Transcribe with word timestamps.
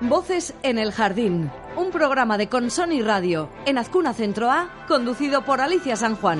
Voces 0.00 0.54
en 0.62 0.78
el 0.78 0.92
Jardín, 0.92 1.50
un 1.76 1.90
programa 1.90 2.38
de 2.38 2.48
Consoni 2.48 3.02
Radio 3.02 3.48
en 3.66 3.78
Azcuna 3.78 4.14
Centro 4.14 4.48
A, 4.48 4.68
conducido 4.86 5.44
por 5.44 5.60
Alicia 5.60 5.96
San 5.96 6.14
Juan. 6.14 6.38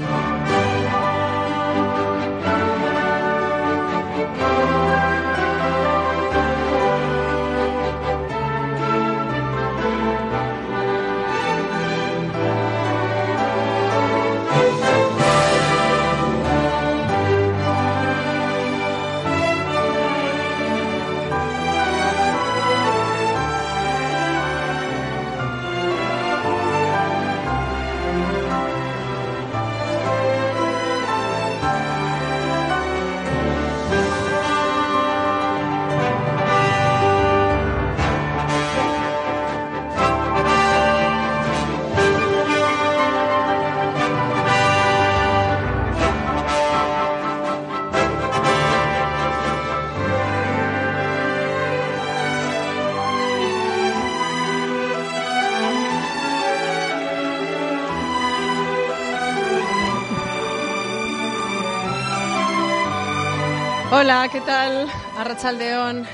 Hola, 64.01 64.29
¿qué 64.31 64.41
tal? 64.41 64.87
Arrachaldeón. 65.19 66.07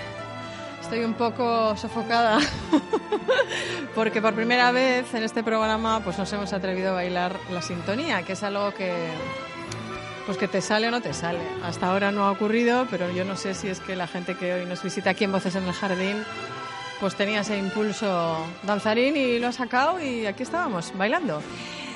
Estoy 0.81 1.05
un 1.05 1.13
poco 1.13 1.77
sofocada 1.77 2.39
porque 3.95 4.23
por 4.23 4.33
primera 4.33 4.73
vez 4.73 5.13
en 5.13 5.23
este 5.23 5.43
programa 5.43 6.01
pues 6.01 6.17
nos 6.17 6.33
hemos 6.33 6.55
atrevido 6.55 6.93
a 6.93 6.95
bailar 6.95 7.37
la 7.53 7.61
sintonía, 7.61 8.23
que 8.23 8.33
es 8.33 8.43
algo 8.43 8.73
que 8.73 8.91
pues 10.25 10.39
que 10.39 10.49
te 10.49 10.63
sale 10.63 10.89
o 10.89 10.91
no 10.91 11.03
te 11.03 11.13
sale. 11.13 11.41
Hasta 11.63 11.89
ahora 11.89 12.11
no 12.11 12.25
ha 12.25 12.31
ocurrido, 12.31 12.87
pero 12.91 13.13
yo 13.13 13.27
no 13.27 13.37
sé 13.37 13.53
si 13.53 13.69
es 13.69 13.81
que 13.81 13.97
la 13.97 14.07
gente 14.07 14.35
que 14.35 14.55
hoy 14.55 14.65
nos 14.65 14.83
visita 14.83 15.11
aquí 15.11 15.25
en 15.25 15.33
Voces 15.33 15.55
en 15.55 15.65
el 15.65 15.75
Jardín 15.75 16.25
pues 17.01 17.17
tenía 17.17 17.41
ese 17.41 17.59
impulso 17.59 18.47
danzarín 18.63 19.15
y 19.15 19.39
lo 19.39 19.49
ha 19.49 19.53
sacado 19.53 20.01
y 20.01 20.25
aquí 20.25 20.43
estábamos 20.43 20.97
bailando. 20.97 21.43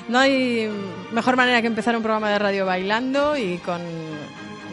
No 0.07 0.19
hay 0.19 0.69
mejor 1.11 1.35
manera 1.35 1.61
que 1.61 1.67
empezar 1.67 1.95
un 1.95 2.03
programa 2.03 2.29
de 2.29 2.37
radio 2.37 2.67
bailando 2.67 3.35
y 3.35 3.57
con 3.57 3.81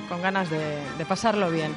con 0.08 0.22
ganas 0.22 0.50
de, 0.50 1.04
pasarlo 1.08 1.50
bien. 1.50 1.74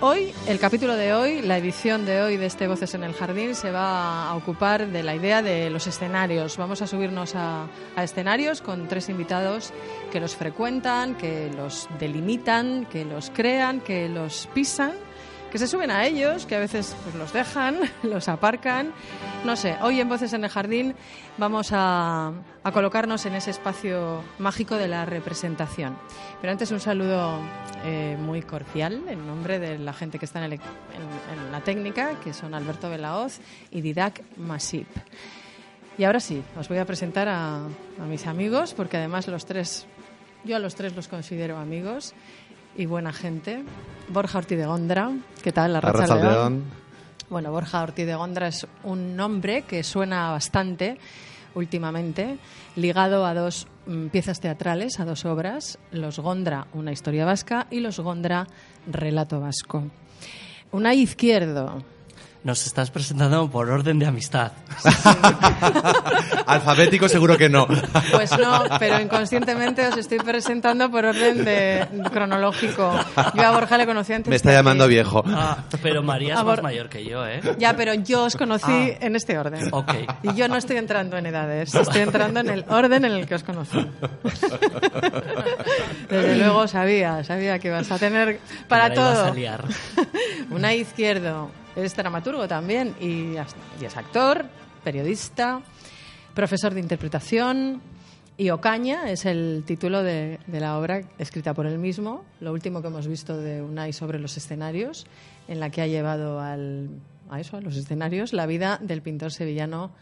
Hoy, 0.00 0.34
el 0.48 0.58
capítulo 0.58 0.96
de 0.96 1.14
hoy, 1.14 1.42
la 1.42 1.58
edición 1.58 2.04
de 2.04 2.22
hoy 2.22 2.36
de 2.36 2.46
este 2.46 2.66
Voces 2.66 2.94
en 2.94 3.04
el 3.04 3.14
Jardín 3.14 3.54
se 3.54 3.70
va 3.70 4.28
a 4.28 4.34
ocupar 4.34 4.88
de 4.88 5.02
la 5.02 5.14
idea 5.14 5.42
de 5.42 5.70
los 5.70 5.86
escenarios. 5.86 6.56
Vamos 6.56 6.82
a 6.82 6.88
subirnos 6.88 7.34
a, 7.36 7.68
escenarios 7.96 8.62
con 8.62 8.88
tres 8.88 9.08
invitados 9.08 9.72
que 10.10 10.18
los 10.18 10.34
frecuentan, 10.34 11.14
que 11.14 11.50
los 11.56 11.88
delimitan, 12.00 12.84
que 12.86 13.04
los 13.04 13.30
crean, 13.30 13.80
que 13.80 14.08
los 14.08 14.48
pisan 14.52 14.92
que 15.52 15.58
se 15.58 15.66
suben 15.66 15.90
a 15.90 16.06
ellos, 16.06 16.46
que 16.46 16.56
a 16.56 16.58
veces 16.58 16.96
pues, 17.02 17.14
los 17.14 17.34
dejan, 17.34 17.76
los 18.02 18.30
aparcan. 18.30 18.90
No 19.44 19.54
sé, 19.54 19.76
hoy 19.82 20.00
en 20.00 20.08
Voces 20.08 20.32
en 20.32 20.44
el 20.44 20.50
Jardín 20.50 20.94
vamos 21.36 21.68
a, 21.72 22.32
colocarnos 22.72 23.26
en 23.26 23.34
ese 23.34 23.50
espacio 23.50 24.24
mágico 24.38 24.76
de 24.76 24.88
la 24.88 25.04
representación. 25.04 25.98
Pero 26.40 26.52
antes 26.52 26.70
un 26.70 26.80
saludo 26.80 27.38
eh, 27.84 28.16
muy 28.18 28.40
cordial 28.40 29.02
en 29.08 29.26
nombre 29.26 29.58
de 29.58 29.78
la 29.78 29.92
gente 29.92 30.18
que 30.18 30.24
está 30.24 30.42
en, 30.42 30.58
la 31.52 31.60
técnica, 31.60 32.18
que 32.24 32.32
son 32.32 32.54
Alberto 32.54 32.88
Belaoz 32.88 33.38
y 33.70 33.82
Didac 33.82 34.22
Masip. 34.38 34.88
Y 35.98 36.04
ahora 36.04 36.20
sí, 36.20 36.42
os 36.58 36.66
voy 36.66 36.78
a 36.78 36.86
presentar 36.86 37.28
a, 37.28 37.56
a 37.56 38.06
mis 38.08 38.26
amigos, 38.26 38.72
porque 38.72 38.96
además 38.96 39.28
los 39.28 39.44
tres, 39.44 39.86
yo 40.44 40.56
a 40.56 40.58
los 40.58 40.74
tres 40.74 40.96
los 40.96 41.08
considero 41.08 41.58
amigos 41.58 42.14
y 42.76 42.86
buena 42.86 43.12
gente. 43.12 43.64
Borja 44.08 44.38
Ortiz 44.38 44.58
de 44.58 44.66
Gondra, 44.66 45.10
¿qué 45.42 45.52
tal? 45.52 45.72
La 45.72 45.80
racha 45.80 46.14
León. 46.14 46.64
Bueno, 47.30 47.50
Borja 47.50 47.82
Ortiz 47.82 48.06
de 48.06 48.14
Gondra 48.14 48.48
es 48.48 48.66
un 48.84 49.16
nombre 49.16 49.62
que 49.62 49.82
suena 49.82 50.30
bastante 50.30 50.98
últimamente, 51.54 52.38
ligado 52.76 53.26
a 53.26 53.34
dos 53.34 53.66
mm, 53.86 54.08
piezas 54.08 54.40
teatrales, 54.40 55.00
a 55.00 55.04
dos 55.04 55.24
obras, 55.24 55.78
Los 55.90 56.18
Gondra, 56.18 56.66
una 56.72 56.92
historia 56.92 57.24
vasca, 57.24 57.66
y 57.70 57.80
Los 57.80 58.00
Gondra, 58.00 58.46
relato 58.86 59.40
vasco. 59.40 59.84
Una 60.72 60.94
izquierdo, 60.94 61.82
nos 62.44 62.66
estás 62.66 62.90
presentando 62.90 63.48
por 63.50 63.70
orden 63.70 63.98
de 63.98 64.06
amistad. 64.06 64.52
Alfabético 66.46 67.08
seguro 67.08 67.38
que 67.38 67.48
no. 67.48 67.66
Pues 68.12 68.36
no, 68.36 68.64
pero 68.78 69.00
inconscientemente 69.00 69.86
os 69.86 69.96
estoy 69.96 70.18
presentando 70.18 70.90
por 70.90 71.04
orden 71.04 71.44
de 71.44 71.86
cronológico. 72.12 72.92
Yo 73.34 73.42
a 73.42 73.50
Borja 73.52 73.78
le 73.78 73.86
conocí 73.86 74.12
antes. 74.12 74.28
Me 74.28 74.36
está 74.36 74.52
llamando 74.52 74.88
viejo. 74.88 75.22
Ah, 75.26 75.58
pero 75.82 76.02
María 76.02 76.34
es 76.34 76.44
más 76.44 76.62
mayor 76.62 76.88
que 76.88 77.04
yo, 77.04 77.26
¿eh? 77.26 77.40
Ya, 77.58 77.76
pero 77.76 77.94
yo 77.94 78.24
os 78.24 78.36
conocí 78.36 78.72
ah. 78.72 78.98
en 79.00 79.16
este 79.16 79.38
orden. 79.38 79.68
Ok. 79.72 79.92
Y 80.22 80.34
yo 80.34 80.48
no 80.48 80.56
estoy 80.56 80.78
entrando 80.78 81.16
en 81.16 81.26
edades, 81.26 81.74
estoy 81.74 82.02
entrando 82.02 82.40
en 82.40 82.50
el 82.50 82.64
orden 82.68 83.04
en 83.04 83.12
el 83.12 83.26
que 83.26 83.36
os 83.36 83.44
conocí. 83.44 83.86
Desde 86.08 86.36
luego 86.36 86.66
sabía, 86.66 87.22
sabía 87.24 87.58
que 87.58 87.68
ibas 87.68 87.90
a 87.90 87.98
tener 87.98 88.40
para 88.68 88.92
todo. 88.92 89.32
Una 90.50 90.74
izquierdo, 90.74 91.50
es 91.76 91.96
dramaturgo 91.96 92.46
también 92.48 92.94
y, 93.00 93.36
es 93.84 93.96
actor, 93.96 94.46
periodista, 94.84 95.62
profesor 96.34 96.74
de 96.74 96.80
interpretación. 96.80 97.80
Y 98.36 98.50
Ocaña 98.50 99.10
es 99.10 99.26
el 99.26 99.62
título 99.66 100.02
de, 100.02 100.38
la 100.48 100.78
obra 100.78 101.02
escrita 101.18 101.54
por 101.54 101.66
él 101.66 101.78
mismo, 101.78 102.24
lo 102.40 102.52
último 102.52 102.80
que 102.80 102.88
hemos 102.88 103.06
visto 103.06 103.36
de 103.36 103.62
Unai 103.62 103.92
sobre 103.92 104.18
los 104.18 104.36
escenarios, 104.36 105.06
en 105.48 105.60
la 105.60 105.70
que 105.70 105.82
ha 105.82 105.86
llevado 105.86 106.40
al, 106.40 106.88
a 107.30 107.40
eso, 107.40 107.58
a 107.58 107.60
los 107.60 107.76
escenarios, 107.76 108.32
la 108.32 108.46
vida 108.46 108.78
del 108.80 109.02
pintor 109.02 109.32
sevillano 109.32 109.92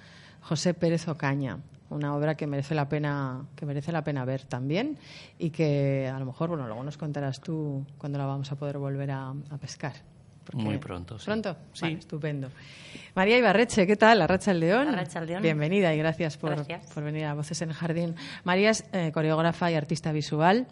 José 0.43 0.75
Pérez 0.75 1.09
Ocaña 1.09 1.59
una 1.91 2.15
obra 2.15 2.37
que 2.37 2.47
merece 2.47 2.77
la 2.77 2.89
pena 2.89 3.47
que 3.57 3.67
merece 3.67 3.91
la 3.91 4.05
pena 4.05 4.25
ver 4.25 4.45
también 4.45 4.97
y 5.41 5.51
que 5.51 6.07
a 6.07 6.17
lo 6.21 6.25
mejor 6.25 6.49
bueno 6.49 6.69
luego 6.69 6.85
nos 6.85 6.97
contarás 6.97 7.41
tú 7.41 7.85
cuando 7.99 8.17
la 8.17 8.27
vamos 8.27 8.53
a 8.53 8.55
poder 8.55 8.79
volver 8.79 9.11
a 9.11 9.35
pescar 9.61 9.95
muy 10.55 10.79
pronto. 10.79 11.19
Sí. 11.19 11.27
¿Pronto? 11.27 11.57
Sí. 11.73 11.97
estupendo. 11.99 12.51
María 13.15 13.39
Ibarreche, 13.39 13.87
¿qué 13.87 13.97
tal? 13.97 14.23
Arracha 14.23 14.51
el 14.53 14.61
León. 14.61 14.89
Arracha 14.89 15.19
el 15.19 15.27
León. 15.27 15.43
Bienvenida 15.43 15.95
y 15.95 15.99
gracias 15.99 16.37
por, 16.37 16.67
por 16.95 17.03
venir 17.03 17.25
a 17.25 17.35
Voces 17.35 17.61
en 17.63 17.71
el 17.71 17.75
Jardín. 17.75 18.15
María 18.45 18.71
es 18.71 18.85
eh, 18.93 19.11
coreógrafa 19.13 19.71
y 19.71 19.75
artista 19.75 20.13
visual 20.13 20.67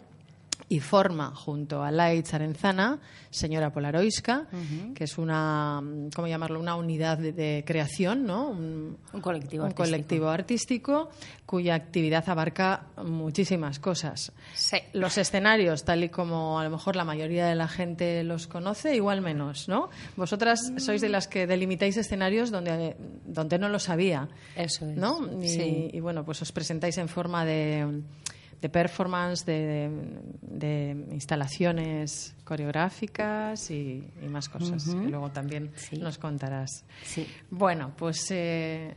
y 0.69 0.79
forma 0.79 1.33
junto 1.33 1.83
a 1.83 1.89
Lai 1.89 2.21
Charenzana, 2.21 2.99
señora 3.31 3.73
Polaroiska, 3.73 4.47
que 4.93 5.03
es 5.03 5.17
una, 5.17 5.81
¿cómo 6.15 6.27
llamarlo? 6.27 6.59
Una 6.59 6.75
unidad 6.75 7.17
de, 7.17 7.63
creación, 7.65 8.25
¿no? 8.25 8.49
Un, 8.49 8.97
colectivo, 9.19 9.65
un 9.65 9.71
colectivo 9.71 10.29
artístico 10.29 11.09
cuya 11.47 11.73
actividad 11.73 12.29
abarca 12.29 12.85
muchísimas 13.03 13.79
cosas. 13.79 14.31
Sí. 14.53 14.77
Los 14.93 15.17
escenarios, 15.17 15.83
tal 15.83 16.03
y 16.03 16.09
como 16.09 16.59
a 16.59 16.63
lo 16.63 16.69
mejor 16.69 16.95
la 16.95 17.03
mayoría 17.03 17.47
de 17.47 17.55
la 17.55 17.67
gente 17.67 18.23
los 18.23 18.45
conoce, 18.45 18.95
igual 18.95 19.21
menos, 19.21 19.67
¿no? 19.67 19.89
Vosotras 20.15 20.71
sois 20.77 21.01
de 21.01 21.09
las 21.09 21.27
que 21.27 21.47
delimitáis 21.47 21.97
escenarios 21.97 22.51
donde, 22.51 22.95
donde 23.25 23.57
no 23.57 23.69
lo 23.69 23.79
sabía. 23.79 24.29
Eso 24.55 24.87
es. 24.87 24.95
¿no? 24.95 25.27
Y, 25.41 25.89
y 25.91 25.99
bueno, 25.99 26.23
pues 26.23 26.43
os 26.43 26.51
presentáis 26.51 26.99
en 26.99 27.07
forma 27.07 27.43
de 27.43 28.03
de 28.61 28.69
performance, 28.69 29.45
de, 29.45 29.89
instalaciones 31.11 32.35
coreográficas 32.43 33.71
y, 33.71 34.03
más 34.29 34.49
cosas 34.49 34.83
que 34.85 35.09
luego 35.09 35.29
también 35.31 35.71
nos 35.99 36.17
contarás. 36.17 36.83
Sí. 37.03 37.27
Bueno, 37.49 37.93
pues 37.95 38.29
eh, 38.31 38.93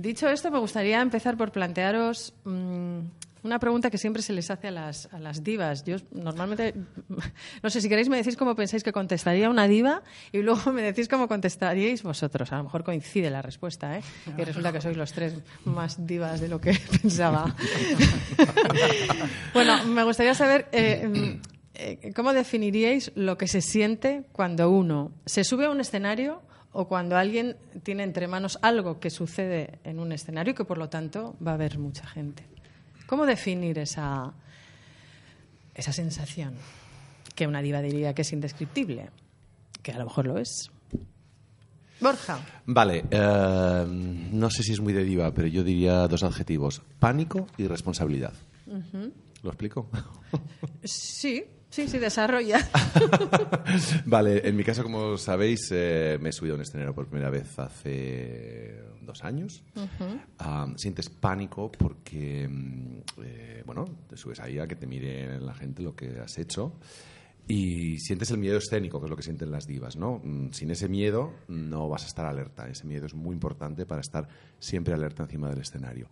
dicho 0.00 0.28
esto, 0.28 0.50
me 0.50 0.58
gustaría 0.58 1.00
empezar 1.00 1.36
por 1.36 1.52
plantearos 1.52 2.34
mm, 2.44 2.98
una 3.44 3.58
pregunta 3.58 3.90
que 3.90 3.98
siempre 3.98 4.22
se 4.22 4.32
les 4.32 4.50
hace 4.50 4.68
a 4.68 4.70
las, 4.70 5.08
a 5.12 5.20
las 5.20 5.44
divas. 5.44 5.84
Yo 5.84 5.96
normalmente, 6.12 6.74
no 7.62 7.70
sé, 7.70 7.80
si 7.80 7.88
queréis 7.88 8.08
me 8.08 8.16
decís 8.16 8.36
cómo 8.36 8.56
pensáis 8.56 8.82
que 8.82 8.92
contestaría 8.92 9.50
una 9.50 9.68
diva 9.68 10.02
y 10.32 10.38
luego 10.38 10.72
me 10.72 10.82
decís 10.82 11.08
cómo 11.08 11.28
contestaríais 11.28 12.02
vosotros. 12.02 12.50
A 12.52 12.56
lo 12.56 12.64
mejor 12.64 12.82
coincide 12.82 13.30
la 13.30 13.42
respuesta, 13.42 13.98
¿eh? 13.98 14.02
Y 14.36 14.42
resulta 14.42 14.72
que 14.72 14.80
sois 14.80 14.96
los 14.96 15.12
tres 15.12 15.34
más 15.64 16.06
divas 16.06 16.40
de 16.40 16.48
lo 16.48 16.60
que 16.60 16.72
pensaba. 17.02 17.54
bueno, 19.54 19.84
me 19.84 20.02
gustaría 20.02 20.34
saber... 20.34 20.68
Eh, 20.72 21.38
eh, 21.76 22.12
¿Cómo 22.14 22.32
definiríais 22.32 23.10
lo 23.16 23.36
que 23.36 23.48
se 23.48 23.60
siente 23.60 24.22
cuando 24.30 24.70
uno 24.70 25.10
se 25.26 25.42
sube 25.42 25.66
a 25.66 25.70
un 25.70 25.80
escenario 25.80 26.40
o 26.70 26.86
cuando 26.86 27.16
alguien 27.16 27.56
tiene 27.82 28.04
entre 28.04 28.28
manos 28.28 28.58
algo 28.62 29.00
que 29.00 29.10
sucede 29.10 29.80
en 29.82 29.98
un 29.98 30.12
escenario 30.12 30.52
y 30.52 30.54
que 30.54 30.64
por 30.64 30.78
lo 30.78 30.88
tanto 30.88 31.36
va 31.44 31.50
a 31.50 31.54
haber 31.54 31.78
mucha 31.78 32.06
gente. 32.06 32.53
¿Cómo 33.06 33.26
definir 33.26 33.78
esa, 33.78 34.32
esa 35.74 35.92
sensación? 35.92 36.54
Que 37.34 37.46
una 37.46 37.62
diva 37.62 37.80
diría 37.80 38.14
que 38.14 38.22
es 38.22 38.32
indescriptible, 38.32 39.10
que 39.82 39.92
a 39.92 39.98
lo 39.98 40.04
mejor 40.04 40.26
lo 40.26 40.38
es. 40.38 40.70
Borja. 42.00 42.38
Vale, 42.66 43.04
eh, 43.10 43.84
no 43.88 44.50
sé 44.50 44.62
si 44.62 44.72
es 44.72 44.80
muy 44.80 44.92
de 44.92 45.04
diva, 45.04 45.32
pero 45.32 45.48
yo 45.48 45.62
diría 45.62 46.06
dos 46.08 46.22
adjetivos: 46.22 46.82
pánico 46.98 47.46
y 47.56 47.66
responsabilidad. 47.66 48.34
¿Lo 49.42 49.50
explico? 49.50 49.88
Sí, 50.82 51.44
sí, 51.74 51.88
sí, 51.88 51.98
desarrolla. 51.98 52.60
vale, 54.06 54.46
en 54.46 54.54
mi 54.54 54.62
caso, 54.62 54.84
como 54.84 55.18
sabéis, 55.18 55.68
eh, 55.72 56.18
me 56.20 56.28
he 56.28 56.32
subido 56.32 56.54
a 56.54 56.56
un 56.56 56.62
escenario 56.62 56.94
por 56.94 57.08
primera 57.08 57.30
vez 57.30 57.58
hace 57.58 58.80
dos 59.02 59.24
años. 59.24 59.64
Ah, 60.38 60.72
sientes 60.76 61.10
pánico 61.10 61.72
porque, 61.72 62.48
mm, 62.48 62.98
eh, 63.24 63.62
bueno, 63.66 63.84
te 64.08 64.16
subes 64.16 64.38
ahí 64.38 64.60
a 64.60 64.68
que 64.68 64.76
te 64.76 64.86
mire 64.86 65.40
la 65.40 65.54
gente 65.54 65.82
lo 65.82 65.96
que 65.96 66.20
has 66.20 66.38
hecho. 66.38 66.78
Y 67.48 67.98
sientes 67.98 68.30
el 68.30 68.38
miedo 68.38 68.56
escénico, 68.56 69.00
que 69.00 69.06
es 69.06 69.10
lo 69.10 69.16
que 69.16 69.22
sienten 69.22 69.50
las 69.50 69.66
divas, 69.66 69.96
¿no? 69.96 70.20
Mm, 70.22 70.52
sin 70.52 70.70
ese 70.70 70.88
miedo 70.88 71.34
no 71.48 71.88
vas 71.88 72.04
a 72.04 72.06
estar 72.06 72.24
alerta. 72.24 72.68
Ese 72.68 72.86
miedo 72.86 73.06
es 73.06 73.14
muy 73.14 73.34
importante 73.34 73.84
para 73.84 74.00
estar 74.00 74.28
siempre 74.60 74.94
alerta 74.94 75.24
encima 75.24 75.50
del 75.50 75.60
escenario. 75.60 76.08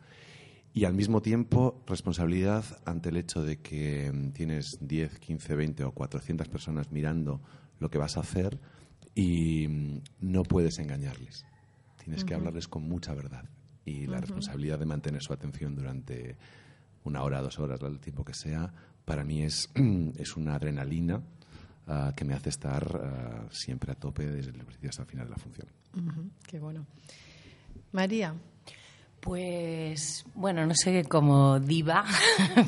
Y 0.74 0.84
al 0.86 0.94
mismo 0.94 1.20
tiempo, 1.20 1.82
responsabilidad 1.86 2.64
ante 2.86 3.10
el 3.10 3.18
hecho 3.18 3.42
de 3.42 3.58
que 3.60 4.10
mm, 4.10 4.30
tienes 4.32 4.78
10, 4.80 5.18
15, 5.18 5.54
20 5.54 5.84
o 5.84 5.92
400 5.92 6.48
personas 6.48 6.90
mirando 6.90 7.42
lo 7.78 7.90
que 7.90 7.98
vas 7.98 8.16
a 8.16 8.20
hacer 8.20 8.58
y 9.14 9.68
mm, 9.68 10.00
no 10.20 10.42
puedes 10.44 10.78
engañarles. 10.78 11.44
Tienes 12.02 12.24
que 12.24 12.34
hablarles 12.34 12.68
con 12.68 12.88
mucha 12.88 13.14
verdad. 13.14 13.44
Y 13.84 14.06
la 14.06 14.20
responsabilidad 14.20 14.78
de 14.78 14.86
mantener 14.86 15.22
su 15.22 15.32
atención 15.32 15.74
durante 15.74 16.36
una 17.04 17.22
hora, 17.22 17.42
dos 17.42 17.58
horas, 17.58 17.80
el 17.82 18.00
tiempo 18.00 18.24
que 18.24 18.34
sea, 18.34 18.72
para 19.04 19.24
mí 19.24 19.42
es, 19.42 19.70
es 20.16 20.36
una 20.36 20.54
adrenalina 20.54 21.22
ah, 21.86 22.12
que 22.16 22.24
me 22.24 22.34
hace 22.34 22.48
estar 22.48 23.00
ah, 23.02 23.46
siempre 23.50 23.92
a 23.92 23.94
tope 23.94 24.26
desde 24.26 24.50
el 24.50 24.64
principio 24.64 24.90
hasta 24.90 25.02
el 25.02 25.08
final 25.08 25.26
de 25.26 25.30
la 25.30 25.36
función. 25.36 25.68
Qué 26.46 26.58
bueno. 26.58 26.86
María. 27.92 28.34
Pues, 29.22 30.24
bueno, 30.34 30.66
no 30.66 30.74
sé 30.74 31.04
como 31.08 31.60
diva, 31.60 32.04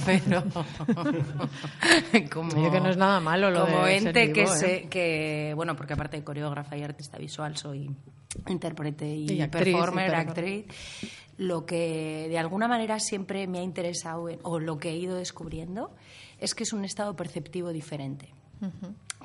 pero 0.07 0.45
como... 2.33 2.71
que 2.71 2.81
no 2.81 2.91
es 2.91 2.97
nada 2.97 3.19
malo 3.19 3.51
lo 3.51 3.67
como 3.67 3.85
de 3.85 3.97
ente 3.97 4.33
que, 4.33 4.45
¿eh? 4.45 4.87
que, 4.89 5.53
bueno, 5.57 5.75
porque 5.75 5.95
aparte 5.95 6.17
de 6.17 6.23
coreógrafa 6.23 6.77
y 6.77 6.85
artista 6.85 7.19
visual 7.19 7.57
soy 7.57 7.91
intérprete 8.47 9.05
y, 9.05 9.47
performer, 9.49 10.15
actriz, 10.15 10.67
lo 11.39 11.67
que 11.67 12.27
de 12.29 12.39
alguna 12.39 12.69
manera 12.69 13.01
siempre 13.01 13.49
me 13.49 13.59
ha 13.59 13.63
interesado 13.63 14.29
o 14.43 14.61
lo 14.61 14.79
que 14.79 14.91
he 14.91 14.97
ido 14.97 15.17
descubriendo 15.17 15.93
es 16.39 16.55
que 16.55 16.63
es 16.63 16.73
un 16.73 16.85
estado 16.85 17.17
perceptivo 17.17 17.71
diferente. 17.71 18.33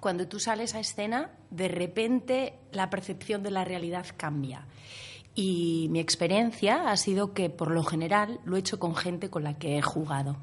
Cuando 0.02 0.28
tú 0.28 0.40
sales 0.40 0.74
a 0.74 0.80
escena, 0.80 1.32
de 1.52 1.68
repente 1.68 2.56
la 2.72 2.90
percepción 2.90 3.44
de 3.44 3.52
la 3.52 3.64
realidad 3.64 4.06
cambia. 4.18 4.66
Y 5.42 5.88
mi 5.90 6.02
experiencia 6.02 6.92
ha 6.92 6.98
sido 6.98 7.34
que, 7.34 7.50
por 7.50 7.72
lo 7.72 7.86
general, 7.86 8.42
lo 8.44 8.58
he 8.58 8.60
hecho 8.60 8.78
con 8.78 8.94
gente 8.94 9.30
con 9.30 9.46
la 9.46 9.58
que 9.58 9.78
he 9.78 9.82
jugado. 9.82 10.36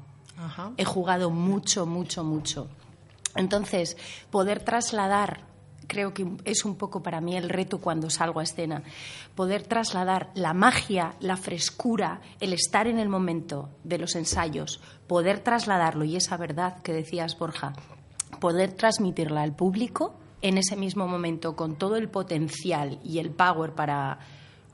He 0.75 0.85
jugado 0.85 1.29
mucho, 1.29 1.85
mucho, 1.85 2.23
mucho. 2.23 2.67
Entonces, 3.35 3.95
poder 4.31 4.63
trasladar, 4.63 5.41
creo 5.85 6.15
que 6.15 6.27
es 6.45 6.65
un 6.65 6.77
poco 6.77 7.03
para 7.03 7.21
mí 7.21 7.37
el 7.37 7.47
reto 7.47 7.77
cuando 7.79 8.09
salgo 8.09 8.39
a 8.39 8.43
escena, 8.43 8.81
poder 9.35 9.61
trasladar 9.61 10.31
la 10.33 10.55
magia, 10.55 11.13
la 11.19 11.37
frescura, 11.37 12.21
el 12.39 12.53
estar 12.53 12.87
en 12.87 12.97
el 12.97 13.07
momento 13.07 13.69
de 13.83 13.99
los 13.99 14.15
ensayos, 14.15 14.81
poder 15.05 15.41
trasladarlo, 15.41 16.05
y 16.05 16.15
esa 16.15 16.37
verdad 16.37 16.81
que 16.81 16.93
decías, 16.93 17.37
Borja, 17.37 17.73
poder 18.39 18.71
transmitirla 18.71 19.43
al 19.43 19.55
público 19.55 20.15
en 20.41 20.57
ese 20.57 20.75
mismo 20.75 21.07
momento 21.07 21.55
con 21.55 21.75
todo 21.75 21.97
el 21.97 22.09
potencial 22.09 22.99
y 23.03 23.19
el 23.19 23.29
power 23.29 23.73
para 23.73 24.19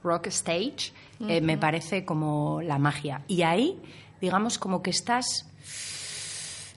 rock 0.04 0.28
stage, 0.28 0.92
eh, 1.28 1.42
me 1.42 1.58
parece 1.58 2.06
como 2.06 2.62
la 2.62 2.78
magia. 2.78 3.24
Y 3.28 3.44
ahí, 3.44 3.80
digamos, 4.22 4.58
como 4.58 4.82
que 4.82 4.90
estás, 4.90 5.46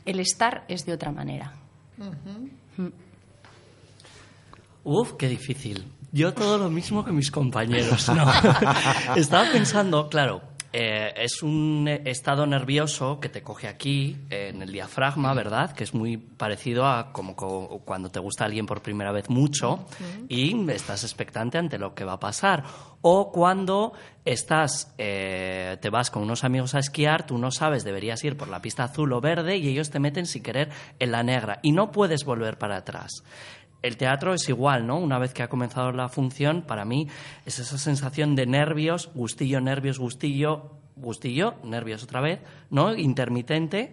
el 0.05 0.21
estar 0.21 0.65
es 0.69 0.87
de 0.87 0.93
otra 0.93 1.13
manera. 1.13 1.53
Mm. 1.97 2.89
Uf, 4.85 5.15
qué 5.15 5.29
difícil. 5.29 5.85
Yo 6.13 6.33
todo 6.33 6.59
lo 6.59 6.71
mismo 6.71 7.05
que 7.05 7.13
mis 7.13 7.31
compañeros. 7.31 8.09
Estaba 9.17 9.51
pensando, 9.53 10.09
claro, 10.09 10.43
eh, 10.79 11.15
es 11.17 11.43
un 11.43 11.89
estado 11.89 12.47
nervioso 12.47 13.19
que 13.19 13.31
te 13.31 13.43
coge 13.43 13.67
aquí, 13.67 14.15
en 14.29 14.61
el 14.61 14.71
diafragma, 14.71 15.33
¿verdad? 15.33 15.73
Que 15.73 15.85
es 15.85 15.95
muy 15.95 16.19
parecido 16.19 16.87
a 16.87 17.15
como 17.15 17.35
cuando 17.35 18.11
te 18.11 18.21
gusta 18.21 18.45
alguien 18.45 18.67
por 18.67 18.83
primera 18.83 19.11
vez 19.11 19.31
mucho 19.31 19.87
y 20.29 20.69
estás 20.69 21.03
expectante 21.03 21.57
ante 21.57 21.79
lo 21.79 21.95
que 21.95 22.05
va 22.05 22.13
a 22.13 22.21
pasar. 22.21 22.65
O 23.01 23.33
cuando 23.33 23.95
estás, 24.27 24.93
eh, 24.99 25.79
te 25.81 25.89
vas 25.89 26.11
con 26.11 26.23
unos 26.23 26.45
amigos 26.45 26.75
a 26.75 26.81
esquiar, 26.81 27.25
tú 27.25 27.39
no 27.39 27.51
sabes, 27.51 27.83
deberías 27.83 28.23
ir 28.25 28.37
por 28.37 28.49
la 28.49 28.61
pista 28.61 28.85
azul 28.85 29.15
o 29.15 29.21
verde 29.23 29.57
y 29.57 29.69
ellos 29.69 29.89
te 29.89 29.99
meten 29.99 30.27
sin 30.27 30.43
querer 30.43 30.69
en 30.99 31.11
la 31.11 31.23
negra 31.23 31.59
y 31.63 31.73
no 31.73 31.91
puedes 31.91 32.27
volver 32.27 32.59
para 32.59 32.77
atrás 32.77 33.23
el 33.87 33.97
teatro 33.97 34.35
es 34.35 34.49
igual, 34.49 34.87
¿no? 34.87 34.99
Una 34.99 35.19
vez 35.19 35.33
que 35.33 35.43
ha 35.43 35.49
comenzado 35.49 35.93
la 35.93 36.09
función, 36.09 36.63
para 36.63 36.85
mí 36.85 37.09
es 37.45 37.59
esa 37.59 37.79
sensación 37.79 38.35
de 38.35 38.47
nervios, 38.47 39.11
gustillo, 39.15 39.61
nervios, 39.61 39.99
gustillo, 39.99 40.73
gustillo, 40.97 41.55
nervios 41.63 42.03
otra 42.03 42.21
vez, 42.21 42.41
¿no? 42.71 42.95
Intermitente. 42.95 43.93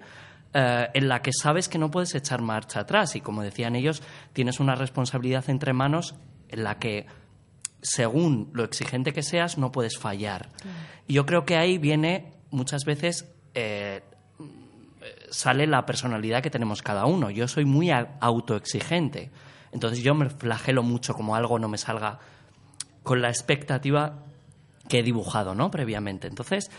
Eh, 0.56 0.88
en 0.94 1.07
la 1.07 1.22
que 1.22 1.31
sabes 1.34 1.68
que 1.68 1.80
no 1.80 1.90
puedes 1.90 2.13
echar 2.13 2.42
marcha 2.42 2.81
atrás 2.81 3.16
y 3.16 3.22
como 3.22 3.42
decían 3.42 3.75
ellos, 3.75 4.04
tienes 4.34 4.60
una 4.60 4.75
responsabilidad 4.75 5.50
entre 5.50 5.74
manos 5.74 6.16
en 6.50 6.63
la 6.63 6.78
que 6.78 7.07
según 7.81 8.51
lo 8.54 8.63
exigente 8.63 9.13
que 9.13 9.24
seas 9.24 9.57
no 9.57 9.72
puedes 9.72 9.98
fallar. 9.98 10.50
Y 11.07 11.13
yo 11.13 11.25
creo 11.25 11.44
que 11.46 11.57
ahí 11.57 11.80
viene 11.80 12.34
muchas 12.51 12.86
veces 12.86 13.25
eh, 13.56 14.04
sale 15.30 15.68
la 15.68 15.86
personalidad 15.86 16.42
que 16.42 16.50
tenemos 16.50 16.81
cada 16.81 17.06
uno. 17.06 17.30
Yo 17.30 17.48
soy 17.48 17.66
muy 17.66 17.89
autoexigente. 17.92 19.31
Entonces 19.74 20.04
yo 20.04 20.14
me 20.16 20.30
flagelo 20.30 20.84
mucho 20.84 21.14
como 21.14 21.36
algo 21.36 21.60
no 21.60 21.68
me 21.68 21.78
salga 21.78 22.20
con 23.04 23.22
la 23.22 23.30
expectativa 23.30 24.24
que 24.88 25.00
he 25.00 25.03
dibujado, 25.03 25.56
¿no? 25.56 25.72
Previamente. 25.72 26.27
Entonces, 26.27 26.72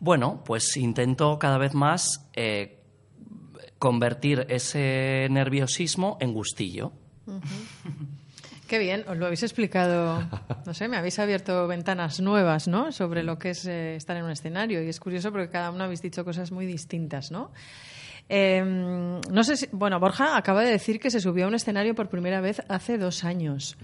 bueno, 0.00 0.42
pues 0.44 0.76
intento 0.76 1.38
cada 1.38 1.58
vez 1.58 1.74
más 1.74 2.28
eh, 2.34 2.80
convertir 3.78 4.46
ese 4.48 5.28
nerviosismo 5.30 6.18
en 6.20 6.32
gustillo. 6.32 6.92
Qué 8.68 8.78
bien, 8.78 9.04
os 9.08 9.16
lo 9.16 9.26
habéis 9.26 9.44
explicado, 9.44 10.28
no 10.66 10.74
sé, 10.74 10.88
me 10.88 10.96
habéis 10.96 11.20
abierto 11.20 11.68
ventanas 11.68 12.20
nuevas, 12.20 12.66
¿no? 12.66 12.90
Sobre 12.90 13.22
lo 13.22 13.38
que 13.38 13.50
es 13.50 13.64
eh, 13.66 13.94
estar 13.94 14.16
en 14.16 14.24
un 14.24 14.32
escenario 14.32 14.82
y 14.82 14.88
es 14.88 14.98
curioso 14.98 15.30
porque 15.30 15.48
cada 15.48 15.70
uno 15.70 15.84
habéis 15.84 16.02
dicho 16.02 16.24
cosas 16.24 16.50
muy 16.50 16.66
distintas, 16.66 17.30
¿no? 17.30 17.52
Em, 18.28 19.20
no 19.30 19.44
sé 19.44 19.56
si, 19.56 19.68
bueno, 19.72 20.00
Borja 20.00 20.36
acaba 20.36 20.62
de 20.62 20.70
decir 20.70 20.98
que 20.98 21.10
se 21.10 21.20
subió 21.20 21.44
a 21.44 21.48
un 21.48 21.54
escenario 21.54 21.94
por 21.94 22.08
primera 22.08 22.40
vez 22.40 22.62
hace 22.68 22.98
dos 22.98 23.24
años. 23.24 23.76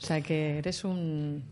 O 0.00 0.06
sea 0.06 0.20
que 0.20 0.58
eres 0.58 0.84
un, 0.84 1.42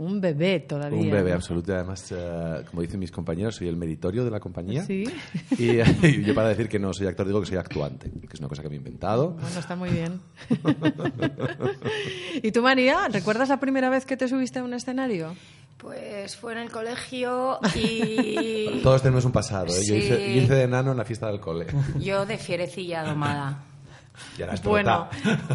un 0.00 0.18
bebé 0.18 0.60
todavía. 0.60 0.98
Un 0.98 1.10
bebé, 1.10 1.32
absoluto. 1.32 1.74
Además, 1.74 2.10
eh, 2.10 2.62
como 2.70 2.80
dicen 2.80 2.98
mis 2.98 3.10
compañeros, 3.10 3.56
soy 3.56 3.68
el 3.68 3.76
meritorio 3.76 4.24
de 4.24 4.30
la 4.30 4.40
compañía. 4.40 4.82
Sí. 4.84 5.04
Y, 5.58 6.22
yo 6.22 6.34
para 6.34 6.48
decir 6.48 6.68
que 6.68 6.78
no 6.78 6.92
soy 6.94 7.06
actor 7.06 7.26
digo 7.26 7.40
que 7.40 7.46
soy 7.46 7.58
actuante, 7.58 8.10
que 8.10 8.32
es 8.32 8.40
una 8.40 8.48
cosa 8.48 8.62
que 8.62 8.68
me 8.70 8.76
he 8.76 8.78
inventado. 8.78 9.32
Bueno, 9.32 9.58
está 9.58 9.76
muy 9.76 9.90
bien. 9.90 10.20
¿Y 12.42 12.50
tú, 12.50 12.62
María, 12.62 13.08
recuerdas 13.08 13.50
la 13.50 13.60
primera 13.60 13.90
vez 13.90 14.06
que 14.06 14.16
te 14.16 14.26
subiste 14.26 14.60
a 14.60 14.64
un 14.64 14.72
escenario? 14.72 15.34
Pues 15.80 16.36
fue 16.36 16.52
en 16.52 16.58
el 16.58 16.70
colegio 16.70 17.58
y... 17.74 18.80
Todos 18.82 19.02
tenemos 19.02 19.24
un 19.24 19.32
pasado, 19.32 19.68
¿eh? 19.68 19.80
yo, 19.88 19.94
hice, 19.94 20.54
de 20.54 20.62
enano 20.62 20.90
en 20.90 20.98
la 20.98 21.04
fiesta 21.04 21.28
del 21.28 21.40
cole. 21.40 21.66
Yo 21.98 22.26
de 22.26 22.36
fierecilla 22.36 23.02
domada. 23.02 23.64
Ya 24.36 24.46
era 24.46 24.54
bueno, 24.62 25.08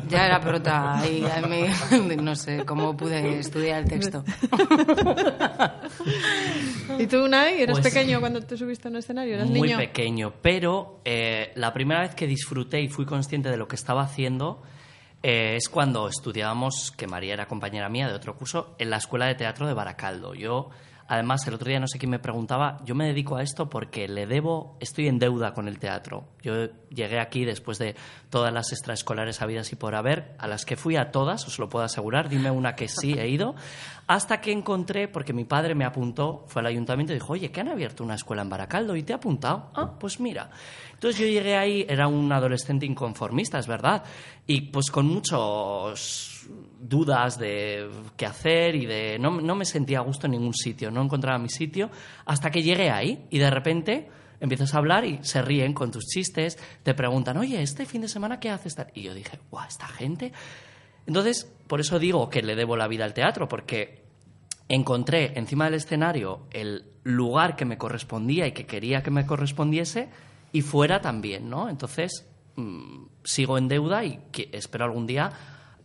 ya 0.09 0.25
era 0.25 0.39
prota 0.39 1.03
y 1.07 1.21
no 2.17 2.35
sé 2.35 2.65
cómo 2.65 2.97
pude 2.97 3.37
estudiar 3.37 3.83
el 3.83 3.89
texto. 3.89 4.23
¿Y 6.97 7.05
tú, 7.05 7.25
Unai, 7.25 7.61
eras 7.61 7.79
pues 7.79 7.93
pequeño 7.93 8.19
cuando 8.19 8.41
te 8.41 8.57
subiste 8.57 8.87
a 8.87 8.91
un 8.91 8.97
escenario? 8.97 9.35
¿Eras 9.35 9.49
muy 9.49 9.61
niño? 9.61 9.77
pequeño, 9.77 10.33
pero 10.41 11.01
eh, 11.05 11.51
la 11.55 11.73
primera 11.73 12.01
vez 12.01 12.15
que 12.15 12.25
disfruté 12.25 12.81
y 12.81 12.87
fui 12.87 13.05
consciente 13.05 13.49
de 13.49 13.57
lo 13.57 13.67
que 13.67 13.75
estaba 13.75 14.01
haciendo 14.01 14.63
eh, 15.27 15.55
es 15.55 15.69
cuando 15.69 16.07
estudiábamos, 16.07 16.91
que 16.95 17.07
María 17.07 17.33
era 17.33 17.47
compañera 17.47 17.89
mía 17.89 18.07
de 18.07 18.13
otro 18.13 18.35
curso, 18.35 18.75
en 18.77 18.91
la 18.91 18.97
Escuela 18.97 19.25
de 19.25 19.33
Teatro 19.33 19.65
de 19.65 19.73
Baracaldo. 19.73 20.35
Yo 20.35 20.69
Además, 21.07 21.45
el 21.47 21.53
otro 21.53 21.69
día 21.69 21.79
no 21.79 21.87
sé 21.87 21.99
quién 21.99 22.09
me 22.09 22.17
preguntaba, 22.17 22.79
yo 22.83 22.95
me 22.95 23.05
dedico 23.05 23.35
a 23.35 23.43
esto 23.43 23.69
porque 23.69 24.07
le 24.07 24.25
debo, 24.25 24.75
estoy 24.79 25.07
en 25.07 25.19
deuda 25.19 25.53
con 25.53 25.67
el 25.67 25.77
teatro. 25.77 26.29
Yo 26.41 26.67
llegué 26.89 27.19
aquí 27.19 27.45
después 27.45 27.77
de 27.77 27.95
todas 28.31 28.51
las 28.51 28.71
extraescolares 28.71 29.41
habidas 29.41 29.71
y 29.71 29.75
por 29.75 29.93
haber, 29.93 30.35
a 30.39 30.47
las 30.47 30.65
que 30.65 30.75
fui 30.75 30.95
a 30.95 31.11
todas, 31.11 31.45
os 31.45 31.59
lo 31.59 31.69
puedo 31.69 31.85
asegurar, 31.85 32.27
dime 32.27 32.49
una 32.49 32.75
que 32.75 32.87
sí 32.87 33.13
he 33.13 33.27
ido, 33.29 33.53
hasta 34.07 34.41
que 34.41 34.51
encontré, 34.51 35.07
porque 35.07 35.33
mi 35.33 35.45
padre 35.45 35.75
me 35.75 35.85
apuntó, 35.85 36.45
fue 36.47 36.61
al 36.61 36.67
ayuntamiento 36.67 37.13
y 37.13 37.17
dijo, 37.17 37.33
oye, 37.33 37.51
que 37.51 37.61
han 37.61 37.69
abierto 37.69 38.03
una 38.03 38.15
escuela 38.15 38.41
en 38.41 38.49
Baracaldo 38.49 38.95
y 38.95 39.03
te 39.03 39.13
he 39.13 39.15
apuntado. 39.15 39.69
Ah, 39.75 39.93
pues 39.99 40.19
mira. 40.19 40.49
Entonces 40.93 41.19
yo 41.19 41.27
llegué 41.27 41.55
ahí, 41.55 41.85
era 41.87 42.07
un 42.07 42.31
adolescente 42.31 42.85
inconformista, 42.85 43.59
es 43.59 43.67
verdad, 43.67 44.03
y 44.47 44.61
pues 44.61 44.89
con 44.89 45.07
muchos 45.07 46.47
dudas 46.79 47.37
de 47.39 47.89
qué 48.15 48.25
hacer 48.25 48.75
y 48.75 48.85
de 48.85 49.17
no, 49.19 49.41
no 49.41 49.55
me 49.55 49.65
sentía 49.65 49.99
a 49.99 50.01
gusto 50.01 50.27
en 50.27 50.31
ningún 50.31 50.53
sitio, 50.53 50.91
no 50.95 51.03
encontraba 51.03 51.37
mi 51.37 51.49
sitio, 51.49 51.91
hasta 52.25 52.49
que 52.49 52.63
llegué 52.63 52.89
ahí 52.89 53.27
y 53.29 53.37
de 53.37 53.51
repente 53.51 54.09
empiezas 54.39 54.73
a 54.73 54.79
hablar 54.79 55.05
y 55.05 55.19
se 55.21 55.41
ríen 55.41 55.73
con 55.73 55.91
tus 55.91 56.05
chistes, 56.05 56.57
te 56.83 56.93
preguntan, 56.93 57.37
oye, 57.37 57.61
este 57.61 57.85
fin 57.85 58.01
de 58.01 58.07
semana 58.07 58.39
qué 58.39 58.49
haces? 58.49 58.75
Y 58.93 59.03
yo 59.03 59.13
dije, 59.13 59.39
guau, 59.51 59.67
esta 59.67 59.87
gente. 59.87 60.33
Entonces, 61.05 61.51
por 61.67 61.79
eso 61.79 61.99
digo 61.99 62.29
que 62.29 62.41
le 62.41 62.55
debo 62.55 62.75
la 62.75 62.87
vida 62.87 63.05
al 63.05 63.13
teatro, 63.13 63.47
porque 63.47 64.03
encontré 64.67 65.37
encima 65.37 65.65
del 65.65 65.75
escenario 65.75 66.47
el 66.51 66.85
lugar 67.03 67.55
que 67.55 67.65
me 67.65 67.77
correspondía 67.77 68.47
y 68.47 68.51
que 68.51 68.65
quería 68.65 69.03
que 69.03 69.11
me 69.11 69.25
correspondiese 69.25 70.09
y 70.51 70.61
fuera 70.61 71.01
también, 71.01 71.49
¿no? 71.49 71.69
Entonces, 71.69 72.25
mm, 72.55 73.05
sigo 73.23 73.57
en 73.57 73.67
deuda 73.67 74.03
y 74.03 74.19
que 74.31 74.49
espero 74.53 74.85
algún 74.85 75.05
día 75.05 75.31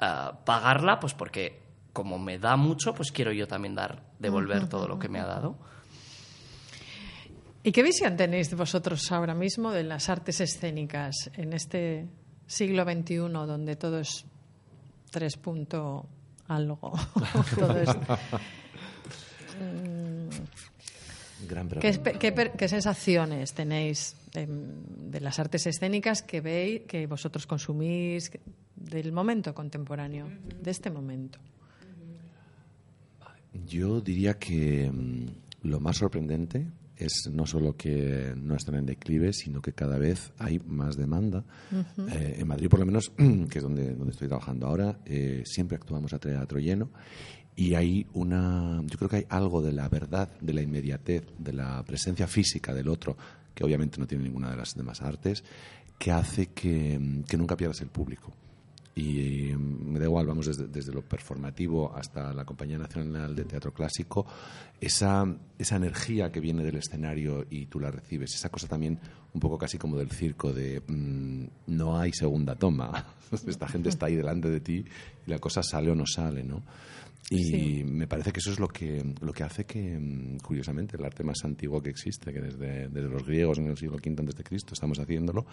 eh, 0.01 0.31
pagarla, 0.45 0.99
pues 0.99 1.13
porque 1.13 1.61
como 1.93 2.19
me 2.19 2.39
da 2.39 2.57
mucho, 2.57 2.95
pues 2.95 3.13
quiero 3.13 3.33
yo 3.33 3.47
también 3.47 3.75
dar, 3.75 4.03
devolver 4.19 4.69
todo 4.69 4.89
lo 4.89 4.99
que 4.99 5.09
me 5.09 5.21
ha 5.21 5.27
dado. 5.27 5.57
¿Y 7.63 7.73
qué 7.73 7.83
visión 7.83 8.17
tenéis 8.17 8.55
vosotros 8.55 9.13
ahora 9.13 9.35
mismo 9.35 9.71
de 9.71 9.85
las 9.85 10.09
artes 10.09 10.41
escénicas 10.41 11.31
en 11.35 11.53
este 11.53 12.07
siglo 12.47 12.85
XXI 12.85 13.17
donde 13.17 13.77
todo 13.77 14.01
es 14.01 14.25
tres 15.11 15.37
punto 15.37 16.07
algo? 16.49 16.93
¿Qué, 21.81 22.69
sensaciones 22.69 23.53
tenéis 23.53 24.17
de, 24.33 25.21
las 25.21 25.39
artes 25.39 25.67
escénicas 25.67 26.23
que 26.23 26.41
veis, 26.41 26.83
que 26.87 27.07
vosotros 27.07 27.47
consumís 27.47 28.31
del 28.77 29.13
momento 29.13 29.55
contemporáneo, 29.55 30.29
de 30.61 30.71
este 30.71 30.91
momento? 30.91 31.39
Yo 33.53 34.01
diría 34.01 34.39
que 34.39 34.91
mm, 34.91 35.69
lo 35.69 35.81
más 35.81 35.99
sorprendente 35.99 36.67
es 36.97 37.31
no 37.33 37.47
solo 37.47 37.77
que 37.77 38.35
no 38.37 38.55
están 38.55 38.75
en 38.75 38.87
declive, 38.87 39.33
sino 39.33 39.63
que 39.63 39.73
cada 39.73 39.99
vez 39.99 40.33
hay 40.39 40.61
más 40.67 40.97
demanda. 40.97 41.45
Eh, 41.73 42.37
en 42.39 42.47
Madrid, 42.47 42.69
por 42.69 42.81
lo 42.81 42.87
menos, 42.87 43.11
que 43.17 43.59
es 43.59 43.63
donde, 43.63 43.95
donde 43.95 44.13
estoy 44.13 44.29
trabajando 44.29 44.67
ahora, 44.67 44.99
eh, 45.07 45.43
siempre 45.47 45.77
actuamos 45.77 46.13
a 46.13 46.19
teatro 46.19 46.59
lleno 46.59 46.91
y 47.57 47.75
hay 47.75 48.07
una, 48.15 48.83
yo 48.87 48.99
creo 48.99 49.09
que 49.09 49.17
hay 49.17 49.27
algo 49.29 49.63
de 49.63 49.73
la 49.73 49.89
verdad, 49.89 50.31
de 50.41 50.53
la 50.53 50.63
inmediatez, 50.63 51.25
de 51.39 51.53
la 51.53 51.83
presencia 51.85 52.27
física 52.27 52.75
del 52.75 52.89
otro, 52.89 53.17
que 53.55 53.65
obviamente 53.65 53.99
no 53.99 54.07
tiene 54.07 54.25
ninguna 54.25 54.51
de 54.51 54.57
las 54.57 54.75
demás 54.75 55.03
artes, 55.03 55.43
que 55.99 56.13
hace 56.13 56.49
que, 56.49 57.23
que 57.27 57.37
nunca 57.37 57.57
pierdas 57.57 57.81
el 57.81 57.89
público 57.89 58.33
y 59.01 59.57
me 59.57 59.99
da 59.99 60.05
igual, 60.05 60.27
vamos 60.27 60.47
desde, 60.47 60.69
desde, 60.69 60.93
lo 60.93 61.01
performativo 61.01 61.91
hasta 61.97 62.35
la 62.35 62.45
Compañía 62.45 62.77
Nacional 62.77 63.35
de 63.35 63.45
Teatro 63.45 63.73
Clásico, 63.73 64.27
esa, 64.79 65.25
esa 65.59 65.77
energía 65.77 66.31
que 66.31 66.41
viene 66.41 66.63
del 66.63 66.77
escenario 66.77 67.47
y 67.49 67.67
tú 67.67 67.81
la 67.81 67.91
recibes, 67.91 68.35
esa 68.35 68.51
cosa 68.51 68.69
también 68.69 68.99
un 69.33 69.41
poco 69.41 69.57
casi 69.57 69.79
como 69.79 69.97
del 69.97 70.11
circo 70.11 70.53
de 70.53 70.83
mm, 70.87 71.45
no 71.69 71.99
hay 71.99 72.13
segunda 72.13 72.57
toma, 72.57 73.07
esta 73.47 73.69
gente 73.69 73.89
está 73.89 74.07
ahí 74.07 74.17
delante 74.17 74.51
de 74.51 74.61
ti 74.61 74.85
y 75.27 75.31
la 75.31 75.39
cosa 75.39 75.63
sale 75.63 75.91
o 75.91 75.95
no 75.95 76.05
sale, 76.07 76.45
¿no? 76.45 76.63
Y 77.29 77.85
me 77.85 78.09
parece 78.09 78.33
que 78.33 78.41
eso 78.41 78.51
es 78.51 78.59
lo 78.59 78.67
que, 78.67 79.05
lo 79.21 79.33
que 79.33 79.45
hace 79.45 79.65
que, 79.65 79.99
mm, 79.99 80.39
curiosamente, 80.39 80.97
el 80.97 81.05
arte 81.05 81.23
más 81.23 81.45
antiguo 81.45 81.81
que 81.81 81.91
existe, 81.91 82.33
que 82.33 82.41
desde, 82.41 82.89
desde 82.89 83.09
los 83.09 83.25
griegos 83.25 83.59
en 83.59 83.67
el 83.67 83.77
siglo 83.77 83.97
V 83.97 84.17
antes 84.19 84.35
de 84.35 84.43
Cristo 84.43 84.75
estamos 84.75 84.99
haciéndolo, 84.99 85.47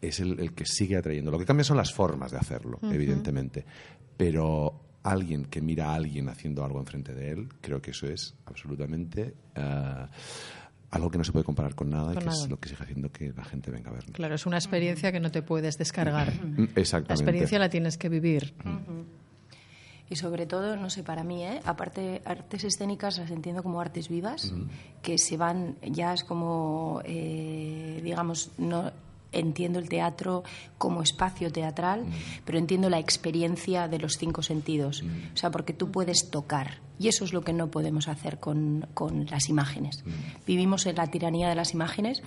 es 0.00 0.20
el, 0.20 0.38
el, 0.38 0.52
que 0.52 0.64
sigue 0.64 0.96
atrayendo. 0.96 1.32
Lo 1.32 1.38
que 1.38 1.44
cambia 1.44 1.64
son 1.64 1.76
las 1.76 1.92
formas 1.92 2.30
de 2.30 2.38
hacerlo, 2.38 2.78
evidentemente. 2.82 3.64
Pero 4.16 4.80
alguien 5.02 5.46
que 5.46 5.60
mira 5.60 5.90
a 5.90 5.94
alguien 5.94 6.28
haciendo 6.28 6.64
algo 6.64 6.78
enfrente 6.78 7.14
de 7.14 7.32
él, 7.32 7.48
creo 7.60 7.80
que 7.82 7.90
eso 7.90 8.06
es 8.06 8.34
absolutamente... 8.46 9.34
Uh, 9.56 10.06
algo 10.94 11.10
que 11.10 11.18
no 11.18 11.24
se 11.24 11.32
puede 11.32 11.44
comparar 11.44 11.74
con 11.74 11.90
nada 11.90 12.14
y 12.14 12.18
que 12.18 12.28
es 12.28 12.48
lo 12.48 12.58
que 12.60 12.68
sigue 12.68 12.82
haciendo 12.84 13.10
que 13.10 13.32
la 13.32 13.44
gente 13.44 13.72
venga 13.72 13.90
a 13.90 13.94
vernos. 13.94 14.12
Claro, 14.12 14.36
es 14.36 14.46
una 14.46 14.58
experiencia 14.58 15.10
que 15.10 15.18
no 15.18 15.30
te 15.32 15.42
puedes 15.42 15.76
descargar. 15.76 16.32
Exactamente. 16.76 17.08
La 17.08 17.14
experiencia 17.14 17.58
la 17.58 17.68
tienes 17.68 17.98
que 17.98 18.08
vivir. 18.08 18.54
Y 20.10 20.16
sobre 20.16 20.46
todo, 20.46 20.76
no 20.76 20.90
sé, 20.90 21.02
para 21.02 21.24
mí, 21.24 21.44
¿eh? 21.44 21.60
aparte 21.64 22.20
artes 22.24 22.64
escénicas 22.64 23.18
las 23.18 23.30
entiendo 23.30 23.62
como 23.62 23.80
artes 23.80 24.08
vivas, 24.08 24.52
que 25.02 25.16
se 25.16 25.36
van, 25.36 25.76
ya 25.82 26.12
es 26.12 26.24
como, 26.24 27.00
eh, 27.04 28.00
digamos, 28.04 28.50
no 28.58 28.92
entiendo 29.32 29.78
el 29.78 29.88
teatro 29.88 30.44
como 30.78 31.02
espacio 31.02 31.50
teatral, 31.50 32.04
pero 32.44 32.58
entiendo 32.58 32.88
la 32.88 32.98
experiencia 32.98 33.88
de 33.88 33.98
los 33.98 34.16
cinco 34.18 34.42
sentidos. 34.42 35.02
O 35.32 35.36
sea, 35.36 35.50
porque 35.50 35.72
tú 35.72 35.90
puedes 35.90 36.30
tocar. 36.30 36.78
Y 36.98 37.08
eso 37.08 37.24
es 37.24 37.32
lo 37.32 37.42
que 37.42 37.52
no 37.52 37.70
podemos 37.70 38.06
hacer 38.06 38.38
con, 38.38 38.86
con 38.94 39.26
las 39.26 39.48
imágenes. 39.48 40.04
Vivimos 40.46 40.86
en 40.86 40.96
la 40.96 41.08
tiranía 41.08 41.48
de 41.48 41.56
las 41.56 41.74
imágenes 41.74 42.22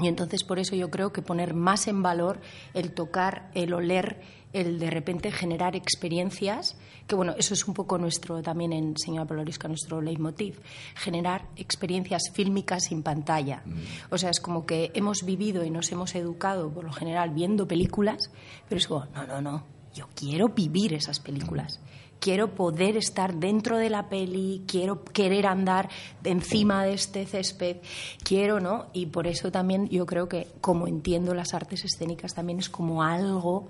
y 0.00 0.08
entonces 0.08 0.42
por 0.42 0.58
eso 0.58 0.74
yo 0.74 0.90
creo 0.90 1.12
que 1.12 1.22
poner 1.22 1.54
más 1.54 1.86
en 1.86 2.02
valor 2.02 2.40
el 2.74 2.92
tocar, 2.92 3.50
el 3.54 3.72
oler, 3.72 4.20
el 4.52 4.78
de 4.78 4.90
repente 4.90 5.30
generar 5.30 5.76
experiencias, 5.76 6.76
que 7.06 7.14
bueno, 7.14 7.34
eso 7.38 7.54
es 7.54 7.66
un 7.66 7.74
poco 7.74 7.98
nuestro 7.98 8.42
también 8.42 8.72
en 8.72 8.96
Señora 8.96 9.26
Polorisca, 9.26 9.68
nuestro 9.68 10.00
leitmotiv, 10.00 10.60
generar 10.94 11.46
experiencias 11.56 12.30
fílmicas 12.32 12.84
sin 12.84 13.02
pantalla. 13.02 13.62
Mm. 13.64 13.80
O 14.10 14.18
sea, 14.18 14.30
es 14.30 14.40
como 14.40 14.66
que 14.66 14.90
hemos 14.94 15.24
vivido 15.24 15.64
y 15.64 15.70
nos 15.70 15.90
hemos 15.92 16.14
educado 16.14 16.70
por 16.70 16.84
lo 16.84 16.92
general 16.92 17.30
viendo 17.30 17.68
películas, 17.68 18.30
pero 18.68 18.78
es 18.78 18.88
como, 18.88 19.06
no, 19.06 19.26
no, 19.26 19.40
no, 19.40 19.64
yo 19.94 20.08
quiero 20.14 20.48
vivir 20.48 20.94
esas 20.94 21.20
películas. 21.20 21.80
Quiero 22.24 22.54
poder 22.54 22.96
estar 22.96 23.34
dentro 23.34 23.76
de 23.76 23.90
la 23.90 24.08
peli, 24.08 24.62
quiero 24.66 25.04
querer 25.04 25.46
andar 25.46 25.90
encima 26.24 26.82
de 26.82 26.94
este 26.94 27.26
césped, 27.26 27.76
quiero, 28.22 28.60
¿no? 28.60 28.86
Y 28.94 29.04
por 29.04 29.26
eso 29.26 29.52
también 29.52 29.90
yo 29.90 30.06
creo 30.06 30.26
que, 30.26 30.48
como 30.62 30.86
entiendo 30.86 31.34
las 31.34 31.52
artes 31.52 31.84
escénicas, 31.84 32.32
también 32.32 32.60
es 32.60 32.70
como 32.70 33.02
algo 33.02 33.68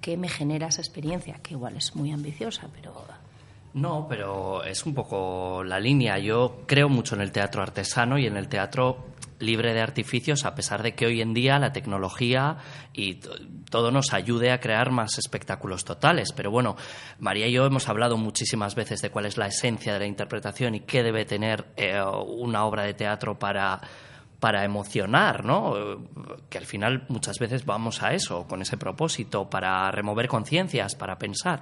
que 0.00 0.16
me 0.16 0.28
genera 0.28 0.66
esa 0.66 0.80
experiencia, 0.80 1.38
que 1.44 1.54
igual 1.54 1.76
es 1.76 1.94
muy 1.94 2.10
ambiciosa, 2.10 2.66
pero... 2.74 2.92
No, 3.74 4.08
pero 4.08 4.64
es 4.64 4.84
un 4.84 4.94
poco 4.94 5.62
la 5.62 5.78
línea. 5.78 6.18
Yo 6.18 6.62
creo 6.66 6.88
mucho 6.88 7.14
en 7.14 7.20
el 7.20 7.30
teatro 7.30 7.62
artesano 7.62 8.18
y 8.18 8.26
en 8.26 8.36
el 8.36 8.48
teatro 8.48 9.11
libre 9.42 9.74
de 9.74 9.80
artificios, 9.80 10.44
a 10.44 10.54
pesar 10.54 10.82
de 10.82 10.94
que 10.94 11.06
hoy 11.06 11.20
en 11.20 11.34
día 11.34 11.58
la 11.58 11.72
tecnología 11.72 12.56
y 12.92 13.20
todo 13.70 13.90
nos 13.90 14.12
ayude 14.12 14.50
a 14.50 14.60
crear 14.60 14.90
más 14.90 15.18
espectáculos 15.18 15.84
totales. 15.84 16.32
Pero 16.32 16.50
bueno, 16.50 16.76
María 17.18 17.48
y 17.48 17.52
yo 17.52 17.66
hemos 17.66 17.88
hablado 17.88 18.16
muchísimas 18.16 18.74
veces 18.74 19.02
de 19.02 19.10
cuál 19.10 19.26
es 19.26 19.36
la 19.36 19.46
esencia 19.46 19.92
de 19.92 19.98
la 19.98 20.06
interpretación 20.06 20.74
y 20.74 20.80
qué 20.80 21.02
debe 21.02 21.24
tener 21.24 21.66
eh, 21.76 22.00
una 22.02 22.64
obra 22.64 22.84
de 22.84 22.94
teatro 22.94 23.38
para 23.38 23.80
para 24.42 24.64
emocionar, 24.64 25.44
¿no? 25.44 25.72
Que 26.50 26.58
al 26.58 26.66
final 26.66 27.04
muchas 27.08 27.38
veces 27.38 27.64
vamos 27.64 28.02
a 28.02 28.12
eso, 28.12 28.48
con 28.48 28.60
ese 28.60 28.76
propósito, 28.76 29.48
para 29.48 29.88
remover 29.92 30.26
conciencias, 30.26 30.96
para 30.96 31.16
pensar. 31.16 31.60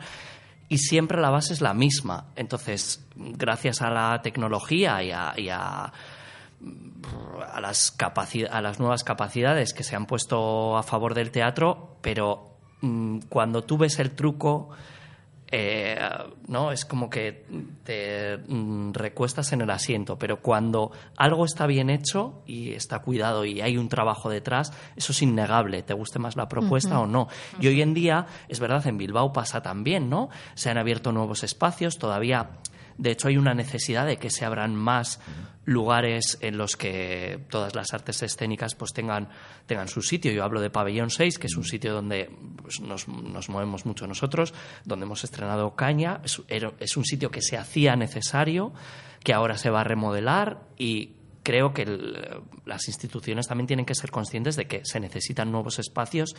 Y 0.66 0.78
siempre 0.78 1.20
la 1.20 1.28
base 1.28 1.52
es 1.52 1.60
la 1.60 1.74
misma. 1.74 2.28
Entonces, 2.36 3.06
gracias 3.16 3.82
a 3.82 3.90
la 3.90 4.22
tecnología 4.22 5.02
y 5.02 5.10
a, 5.10 5.92
las, 7.60 7.96
a 8.50 8.60
las 8.60 8.78
nuevas 8.78 9.04
capacidades 9.04 9.72
que 9.72 9.82
se 9.82 9.96
han 9.96 10.06
puesto 10.06 10.76
a 10.76 10.82
favor 10.82 11.14
del 11.14 11.30
teatro, 11.30 11.96
pero 12.00 12.56
mm, 12.80 13.20
cuando 13.28 13.62
tú 13.62 13.78
ves 13.78 13.98
el 13.98 14.12
truco 14.12 14.70
eh, 15.52 15.98
¿no? 16.46 16.70
Es 16.70 16.84
como 16.84 17.10
que 17.10 17.44
te 17.82 18.36
mm, 18.36 18.92
recuestas 18.92 19.52
en 19.52 19.62
el 19.62 19.70
asiento, 19.70 20.16
pero 20.16 20.40
cuando 20.40 20.92
algo 21.16 21.44
está 21.44 21.66
bien 21.66 21.90
hecho 21.90 22.42
y 22.46 22.70
está 22.72 23.00
cuidado 23.00 23.44
y 23.44 23.60
hay 23.60 23.76
un 23.76 23.88
trabajo 23.88 24.30
detrás, 24.30 24.72
eso 24.94 25.10
es 25.10 25.22
innegable, 25.22 25.82
te 25.82 25.92
guste 25.92 26.20
más 26.20 26.36
la 26.36 26.48
propuesta 26.48 27.00
o 27.00 27.06
no. 27.06 27.26
Y 27.60 27.66
hoy 27.66 27.82
en 27.82 27.94
día, 27.94 28.26
es 28.48 28.60
verdad, 28.60 28.86
en 28.86 28.96
Bilbao 28.96 29.32
pasa 29.32 29.60
también, 29.60 30.08
¿no? 30.08 30.28
Se 30.54 30.70
han 30.70 30.78
abierto 30.78 31.10
nuevos 31.10 31.42
espacios, 31.42 31.98
todavía 31.98 32.50
De 33.00 33.12
hecho, 33.12 33.28
hay 33.28 33.38
una 33.38 33.54
necesidad 33.54 34.04
de 34.04 34.18
que 34.18 34.28
se 34.28 34.44
abran 34.44 34.76
más 34.76 35.20
lugares 35.64 36.36
en 36.42 36.58
los 36.58 36.76
que 36.76 37.46
todas 37.48 37.74
las 37.74 37.94
artes 37.94 38.22
escénicas 38.22 38.74
pues 38.74 38.92
tengan, 38.92 39.30
tengan 39.64 39.88
su 39.88 40.02
sitio. 40.02 40.30
Yo 40.32 40.44
hablo 40.44 40.60
de 40.60 40.68
Pabellón 40.68 41.08
6, 41.08 41.38
que 41.38 41.46
es 41.46 41.56
un 41.56 41.64
sitio 41.64 41.94
donde 41.94 42.30
pues, 42.60 42.80
nos, 42.80 43.08
movemos 43.48 43.86
mucho 43.86 44.06
nosotros, 44.06 44.52
donde 44.84 45.06
hemos 45.06 45.24
estrenado 45.24 45.74
Caña. 45.74 46.20
Es, 46.22 46.42
es 46.48 46.96
un 46.98 47.06
sitio 47.06 47.30
que 47.30 47.40
se 47.40 47.56
hacía 47.56 47.96
necesario, 47.96 48.74
que 49.24 49.32
ahora 49.32 49.56
se 49.56 49.70
va 49.70 49.80
a 49.80 49.84
remodelar 49.84 50.68
y 50.76 51.14
creo 51.42 51.72
que 51.72 51.86
las 52.66 52.86
instituciones 52.88 53.48
también 53.48 53.66
tienen 53.66 53.86
que 53.86 53.94
ser 53.94 54.10
conscientes 54.10 54.56
de 54.56 54.66
que 54.66 54.82
se 54.84 55.00
necesitan 55.00 55.50
nuevos 55.50 55.78
espacios, 55.78 56.36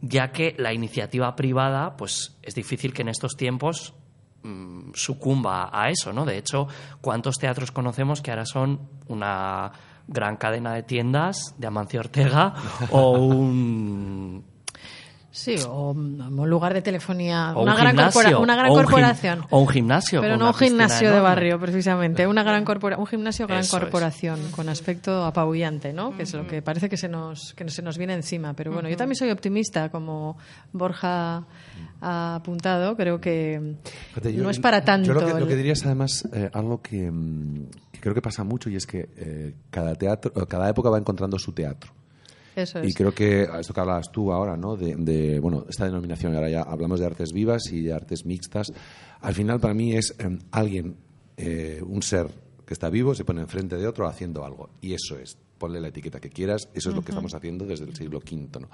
ya 0.00 0.30
que 0.30 0.54
la 0.58 0.72
iniciativa 0.72 1.34
privada, 1.34 1.96
pues 1.96 2.38
es 2.42 2.54
difícil 2.54 2.92
que 2.92 3.02
en 3.02 3.08
estos 3.08 3.36
tiempos 3.36 3.94
mm, 4.42 4.90
sucumba 4.94 5.70
a 5.72 5.90
eso, 5.90 6.12
¿no? 6.12 6.24
De 6.24 6.38
hecho, 6.38 6.68
¿cuántos 7.00 7.36
teatros 7.36 7.70
conocemos 7.70 8.20
que 8.20 8.30
ahora 8.30 8.46
son 8.46 8.80
una 9.08 9.72
gran 10.06 10.36
cadena 10.36 10.72
de 10.72 10.82
tiendas 10.82 11.54
de 11.58 11.66
Amancio 11.66 12.00
Ortega 12.00 12.54
o 12.90 13.12
un 13.12 14.44
Sí, 15.38 15.54
o 15.68 15.92
un 15.92 16.50
lugar 16.50 16.74
de 16.74 16.82
telefonía, 16.82 17.54
una, 17.56 17.76
gran 17.76 17.96
una 18.40 18.56
gran 18.56 18.72
corporación. 18.72 19.44
o 19.50 19.60
un 19.60 19.68
gimnasio. 19.68 20.20
Pero 20.20 20.36
no 20.36 20.48
un 20.48 20.54
gimnasio 20.54 21.12
de 21.12 21.20
barrio, 21.20 21.60
precisamente. 21.60 22.26
Una 22.26 22.42
gran 22.42 22.64
un 22.98 23.06
gimnasio 23.06 23.46
gran 23.46 23.64
corporación, 23.64 24.40
con 24.50 24.68
aspecto 24.68 25.24
apabullante, 25.24 25.92
¿no? 25.92 26.16
Que 26.16 26.24
es 26.24 26.34
lo 26.34 26.44
que 26.48 26.60
parece 26.60 26.88
que 26.88 26.96
se 26.96 27.08
nos, 27.08 27.54
que 27.54 27.68
se 27.70 27.82
nos 27.82 27.98
viene 27.98 28.14
encima. 28.14 28.54
Pero 28.54 28.72
bueno, 28.72 28.88
yo 28.88 28.96
también 28.96 29.14
soy 29.14 29.30
optimista, 29.30 29.90
como 29.90 30.36
Borja 30.72 31.44
ha 32.00 32.34
apuntado. 32.34 32.96
Creo 32.96 33.20
que 33.20 33.76
no 34.34 34.50
es 34.50 34.58
para 34.58 34.84
tanto. 34.84 35.14
Yo 35.14 35.38
lo 35.38 35.46
que, 35.46 35.54
diría 35.54 35.74
es 35.74 35.86
además 35.86 36.28
eh, 36.32 36.50
algo 36.52 36.78
mm, 36.78 37.62
que, 37.92 38.00
creo 38.00 38.12
que 38.12 38.22
pasa 38.22 38.42
mucho 38.42 38.70
y 38.70 38.74
es 38.74 38.88
que 38.88 39.08
eh, 39.16 39.54
cada, 39.70 39.94
teatro, 39.94 40.32
cada 40.48 40.68
época 40.68 40.90
va 40.90 40.98
encontrando 40.98 41.38
su 41.38 41.52
teatro. 41.52 41.92
Y 42.84 42.92
creo 42.92 43.12
que 43.12 43.42
esto 43.42 43.74
que 43.74 43.80
hablabas 43.80 44.10
tú 44.10 44.32
ahora, 44.32 44.56
¿no? 44.56 44.76
De, 44.76 45.38
bueno, 45.40 45.64
esta 45.68 45.84
denominación, 45.84 46.34
ahora 46.34 46.50
ya 46.50 46.62
hablamos 46.62 47.00
de 47.00 47.06
artes 47.06 47.32
vivas 47.32 47.62
y 47.72 47.82
de 47.82 47.92
artes 47.92 48.24
mixtas. 48.24 48.72
Al 49.20 49.34
final, 49.34 49.60
para 49.60 49.74
mí 49.74 49.94
es 49.94 50.14
em, 50.18 50.38
alguien, 50.50 50.96
eh, 51.36 51.82
un 51.86 52.02
ser 52.02 52.28
que 52.66 52.74
está 52.74 52.90
vivo, 52.90 53.14
se 53.14 53.24
pone 53.24 53.40
enfrente 53.40 53.76
de 53.76 53.86
otro 53.86 54.06
haciendo 54.06 54.44
algo. 54.44 54.70
Y 54.80 54.92
eso 54.92 55.18
es, 55.18 55.38
ponle 55.56 55.80
la 55.80 55.88
etiqueta 55.88 56.20
que 56.20 56.28
quieras, 56.28 56.68
eso 56.74 56.90
es 56.90 56.94
lo 56.94 57.02
que 57.02 57.12
estamos 57.12 57.34
haciendo 57.34 57.64
desde 57.64 57.84
el 57.84 57.96
siglo 57.96 58.18
V. 58.18 58.60
¿no? 58.60 58.68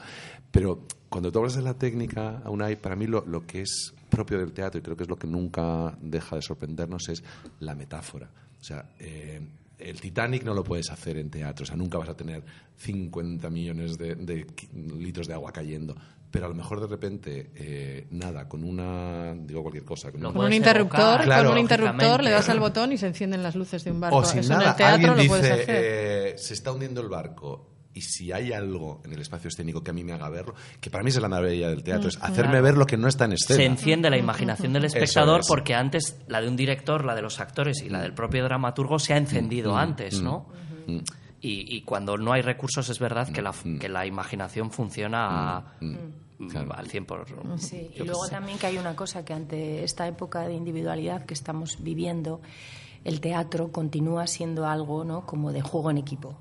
Pero 0.50 0.86
cuando 1.08 1.30
tú 1.30 1.38
hablas 1.38 1.54
de 1.54 1.62
la 1.62 1.74
técnica, 1.74 2.42
aún 2.44 2.60
hay, 2.62 2.76
para 2.76 2.96
mí 2.96 3.06
lo, 3.06 3.24
lo 3.24 3.46
que 3.46 3.62
es 3.62 3.94
propio 4.10 4.38
del 4.38 4.52
teatro, 4.52 4.80
y 4.80 4.82
creo 4.82 4.96
que 4.96 5.04
es 5.04 5.08
lo 5.08 5.16
que 5.16 5.26
nunca 5.26 5.96
deja 6.00 6.36
de 6.36 6.42
sorprendernos, 6.42 7.08
es 7.08 7.22
la 7.60 7.74
metáfora. 7.74 8.30
O 8.60 8.64
sea, 8.64 8.88
eh, 8.98 9.40
el 9.78 10.00
Titanic 10.00 10.44
no 10.44 10.54
lo 10.54 10.64
puedes 10.64 10.90
hacer 10.90 11.18
en 11.18 11.30
teatro, 11.30 11.64
o 11.64 11.66
sea, 11.66 11.76
nunca 11.76 11.98
vas 11.98 12.08
a 12.08 12.16
tener 12.16 12.44
50 12.76 13.50
millones 13.50 13.98
de, 13.98 14.46
litros 14.72 15.26
de 15.26 15.34
agua 15.34 15.52
cayendo. 15.52 15.96
Pero 16.30 16.46
a 16.46 16.48
lo 16.48 16.54
mejor 16.54 16.80
de 16.80 16.88
repente, 16.88 17.50
eh, 17.54 18.08
nada, 18.10 18.48
con 18.48 18.64
una, 18.64 19.34
digo 19.36 19.62
cualquier 19.62 19.84
cosa. 19.84 20.10
Con, 20.10 20.36
un, 20.36 20.52
interruptor, 20.52 21.24
con 21.24 21.46
un 21.46 21.58
interruptor 21.58 22.24
le 22.24 22.30
das 22.30 22.48
al 22.48 22.58
botón 22.58 22.92
y 22.92 22.98
se 22.98 23.06
encienden 23.06 23.42
las 23.42 23.54
luces 23.54 23.84
de 23.84 23.92
un 23.92 24.00
barco. 24.00 24.16
O 24.16 24.24
sin 24.24 24.48
nada, 24.48 24.62
en 24.62 24.68
el 24.68 24.76
teatro 24.76 25.14
lo 25.14 25.28
puedes 25.28 25.50
hacer. 25.50 25.64
Eh, 25.68 26.34
se 26.36 26.54
está 26.54 26.72
hundiendo 26.72 27.00
el 27.00 27.08
barco 27.08 27.73
y 27.94 28.00
si 28.00 28.32
hay 28.32 28.52
algo 28.52 29.00
en 29.04 29.12
el 29.12 29.20
espacio 29.20 29.48
escénico 29.48 29.82
que 29.82 29.90
a 29.90 29.94
mí 29.94 30.02
me 30.02 30.12
haga 30.12 30.28
verlo, 30.28 30.54
que 30.80 30.90
para 30.90 31.04
mí 31.04 31.10
es 31.10 31.20
la 31.20 31.28
maravilla 31.28 31.68
del 31.68 31.84
teatro, 31.84 32.08
es 32.08 32.18
mm, 32.18 32.24
hacerme 32.24 32.60
ver 32.60 32.76
lo 32.76 32.86
que 32.86 32.96
no 32.96 33.06
está 33.06 33.24
en 33.24 33.32
escena. 33.32 33.56
Se 33.56 33.64
enciende 33.64 34.10
la 34.10 34.18
imaginación 34.18 34.72
del 34.72 34.84
espectador 34.84 35.42
porque 35.46 35.74
antes 35.74 36.18
la 36.26 36.40
de 36.40 36.48
un 36.48 36.56
director, 36.56 37.04
la 37.04 37.14
de 37.14 37.22
los 37.22 37.40
actores 37.40 37.82
y 37.82 37.88
la 37.88 38.02
del 38.02 38.12
propio 38.12 38.42
dramaturgo 38.44 38.98
se 38.98 39.14
ha 39.14 39.16
encendido 39.16 39.74
mm, 39.74 39.76
antes, 39.76 40.20
mm, 40.20 40.24
¿no? 40.24 40.48
Y, 41.46 41.82
cuando 41.82 42.16
no 42.16 42.32
hay 42.32 42.40
recursos 42.40 42.88
es 42.88 42.98
verdad 42.98 43.28
que 43.28 43.42
la, 43.42 43.52
que 43.78 43.90
la 43.90 44.06
imaginación 44.06 44.70
funciona 44.70 45.58
al 45.58 46.88
100%. 46.88 47.58
Sí, 47.58 47.90
y 47.94 48.02
luego 48.02 48.26
también 48.28 48.56
que 48.56 48.66
hay 48.66 48.78
una 48.78 48.96
cosa 48.96 49.26
que 49.26 49.34
ante 49.34 49.84
esta 49.84 50.08
época 50.08 50.48
de 50.48 50.54
individualidad 50.54 51.26
que 51.26 51.34
estamos 51.34 51.82
viviendo, 51.82 52.40
el 53.04 53.20
teatro 53.20 53.70
continúa 53.70 54.26
siendo 54.26 54.66
algo 54.66 55.04
¿no? 55.04 55.26
como 55.26 55.52
de 55.52 55.60
juego 55.60 55.90
en 55.90 55.98
equipo. 55.98 56.36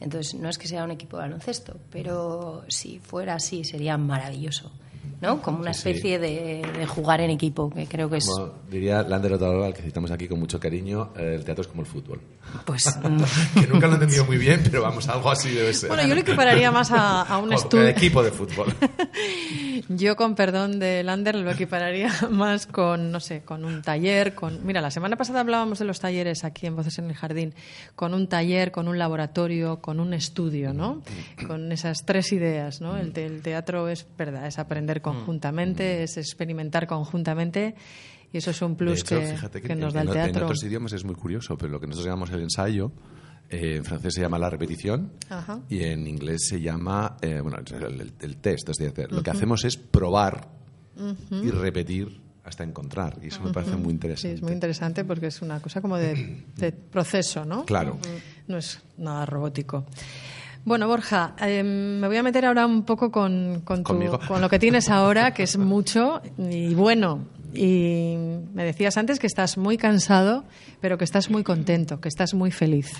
Entonces, 0.00 0.34
no 0.34 0.48
es 0.48 0.56
que 0.56 0.68
sea 0.68 0.84
un 0.84 0.92
equipo 0.92 1.16
de 1.16 1.24
baloncesto, 1.24 1.76
pero 1.90 2.62
si 2.68 2.98
fuera 3.00 3.34
así 3.34 3.64
sería 3.64 3.98
maravilloso. 3.98 4.72
¿no? 5.20 5.40
Como 5.42 5.58
una 5.58 5.70
especie 5.70 6.18
De, 6.18 6.86
jugar 6.86 7.20
en 7.20 7.30
equipo, 7.30 7.70
que 7.70 7.86
creo 7.86 8.08
que 8.08 8.18
es... 8.18 8.30
diría 8.70 9.02
Lander 9.02 9.34
Otaola, 9.34 9.72
que 9.72 9.82
citamos 9.82 10.10
aquí 10.10 10.28
con 10.28 10.38
mucho 10.38 10.60
cariño, 10.60 11.10
el 11.16 11.44
teatro 11.44 11.62
es 11.62 11.68
como 11.68 11.82
el 11.82 11.86
fútbol. 11.86 12.20
Pues... 12.64 12.84
que 13.54 13.66
nunca 13.66 13.86
lo 13.86 13.92
he 13.92 13.96
entendido 13.96 14.24
muy 14.24 14.38
bien, 14.38 14.60
pero 14.62 14.82
vamos, 14.82 15.08
algo 15.08 15.30
así 15.30 15.50
debe 15.50 15.72
ser. 15.72 15.88
Bueno, 15.88 16.06
yo 16.06 16.14
lo 16.14 16.20
equipararía 16.20 16.70
más 16.70 16.90
a, 16.92 17.38
un 17.38 17.52
estudio... 17.52 17.88
Equipo 17.88 18.22
de 18.22 18.30
fútbol. 18.30 18.74
yo, 19.88 20.16
con 20.16 20.34
perdón 20.34 20.78
de 20.78 21.02
Lander, 21.02 21.36
lo 21.36 21.50
equipararía 21.50 22.12
más 22.30 22.66
con, 22.66 23.10
no 23.10 23.20
sé, 23.20 23.42
con 23.42 23.64
un 23.64 23.82
taller, 23.82 24.34
con... 24.34 24.64
Mira, 24.66 24.80
la 24.80 24.90
semana 24.90 25.16
pasada 25.16 25.40
hablábamos 25.40 25.78
de 25.78 25.84
los 25.84 26.00
talleres 26.00 26.44
aquí 26.44 26.66
en 26.66 26.76
Voces 26.76 26.98
en 26.98 27.10
el 27.10 27.14
Jardín, 27.14 27.54
con 27.94 28.14
un 28.14 28.28
taller, 28.28 28.72
con 28.72 28.88
un 28.88 28.98
laboratorio, 28.98 29.80
con 29.80 30.00
un 30.00 30.14
estudio, 30.14 30.72
¿no? 30.72 31.02
Con 31.46 31.72
esas 31.72 32.04
tres 32.04 32.32
ideas, 32.32 32.80
¿no? 32.80 32.96
El, 32.96 33.16
el 33.16 33.42
teatro 33.42 33.88
es, 33.88 34.06
verdad, 34.16 34.46
es 34.46 34.58
aprender 34.58 35.00
conjuntamente, 35.00 36.00
mm. 36.00 36.02
es 36.04 36.16
experimentar 36.16 36.86
conjuntamente. 36.86 37.74
Y 38.32 38.38
eso 38.38 38.50
es 38.50 38.62
un 38.62 38.76
plus 38.76 39.04
que, 39.04 39.36
nos 39.76 39.94
da 39.94 40.02
el 40.02 40.10
teatro. 40.10 40.38
En 40.38 40.44
otros 40.44 40.62
idiomas 40.64 40.92
es 40.92 41.04
muy 41.04 41.14
curioso, 41.14 41.56
pero 41.56 41.72
lo 41.72 41.80
que 41.80 41.86
nosotros 41.86 42.06
llamamos 42.06 42.30
el 42.30 42.40
ensayo, 42.40 42.92
eh, 43.48 43.76
en 43.76 43.84
francés 43.84 44.14
se 44.14 44.20
llama 44.20 44.38
la 44.38 44.50
repetición 44.50 45.12
y 45.68 45.84
en 45.84 46.06
inglés 46.06 46.48
se 46.48 46.60
llama 46.60 47.16
eh, 47.20 47.40
bueno, 47.40 47.58
el, 47.58 48.36
test. 48.38 48.68
Es 48.68 48.76
decir, 48.76 49.10
lo 49.10 49.22
que 49.22 49.30
hacemos 49.30 49.64
es 49.64 49.76
probar 49.76 50.48
y 51.30 51.50
repetir 51.50 52.20
hasta 52.44 52.64
encontrar. 52.64 53.18
Y 53.22 53.28
eso 53.28 53.42
me 53.42 53.52
parece 53.52 53.76
muy 53.76 53.92
interesante. 53.92 54.28
Sí, 54.28 54.34
es 54.34 54.42
muy 54.42 54.52
interesante 54.52 55.04
porque 55.04 55.26
es 55.26 55.42
una 55.42 55.60
cosa 55.60 55.80
como 55.80 55.96
de, 55.96 56.44
de 56.56 56.72
proceso, 56.72 57.44
¿no? 57.44 57.64
Claro. 57.64 57.98
No 58.46 58.56
es 58.56 58.80
nada 58.96 59.26
robótico. 59.26 59.84
Bueno, 60.64 60.88
Borja, 60.88 61.34
em, 61.38 62.00
me 62.00 62.08
voy 62.08 62.16
a 62.16 62.24
meter 62.24 62.44
ahora 62.44 62.66
un 62.66 62.82
poco 62.82 63.12
con, 63.12 63.60
con, 63.64 63.84
con 63.84 64.40
lo 64.40 64.48
que 64.48 64.58
tienes 64.58 64.88
ahora, 64.88 65.32
que 65.32 65.44
es 65.44 65.56
mucho 65.58 66.20
y 66.38 66.74
bueno. 66.74 67.35
Y 67.56 68.16
me 68.54 68.64
decías 68.64 68.96
antes 68.96 69.18
que 69.18 69.26
estás 69.26 69.56
muy 69.56 69.78
cansado, 69.78 70.44
pero 70.80 70.98
que 70.98 71.04
estás 71.04 71.30
muy 71.30 71.42
contento, 71.42 72.00
que 72.00 72.08
estás 72.08 72.34
muy 72.34 72.50
feliz. 72.50 72.92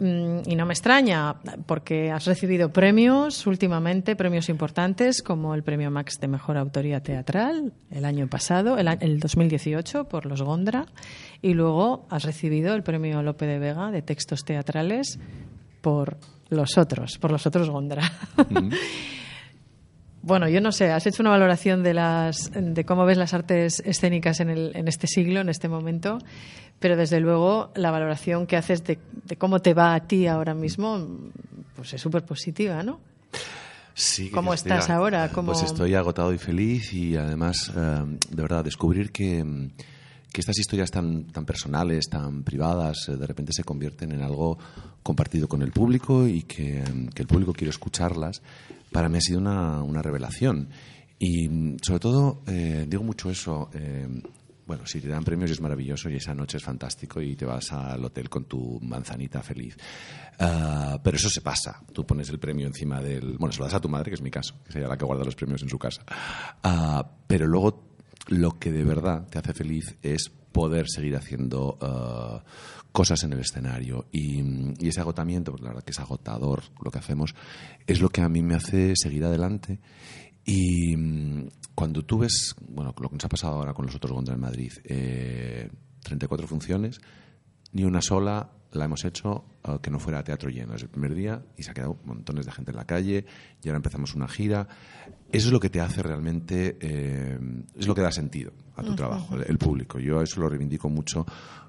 Mm, 0.00 0.40
y 0.46 0.56
no 0.56 0.66
me 0.66 0.74
extraña, 0.74 1.36
porque 1.66 2.10
has 2.10 2.24
recibido 2.24 2.72
premios 2.72 3.46
últimamente, 3.46 4.16
premios 4.16 4.48
importantes, 4.48 5.22
como 5.22 5.54
el 5.54 5.62
Premio 5.62 5.90
Max 5.90 6.18
de 6.20 6.26
Mejor 6.26 6.56
Autoría 6.56 7.00
Teatral 7.00 7.72
el 7.90 8.04
año 8.04 8.26
pasado, 8.26 8.76
el, 8.76 8.88
el 9.00 9.20
2018, 9.20 10.08
por 10.08 10.26
los 10.26 10.42
Gondra, 10.42 10.86
y 11.42 11.54
luego 11.54 12.06
has 12.10 12.24
recibido 12.24 12.74
el 12.74 12.82
Premio 12.82 13.22
Lope 13.22 13.46
de 13.46 13.58
Vega 13.60 13.92
de 13.92 14.02
Textos 14.02 14.44
Teatrales 14.44 15.20
por 15.80 16.18
los 16.48 16.76
otros, 16.76 17.18
por 17.18 17.30
los 17.30 17.46
otros 17.46 17.70
Gondra. 17.70 18.10
bueno, 20.24 20.48
yo 20.48 20.62
no 20.62 20.72
sé, 20.72 20.90
has 20.90 21.06
hecho 21.06 21.22
una 21.22 21.30
valoración 21.30 21.82
de, 21.82 21.92
las, 21.92 22.50
de 22.54 22.84
cómo 22.86 23.04
ves 23.04 23.18
las 23.18 23.34
artes 23.34 23.82
escénicas 23.84 24.40
en, 24.40 24.48
el, 24.48 24.72
en 24.74 24.88
este 24.88 25.06
siglo, 25.06 25.40
en 25.40 25.50
este 25.50 25.68
momento, 25.68 26.18
pero 26.78 26.96
desde 26.96 27.20
luego 27.20 27.72
la 27.74 27.90
valoración 27.90 28.46
que 28.46 28.56
haces 28.56 28.84
de, 28.84 28.98
cómo 29.36 29.60
te 29.60 29.74
va 29.74 29.94
a 29.94 30.00
ti 30.00 30.26
ahora 30.26 30.54
mismo, 30.54 31.06
pues 31.76 31.92
es 31.92 32.00
súper 32.00 32.24
positiva, 32.24 32.82
¿no? 32.82 33.00
Sí, 33.92 34.30
¿Cómo 34.30 34.54
estás 34.54 34.88
ahora? 34.88 35.30
Pues 35.30 35.62
estoy 35.62 35.94
agotado 35.94 36.32
y 36.32 36.38
feliz 36.38 36.94
y 36.94 37.16
además, 37.16 37.70
eh, 37.76 38.18
de 38.30 38.42
verdad, 38.42 38.64
descubrir 38.64 39.12
que 39.12 39.70
que 40.34 40.40
estas 40.40 40.58
historias 40.58 40.90
tan, 40.90 41.26
tan 41.26 41.44
personales, 41.46 42.08
tan 42.10 42.42
privadas, 42.42 43.08
eh, 43.08 43.16
de 43.16 43.24
repente 43.24 43.52
se 43.52 43.62
convierten 43.62 44.10
en 44.10 44.20
algo 44.20 44.58
compartido 45.00 45.46
con 45.46 45.62
el 45.62 45.70
público 45.70 46.26
y 46.26 46.42
que, 46.42 46.82
el 46.82 47.26
público 47.28 47.52
quiere 47.52 47.70
escucharlas, 47.70 48.42
para 48.94 49.08
mí 49.08 49.18
ha 49.18 49.20
sido 49.20 49.40
una, 49.40 49.82
una 49.82 50.00
revelación. 50.02 50.68
Y 51.18 51.76
sobre 51.82 51.98
todo, 51.98 52.44
eh, 52.46 52.86
digo 52.88 53.02
mucho 53.02 53.28
eso, 53.28 53.68
eh, 53.74 54.06
bueno, 54.64 54.86
si 54.86 55.00
te 55.00 55.08
dan 55.08 55.24
premios 55.24 55.50
es 55.50 55.60
maravilloso 55.60 56.08
y 56.08 56.14
esa 56.14 56.32
noche 56.32 56.58
es 56.58 56.62
fantástico 56.62 57.20
y 57.20 57.34
te 57.34 57.44
vas 57.44 57.72
al 57.72 58.04
hotel 58.04 58.30
con 58.30 58.44
tu 58.44 58.78
manzanita 58.82 59.42
feliz. 59.42 59.76
Ah, 60.38 61.00
pero 61.02 61.16
eso 61.16 61.28
se 61.28 61.40
pasa. 61.40 61.82
Tú 61.92 62.06
pones 62.06 62.28
el 62.28 62.38
premio 62.38 62.68
encima 62.68 63.02
del... 63.02 63.36
Bueno, 63.36 63.52
se 63.52 63.58
lo 63.58 63.64
das 63.64 63.74
a 63.74 63.80
tu 63.80 63.88
madre, 63.88 64.12
que 64.12 64.14
es 64.14 64.22
mi 64.22 64.30
caso, 64.30 64.62
que 64.64 64.70
sería 64.70 64.86
la 64.86 64.96
que 64.96 65.04
guarda 65.04 65.24
los 65.24 65.34
premios 65.34 65.60
en 65.62 65.68
su 65.68 65.78
casa. 65.78 66.04
Ah, 66.62 67.04
pero 67.26 67.48
luego 67.48 67.96
lo 68.28 68.60
que 68.60 68.70
de 68.70 68.84
verdad 68.84 69.26
te 69.28 69.40
hace 69.40 69.54
feliz 69.54 69.96
es 70.02 70.30
poder 70.52 70.88
seguir 70.88 71.16
haciendo 71.16 71.78
uh, 71.82 72.48
cosas 72.94 73.24
en 73.24 73.32
el 73.32 73.40
escenario. 73.40 74.06
Y, 74.12 74.40
ese 74.86 75.00
agotamiento, 75.00 75.50
porque 75.50 75.64
la 75.64 75.70
verdad 75.70 75.82
que 75.82 75.90
es 75.90 75.98
agotador 75.98 76.62
lo 76.80 76.92
que 76.92 76.98
hacemos, 77.00 77.34
es 77.88 78.00
lo 78.00 78.08
que 78.08 78.22
a 78.22 78.28
mí 78.28 78.40
me 78.40 78.54
hace 78.54 78.94
seguir 78.94 79.24
adelante. 79.24 79.80
Y 80.44 80.96
mm, 80.96 81.48
cuando 81.74 82.04
tú 82.04 82.18
ves, 82.18 82.54
bueno, 82.68 82.94
lo 82.96 83.08
que 83.08 83.16
nos 83.16 83.24
ha 83.24 83.28
pasado 83.28 83.54
ahora 83.54 83.74
con 83.74 83.84
los 83.84 83.96
otros 83.96 84.12
Gondra 84.12 84.34
en 84.34 84.40
Madrid, 84.40 84.72
eh, 84.84 85.68
34 86.04 86.46
funciones, 86.46 87.00
ni 87.72 87.82
una 87.82 88.00
sola 88.00 88.52
la 88.70 88.84
hemos 88.84 89.04
hecho 89.04 89.44
eh, 89.64 89.78
que 89.82 89.90
no 89.90 89.98
fuera 89.98 90.22
teatro 90.22 90.48
lleno. 90.48 90.76
Es 90.76 90.82
el 90.82 90.88
primer 90.88 91.16
día 91.16 91.42
y 91.56 91.64
se 91.64 91.72
ha 91.72 91.74
quedado 91.74 91.98
montones 92.04 92.46
de 92.46 92.52
gente 92.52 92.70
en 92.70 92.76
la 92.76 92.84
calle 92.84 93.26
y 93.60 93.68
ahora 93.68 93.78
empezamos 93.78 94.14
una 94.14 94.28
gira. 94.28 94.68
Eso 95.32 95.48
es 95.48 95.52
lo 95.52 95.58
que 95.58 95.68
te 95.68 95.80
hace 95.80 96.00
realmente, 96.00 96.78
eh, 96.80 97.38
es 97.76 97.88
lo 97.88 97.94
que 97.96 98.02
da 98.02 98.12
sentido 98.12 98.52
a 98.76 98.84
tu 98.84 98.94
trabajo, 98.94 99.36
el, 99.36 99.58
público. 99.58 99.98
Yo 99.98 100.22
eso 100.22 100.40
lo 100.40 100.48
reivindico 100.48 100.88
mucho. 100.88 101.26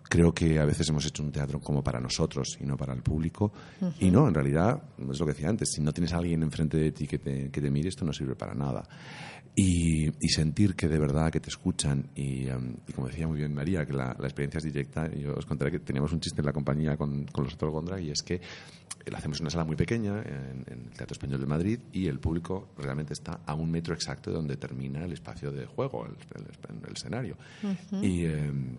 Creo 0.08 0.34
que 0.34 0.60
a 0.60 0.65
veces 0.65 0.89
hemos 0.89 1.06
hecho 1.06 1.24
un 1.24 1.32
teatro 1.32 1.60
como 1.60 1.84
para 1.84 2.00
nosotros 2.00 2.58
y 2.60 2.65
no 2.65 2.78
para 2.78 2.94
el 2.94 3.02
público. 3.02 3.52
Y 4.00 4.12
no, 4.12 4.28
en 4.28 4.34
realidad, 4.34 4.82
es 4.98 5.20
lo 5.20 5.26
que 5.26 5.34
decía 5.34 5.50
antes, 5.50 5.72
si 5.72 5.82
no 5.82 5.91
tienes 5.91 6.13
a 6.13 6.18
alguien 6.18 6.44
enfrente 6.44 6.78
de 6.78 6.91
ti 6.91 7.08
que 7.08 7.18
te, 7.18 7.50
que 7.50 7.62
te 7.62 7.72
mire, 7.72 7.89
esto 7.89 8.06
no 8.06 8.13
sirve 8.13 8.36
para 8.36 8.54
nada. 8.54 8.84
Y, 9.56 10.12
sentir 10.28 10.76
que 10.76 10.89
de 10.89 11.00
verdad 11.00 11.32
que 11.32 11.39
te 11.39 11.50
escuchan 11.50 12.10
y, 12.13 12.50
um, 12.50 12.76
como 12.94 13.08
decía 13.08 13.26
muy 13.26 13.38
bien 13.38 13.54
María, 13.54 13.86
que 13.86 13.94
la, 13.94 14.12
experiencia 14.12 14.58
es 14.58 14.65
directa. 14.65 15.10
Yo 15.15 15.34
os 15.34 15.46
contaré 15.46 15.72
que 15.72 15.80
teníamos 15.80 16.12
un 16.12 16.20
chiste 16.20 16.41
en 16.41 16.46
la 16.46 16.52
compañía 16.52 16.98
con, 16.98 17.26
con 17.28 17.46
los 17.46 17.54
otros 17.54 17.72
Gondra 17.72 18.00
y 18.00 18.12
es 18.12 18.22
que 18.22 18.41
lo 19.06 19.18
hacemos 19.18 19.39
en 19.39 19.44
una 19.44 19.52
sala 19.52 19.63
muy 19.63 19.78
pequeña 19.78 20.22
en, 20.22 20.65
el 20.68 20.89
Teatro 20.91 21.13
Español 21.13 21.39
de 21.39 21.46
Madrid 21.46 21.80
y 21.94 22.08
el 22.08 22.20
público 22.20 22.70
realmente 22.78 23.13
está 23.13 23.39
a 23.46 23.54
un 23.54 23.72
metro 23.72 23.94
exacto 23.94 24.30
de 24.30 24.36
donde 24.36 24.58
termina 24.58 25.06
el 25.06 25.13
espacio 25.13 25.52
de 25.52 25.65
juego, 25.65 26.06
el, 26.06 26.91
escenario. 26.91 27.38
Y 28.02 28.26
em, 28.26 28.78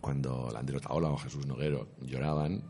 cuando 0.00 0.50
Landero 0.52 0.80
Taola 0.80 1.10
o 1.10 1.16
Jesús 1.16 1.46
Noguero 1.46 1.88
lloraban, 2.02 2.62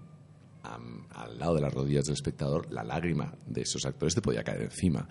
al 0.63 1.39
lado 1.39 1.55
de 1.55 1.61
las 1.61 1.73
rodillas 1.73 2.05
del 2.05 2.15
espectador, 2.15 2.71
la 2.73 2.83
lágrima 2.83 3.33
de 3.47 3.63
esos 3.63 3.85
actores 3.87 4.15
te 4.15 4.21
podía 4.21 4.43
caer 4.43 4.63
encima. 4.63 5.09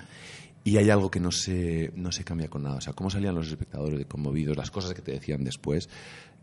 Y 0.64 0.78
hay 0.78 0.90
algo 0.90 1.12
que 1.12 1.20
no 1.20 1.32
se, 1.32 1.92
no 1.96 2.12
se 2.12 2.24
cambia 2.24 2.50
con 2.50 2.64
nada. 2.64 2.78
O 2.78 2.82
sea, 2.82 2.94
cómo 2.94 3.10
salían 3.10 3.36
los 3.36 3.48
espectadores 3.48 4.04
conmovidos, 4.08 4.58
las 4.58 4.72
cosas 4.72 4.94
que 4.94 5.02
te 5.02 5.12
decían 5.12 5.44
después, 5.44 5.88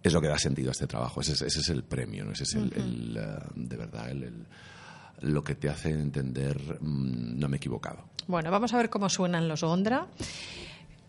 es 0.03 0.13
lo 0.13 0.21
que 0.21 0.29
da 0.29 0.39
sentido 0.39 0.71
a 0.71 0.73
este 0.73 0.87
trabajo. 0.87 1.21
Ese, 1.21 1.33
es, 1.33 1.43
ese 1.43 1.61
es 1.61 1.69
el 1.69 1.83
premio, 1.83 2.25
¿no? 2.25 2.33
ese 2.33 2.45
es 2.45 2.55
el, 2.55 3.17
eh, 3.17 3.45
de 3.57 3.77
verdad 3.77 4.11
el, 4.11 4.47
lo 5.21 5.43
que 5.43 5.55
te 5.55 5.69
hace 5.69 5.91
entender 5.91 6.79
mm, 6.81 7.39
no 7.39 7.49
me 7.49 7.57
he 7.57 7.59
equivocado. 7.59 8.05
Bueno, 8.29 8.51
vamos 8.51 8.73
a 8.73 8.77
ver 8.77 8.91
cómo 8.91 9.09
suenan 9.09 9.49
los 9.49 9.63
Gondra 9.63 10.07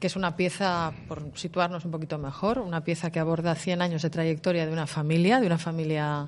que 0.03 0.07
es 0.07 0.17
una 0.17 0.35
pieza, 0.35 0.91
por 1.07 1.31
situarnos 1.35 1.85
un 1.85 1.91
poquito 1.91 2.17
mejor, 2.17 2.59
una 2.59 2.83
pieza 2.83 3.09
que 3.09 3.21
aborda 3.21 3.55
100 3.55 3.81
años 3.81 4.01
de 4.01 4.09
trayectoria 4.09 4.65
de 4.65 4.73
una 4.73 4.85
familia, 4.85 5.39
de 5.39 5.47
una 5.47 5.57
familia 5.57 6.27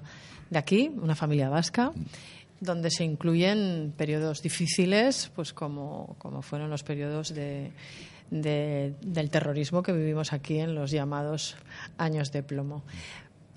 de 0.49 0.57
aquí, 0.57 0.89
una 0.95 1.13
familia 1.13 1.49
vasca, 1.49 1.91
donde 2.61 2.89
se 2.89 3.03
incluyen 3.03 3.93
periodos 3.97 4.41
difíciles, 4.41 5.29
pues 5.35 5.51
como, 5.51 6.15
como 6.19 6.41
fueron 6.41 6.69
los 6.69 6.83
periodos 6.83 7.33
de, 7.33 7.73
del 8.31 9.29
terrorismo 9.29 9.83
que 9.83 9.91
vivimos 9.91 10.31
aquí 10.31 10.59
en 10.59 10.73
los 10.73 10.91
llamados 10.91 11.57
años 11.97 12.31
de 12.31 12.43
plomo. 12.43 12.85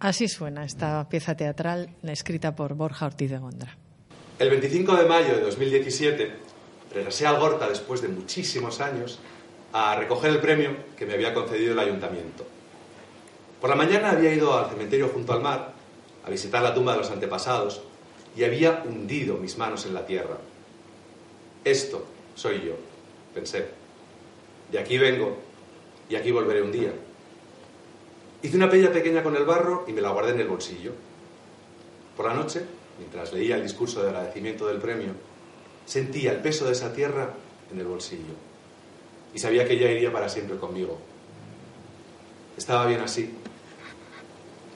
Así 0.00 0.26
suena 0.26 0.64
esta 0.64 1.08
pieza 1.08 1.36
teatral 1.36 1.90
escrita 2.02 2.56
por 2.56 2.74
Borja 2.74 3.06
Ortiz 3.06 3.30
de 3.30 3.38
Gondra. 3.38 3.78
El 4.40 4.50
25 4.50 4.96
de 4.96 5.06
mayo 5.06 5.36
de 5.36 5.42
2017 5.42 6.32
regresé 6.92 7.24
a 7.24 7.30
Algorta 7.30 7.68
después 7.68 8.02
de 8.02 8.08
muchísimos 8.08 8.80
años 8.80 9.20
a 9.72 9.96
recoger 9.96 10.30
el 10.30 10.40
premio 10.40 10.70
que 10.96 11.06
me 11.06 11.14
había 11.14 11.34
concedido 11.34 11.72
el 11.72 11.78
ayuntamiento. 11.78 12.44
Por 13.60 13.70
la 13.70 13.76
mañana 13.76 14.10
había 14.10 14.32
ido 14.32 14.56
al 14.56 14.70
cementerio 14.70 15.08
junto 15.08 15.32
al 15.32 15.42
mar 15.42 15.72
a 16.24 16.30
visitar 16.30 16.62
la 16.62 16.74
tumba 16.74 16.92
de 16.92 16.98
los 16.98 17.10
antepasados 17.10 17.82
y 18.36 18.44
había 18.44 18.82
hundido 18.84 19.36
mis 19.36 19.58
manos 19.58 19.84
en 19.86 19.94
la 19.94 20.06
tierra. 20.06 20.38
Esto 21.64 22.04
soy 22.34 22.62
yo, 22.64 22.74
pensé. 23.34 23.66
De 24.70 24.78
aquí 24.78 24.96
vengo 24.96 25.36
y 26.08 26.16
aquí 26.16 26.30
volveré 26.30 26.62
un 26.62 26.72
día. 26.72 26.92
Hice 28.42 28.56
una 28.56 28.70
pella 28.70 28.92
pequeña 28.92 29.22
con 29.22 29.34
el 29.36 29.44
barro 29.44 29.84
y 29.88 29.92
me 29.92 30.00
la 30.00 30.10
guardé 30.10 30.32
en 30.32 30.40
el 30.40 30.48
bolsillo. 30.48 30.92
Por 32.16 32.26
la 32.26 32.34
noche, 32.34 32.62
mientras 32.98 33.32
leía 33.32 33.56
el 33.56 33.62
discurso 33.64 34.02
de 34.02 34.08
agradecimiento 34.08 34.66
del 34.68 34.78
premio, 34.78 35.12
sentía 35.84 36.32
el 36.32 36.38
peso 36.38 36.66
de 36.66 36.72
esa 36.72 36.92
tierra 36.92 37.34
en 37.72 37.80
el 37.80 37.86
bolsillo 37.86 38.47
y 39.34 39.38
sabía 39.38 39.66
que 39.66 39.74
ella 39.74 39.90
iría 39.90 40.12
para 40.12 40.28
siempre 40.28 40.56
conmigo. 40.56 40.98
Estaba 42.56 42.86
bien 42.86 43.00
así. 43.00 43.34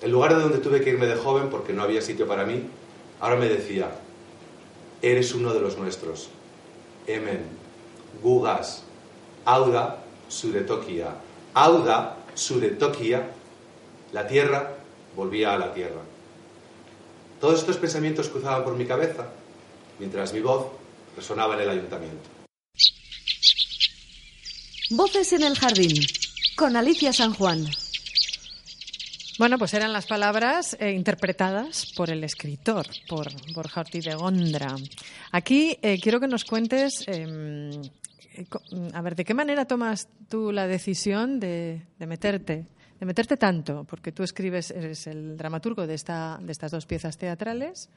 El 0.01 0.11
lugar 0.11 0.35
de 0.35 0.43
donde 0.43 0.59
tuve 0.59 0.81
que 0.81 0.91
irme 0.91 1.07
de 1.07 1.17
joven 1.17 1.49
porque 1.51 1.73
no 1.73 1.83
había 1.83 2.03
sitio 2.03 2.27
para 2.27 2.45
mí 2.45 2.65
Ahora 3.23 3.37
me 3.37 3.49
decía, 3.49 3.89
eres 5.01 5.33
uno 5.33 5.55
de 5.55 5.61
los 5.61 5.79
nuestros. 5.79 6.29
Emen, 7.07 7.45
Gugas, 8.21 8.83
Auda, 9.45 10.03
Suretokia. 10.27 11.15
Auda, 11.55 12.17
Suretokia. 12.35 13.31
La 14.11 14.27
tierra 14.27 14.75
volvía 15.15 15.55
a 15.55 15.59
la 15.59 15.73
tierra. 15.73 16.01
Todos 17.41 17.61
estos 17.61 17.77
pensamientos 17.77 18.29
cruzaban 18.29 18.65
por 18.65 18.75
mi 18.75 18.87
cabeza 18.87 19.29
mientras 20.01 20.33
mi 20.33 20.41
voz 20.41 20.67
resonaba 21.17 21.55
en 21.55 21.61
el 21.61 21.69
ayuntamiento. 21.69 22.42
Voces 24.95 25.33
en 25.33 25.43
el 25.43 25.57
jardín 25.57 25.95
con 26.55 26.77
Alicia 26.77 27.15
San 27.15 27.33
Juan. 27.33 27.65
Bueno, 29.39 29.57
pues 29.57 29.73
eran 29.73 29.91
las 29.91 30.05
palabras 30.05 30.77
eh, 30.79 30.93
interpretadas 30.93 31.91
por 31.97 32.11
el 32.11 32.23
escritor, 32.25 32.87
por 33.09 33.29
Borja 33.55 33.81
Ortiz 33.81 34.05
de 34.05 34.15
Gondra. 34.15 34.77
Aquí 35.31 35.79
eh, 35.81 35.99
quiero 35.99 36.21
que 36.21 36.29
nos 36.29 36.45
cuentes, 36.45 37.09
em, 37.09 37.71
eh, 38.35 38.47
a 38.93 39.01
ver, 39.01 39.17
¿de 39.17 39.25
qué 39.25 39.33
manera 39.33 39.65
tomas 39.65 40.09
tú 40.29 40.53
la 40.53 40.67
decisión 40.67 41.41
de, 41.41 41.87
meterte, 42.01 42.67
de 43.01 43.07
meterte 43.07 43.39
tanto? 43.39 43.85
Porque 43.85 44.13
tú 44.13 44.23
escribes, 44.23 44.71
eres 44.73 45.07
el 45.07 45.39
dramaturgo 45.39 45.87
de, 45.87 45.95
esta, 45.95 46.39
de 46.43 46.53
estas 46.53 46.71
dos 46.71 46.85
piezas 46.85 47.17
teatrales. 47.17 47.89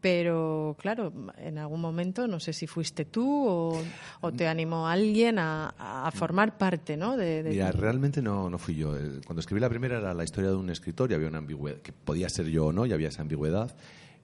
Pero 0.00 0.76
claro, 0.78 1.12
en 1.36 1.58
algún 1.58 1.80
momento 1.80 2.26
no 2.26 2.40
sé 2.40 2.54
si 2.54 2.66
fuiste 2.66 3.04
tú 3.04 3.74
o, 4.20 4.32
te 4.32 4.48
animó 4.48 4.88
alguien 4.88 5.38
a, 5.38 6.10
formar 6.14 6.56
parte, 6.56 6.96
¿no? 6.96 7.16
De, 7.16 7.44
Mira, 7.46 7.70
realmente 7.72 8.22
no, 8.22 8.48
no 8.48 8.58
fui 8.58 8.74
yo. 8.74 8.96
Eh, 8.96 9.20
cuando 9.26 9.40
escribí 9.40 9.60
la 9.60 9.68
primera 9.68 9.98
era 9.98 10.14
la 10.14 10.24
historia 10.24 10.50
de 10.50 10.56
un 10.56 10.70
escritor 10.70 11.10
y 11.10 11.14
había 11.14 11.28
una 11.28 11.38
ambigüedad, 11.38 11.78
que 11.78 11.92
podía 11.92 12.28
ser 12.28 12.46
yo 12.46 12.66
o 12.66 12.72
no, 12.72 12.86
y 12.86 12.92
había 12.92 13.08
esa 13.08 13.22
ambigüedad. 13.22 13.74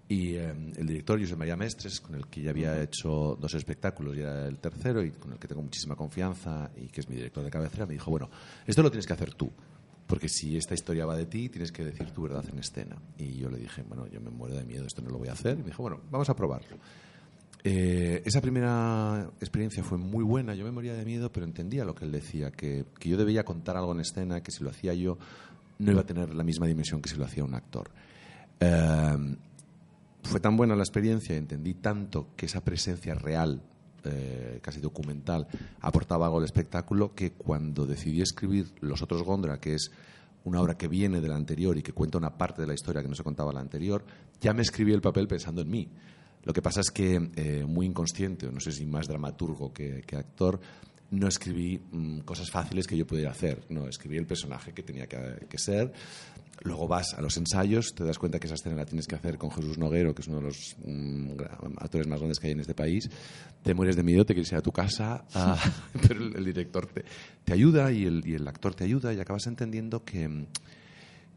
Y 0.08 0.36
eh, 0.36 0.54
el 0.76 0.86
director, 0.86 1.20
José 1.20 1.36
María 1.36 1.56
Mestres, 1.56 2.00
con 2.00 2.14
el 2.14 2.26
que 2.28 2.40
ya 2.40 2.50
había 2.50 2.80
hecho 2.80 3.36
dos 3.38 3.52
espectáculos 3.54 4.16
y 4.16 4.20
era 4.20 4.46
el 4.46 4.58
tercero 4.58 5.02
y 5.02 5.10
con 5.10 5.32
el 5.32 5.38
que 5.38 5.48
tengo 5.48 5.62
muchísima 5.62 5.96
confianza 5.96 6.70
y 6.76 6.88
que 6.88 7.00
es 7.00 7.08
mi 7.08 7.16
director 7.16 7.44
de 7.44 7.50
cabecera, 7.50 7.86
me 7.86 7.94
dijo, 7.94 8.10
bueno, 8.10 8.30
esto 8.66 8.82
lo 8.82 8.90
tienes 8.90 9.06
que 9.06 9.12
hacer 9.12 9.34
tú. 9.34 9.50
Porque 10.06 10.28
si 10.28 10.56
esta 10.56 10.74
historia 10.74 11.04
va 11.04 11.16
de 11.16 11.26
ti, 11.26 11.48
tienes 11.48 11.72
que 11.72 11.84
decir 11.84 12.10
tu 12.12 12.22
verdad 12.22 12.44
en 12.50 12.58
escena. 12.58 12.96
Y 13.18 13.36
yo 13.36 13.50
le 13.50 13.58
dije, 13.58 13.82
bueno, 13.82 14.06
yo 14.06 14.20
me 14.20 14.30
muero 14.30 14.56
de 14.56 14.64
miedo, 14.64 14.86
esto 14.86 15.02
no 15.02 15.10
lo 15.10 15.18
voy 15.18 15.28
a 15.28 15.32
hacer. 15.32 15.58
Y 15.58 15.62
me 15.62 15.70
dijo, 15.70 15.82
bueno, 15.82 16.00
vamos 16.10 16.28
a 16.30 16.36
probarlo. 16.36 16.76
Eh, 17.64 18.22
esa 18.24 18.40
primera 18.40 19.28
experiencia 19.40 19.82
fue 19.82 19.98
muy 19.98 20.22
buena, 20.22 20.54
yo 20.54 20.64
me 20.64 20.70
moría 20.70 20.94
de 20.94 21.04
miedo, 21.04 21.32
pero 21.32 21.44
entendía 21.44 21.84
lo 21.84 21.96
que 21.96 22.04
él 22.04 22.12
decía, 22.12 22.52
que, 22.52 22.84
que, 23.00 23.08
yo 23.08 23.16
debía 23.16 23.44
contar 23.44 23.76
algo 23.76 23.90
en 23.90 24.00
escena, 24.00 24.40
que 24.40 24.52
si 24.52 24.62
lo 24.62 24.70
hacía 24.70 24.94
yo 24.94 25.18
no 25.78 25.90
iba 25.92 26.02
a 26.02 26.06
tener 26.06 26.32
la 26.32 26.44
misma 26.44 26.66
dimensión 26.66 27.02
que 27.02 27.08
si 27.08 27.16
lo 27.16 27.24
hacía 27.24 27.42
un 27.42 27.54
actor. 27.54 27.90
Eh, 28.60 29.36
fue 30.22 30.40
tan 30.40 30.56
buena 30.56 30.74
la 30.74 30.82
experiencia, 30.82 31.36
entendí 31.36 31.74
tanto 31.74 32.28
que 32.36 32.46
esa 32.46 32.62
presencia 32.62 33.14
real 33.14 33.62
eh, 34.06 34.58
casi 34.62 34.80
documental, 34.80 35.46
aportaba 35.80 36.26
algo 36.26 36.38
al 36.38 36.44
espectáculo, 36.44 37.14
que 37.14 37.32
cuando 37.32 37.86
decidí 37.86 38.22
escribir 38.22 38.72
Los 38.80 39.02
otros 39.02 39.22
Gondra, 39.22 39.58
que 39.58 39.74
es 39.74 39.90
una 40.44 40.60
obra 40.60 40.76
que 40.76 40.88
viene 40.88 41.20
de 41.20 41.28
la 41.28 41.36
anterior 41.36 41.76
y 41.76 41.82
que 41.82 41.92
cuenta 41.92 42.18
una 42.18 42.36
parte 42.36 42.62
de 42.62 42.68
la 42.68 42.74
historia 42.74 43.02
que 43.02 43.08
no 43.08 43.14
se 43.14 43.24
contaba 43.24 43.52
la 43.52 43.60
anterior, 43.60 44.04
ya 44.40 44.52
me 44.52 44.62
escribí 44.62 44.92
el 44.92 45.00
papel 45.00 45.26
pensando 45.26 45.62
en 45.62 45.70
mí. 45.70 45.88
Lo 46.44 46.52
que 46.52 46.62
pasa 46.62 46.80
es 46.80 46.90
que, 46.90 47.30
eh, 47.34 47.64
muy 47.66 47.86
inconsciente, 47.86 48.50
no 48.50 48.60
sé 48.60 48.70
si 48.70 48.86
más 48.86 49.08
dramaturgo 49.08 49.72
que, 49.72 50.04
actor, 50.16 50.60
no 51.10 51.26
escribí 51.26 51.78
mm, 51.90 52.20
cosas 52.20 52.50
fáciles 52.50 52.86
que 52.86 52.96
yo 52.96 53.06
pudiera 53.06 53.32
hacer. 53.32 53.64
No, 53.70 53.88
escribí 53.88 54.16
el 54.16 54.26
personaje 54.26 54.72
que 54.72 54.84
tenía 54.84 55.06
que 55.08 55.58
ser, 55.58 55.92
Luego 56.62 56.88
vas 56.88 57.14
a 57.14 57.20
los 57.20 57.36
ensayos, 57.36 57.94
te 57.94 58.04
das 58.04 58.18
cuenta 58.18 58.38
que 58.38 58.46
esa 58.46 58.54
escena 58.54 58.76
la 58.76 58.86
tienes 58.86 59.06
que 59.06 59.14
hacer 59.14 59.36
con 59.36 59.50
Jesús 59.50 59.76
Noguero, 59.76 60.14
que 60.14 60.22
es 60.22 60.28
uno 60.28 60.38
de 60.38 60.44
los 60.44 60.76
mm, 60.84 61.32
actores 61.78 62.06
más 62.06 62.18
grandes 62.18 62.38
que 62.38 62.46
hay 62.46 62.54
en 62.54 62.60
este 62.60 62.74
país. 62.74 63.10
Te 63.62 63.74
mueres 63.74 63.94
de 63.94 64.02
miedo, 64.02 64.24
te 64.24 64.32
quieres 64.32 64.50
ir 64.52 64.58
a 64.58 64.62
tu 64.62 64.72
casa, 64.72 65.24
ah, 65.34 65.58
pero 66.08 66.24
el, 66.24 66.44
director 66.44 66.86
te, 67.44 67.52
ayuda 67.52 67.92
y 67.92 68.04
el, 68.04 68.48
actor 68.48 68.74
te 68.74 68.84
ayuda 68.84 69.12
y 69.12 69.20
acabas 69.20 69.46
entendiendo 69.46 70.04
que, 70.04 70.46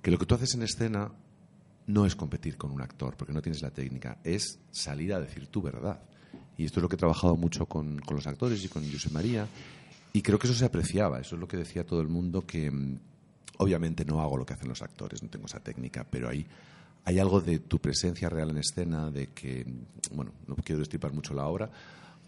que 0.02 0.12
lo 0.12 0.18
que 0.18 0.26
tú 0.26 0.36
haces 0.36 0.56
en 0.56 0.64
escena 0.64 1.12
no 1.88 2.06
es 2.06 2.16
competir 2.16 2.56
con 2.56 2.72
un 2.72 2.82
actor, 2.82 3.18
porque 3.18 3.34
no 3.34 3.42
tienes 3.42 3.62
la 3.62 3.72
técnica, 3.72 4.20
es 4.24 4.60
salir 4.72 5.14
a 5.14 5.20
decir 5.20 5.48
tu 5.48 5.62
verdad. 5.62 6.00
Y 6.58 6.66
esto 6.66 6.80
es 6.80 6.84
lo 6.84 6.90
que 6.90 6.96
he 6.96 7.00
trabajado 7.00 7.36
mucho 7.36 7.66
con, 7.66 8.00
con 8.00 8.16
los 8.16 8.28
actores 8.28 8.64
y 8.64 8.68
con 8.70 8.90
José 8.90 9.10
María. 9.10 9.48
Y 10.14 10.22
creo 10.22 10.40
que 10.40 10.48
eso 10.48 10.56
se 10.56 10.66
apreciaba, 10.66 11.20
eso 11.20 11.36
es 11.36 11.42
lo 11.42 11.48
que 11.48 11.58
decía 11.58 11.86
todo 11.86 12.02
el 12.02 12.08
mundo, 12.08 12.46
que, 12.46 12.72
Obviamente 13.62 14.06
no 14.06 14.22
hago 14.22 14.38
lo 14.38 14.46
que 14.46 14.54
hacen 14.54 14.70
los 14.70 14.82
actores, 14.82 15.22
no 15.22 15.30
tengo 15.30 15.46
esa 15.46 15.60
técnica, 15.60 16.06
pero 16.10 16.30
hay, 16.30 16.46
hay 17.06 17.20
algo 17.20 17.42
de 17.42 17.60
tu 17.60 17.80
presencia 17.80 18.30
real 18.30 18.50
en 18.52 18.58
escena, 18.58 19.12
de 19.12 19.28
que, 19.28 19.66
bueno, 20.14 20.32
no 20.48 20.56
quiero 20.56 20.80
destripar 20.80 21.14
mucho 21.14 21.34
la 21.34 21.46
obra, 21.46 21.70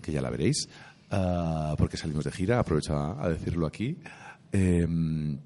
que 0.01 0.11
ya 0.11 0.21
la 0.21 0.29
veréis, 0.29 0.67
ah, 1.09 1.75
porque 1.77 1.97
salimos 1.97 2.25
de 2.25 2.31
gira, 2.31 2.59
aprovecho 2.59 2.95
a, 2.95 3.29
decirlo 3.29 3.65
aquí. 3.65 3.97
Em, 4.51 5.37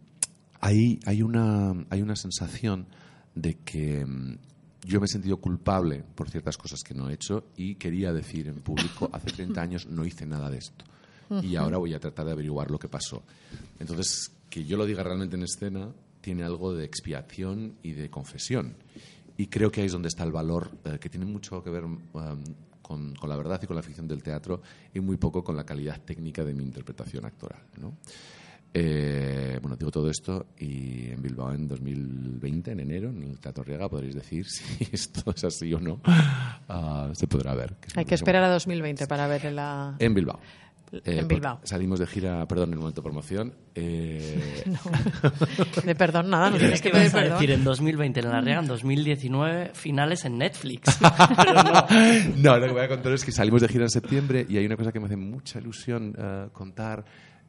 hay, 0.60 1.00
hay, 1.06 1.22
una, 1.22 1.74
hay 1.90 2.02
una 2.02 2.16
sensación 2.16 2.88
de 3.36 3.56
que 3.60 4.04
mm, 4.06 4.38
yo 4.86 5.00
me 5.00 5.06
he 5.06 5.10
sentido 5.10 5.38
culpable 5.38 6.04
por 6.16 6.30
ciertas 6.30 6.58
cosas 6.58 6.82
que 6.82 6.94
no 6.94 7.10
he 7.10 7.14
hecho 7.14 7.46
y 7.58 7.76
quería 7.76 8.14
decir 8.14 8.48
en 8.48 8.62
público, 8.62 9.10
hace 9.14 9.32
30 9.32 9.62
años 9.62 9.86
no 9.88 10.06
hice 10.06 10.26
nada 10.26 10.50
de 10.50 10.58
esto. 10.58 10.86
Y 11.42 11.56
ahora 11.56 11.80
voy 11.80 11.92
a 11.96 12.00
tratar 12.00 12.28
de 12.28 12.34
averiguar 12.34 12.70
lo 12.70 12.78
que 12.78 12.88
pasó. 12.88 13.24
Entonces, 13.80 14.32
que 14.56 14.64
yo 14.64 14.78
lo 14.78 14.86
diga 14.86 15.04
realmente 15.04 15.36
en 15.36 15.44
escena 15.44 15.92
tiene 16.22 16.44
algo 16.44 16.74
de 16.74 16.86
expiación 16.86 17.76
y 17.84 17.92
de 17.92 18.10
confesión. 18.10 18.78
Y 19.36 19.48
creo 19.48 19.70
que 19.70 19.82
ahí 19.82 19.88
es 19.88 19.92
donde 19.92 20.08
está 20.08 20.24
el 20.24 20.32
valor, 20.32 20.72
eh, 20.86 20.98
que 20.98 21.10
tiene 21.10 21.26
mucho 21.26 21.62
que 21.62 21.70
ver 21.70 21.84
um, 21.84 22.00
con, 22.82 23.14
con, 23.16 23.30
la 23.30 23.36
verdad 23.36 23.60
y 23.62 23.68
con 23.68 23.76
la 23.76 23.82
ficción 23.82 24.08
del 24.08 24.24
teatro 24.24 24.62
y 24.94 25.02
muy 25.02 25.18
poco 25.18 25.44
con 25.44 25.58
la 25.58 25.66
calidad 25.66 26.00
técnica 26.06 26.46
de 26.46 26.54
mi 26.54 26.64
interpretación 26.64 27.26
actoral. 27.26 27.64
¿no? 27.82 27.98
Eh, 28.74 29.60
bueno, 29.62 29.76
digo 29.76 29.92
todo 29.92 30.10
esto 30.10 30.48
y 30.58 31.10
en 31.10 31.22
Bilbao 31.22 31.54
en 31.54 31.68
2020, 31.68 32.72
en 32.72 32.80
enero, 32.80 33.10
en 33.10 33.24
el 33.24 33.40
Teatro 33.40 33.64
Riega, 33.66 33.90
podréis 33.90 34.16
decir 34.16 34.46
si 34.50 34.88
esto 34.90 35.34
es 35.36 35.44
así 35.44 35.74
o 35.74 35.82
no. 35.82 36.02
Uh, 36.70 37.14
se 37.14 37.28
podrá 37.28 37.56
ver. 37.56 37.76
Que 37.76 38.00
Hay 38.00 38.06
que 38.06 38.16
esperar 38.16 38.44
a 38.44 38.50
2020 38.50 39.06
para 39.08 39.28
ver 39.28 39.52
la... 39.52 39.98
En 40.00 40.14
Bilbao. 40.14 40.40
Eh, 41.04 41.20
en 41.20 41.28
Bilbao. 41.28 41.60
Salimos 41.64 42.00
de 42.00 42.08
gira, 42.08 42.46
perdón, 42.48 42.70
en 42.70 42.74
el 42.74 42.80
momento 42.80 43.02
de 43.02 43.04
promoción. 43.04 43.54
Eh... 43.74 44.64
no, 44.68 45.82
de 45.84 45.96
perdón, 45.96 46.30
nada, 46.30 46.50
no 46.50 46.58
tienes 46.58 46.82
que 46.82 46.90
pedir 46.90 47.12
perdón. 47.12 47.34
decir 47.34 47.52
en 47.52 47.64
2020 47.64 48.20
en 48.20 48.30
la 48.30 48.42
Riega, 48.42 48.60
en 48.60 48.68
2019 48.68 49.72
finales 49.74 50.26
en 50.26 50.38
Netflix. 50.38 50.98
Pero 51.38 51.64
no. 51.64 51.88
no, 52.38 52.60
lo 52.60 52.68
que 52.68 52.74
voy 52.74 52.84
a 52.84 52.88
contar 52.88 53.14
es 53.14 53.24
que 53.24 53.32
salimos 53.32 53.62
de 53.62 53.68
gira 53.68 53.84
en 53.84 53.90
septiembre 53.90 54.46
y 54.48 54.58
hay 54.58 54.66
una 54.66 54.78
cosa 54.78 54.92
que 54.92 55.00
me 55.00 55.08
hace 55.08 55.18
mucha 55.18 55.60
ilusión 55.60 56.16
uh, 56.18 56.52
contar 56.52 57.04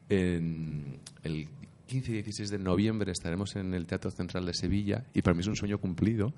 en 0.09 0.99
el 1.23 1.47
15 1.87 2.11
y 2.11 2.13
16 2.15 2.49
de 2.49 2.59
noviembre 2.59 3.11
estaremos 3.11 3.55
en 3.55 3.73
el 3.73 3.85
Teatro 3.87 4.11
Central 4.11 4.45
de 4.45 4.53
Sevilla 4.53 5.05
y 5.13 5.21
para 5.21 5.33
mí 5.33 5.41
es 5.41 5.47
un 5.47 5.55
sueño 5.55 5.79
cumplido 5.79 6.33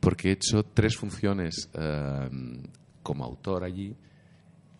porque 0.00 0.28
he 0.28 0.32
hecho 0.32 0.64
tres 0.64 0.96
funciones 0.96 1.70
uh, 1.74 2.28
como 3.02 3.24
autor 3.24 3.64
allí 3.64 3.94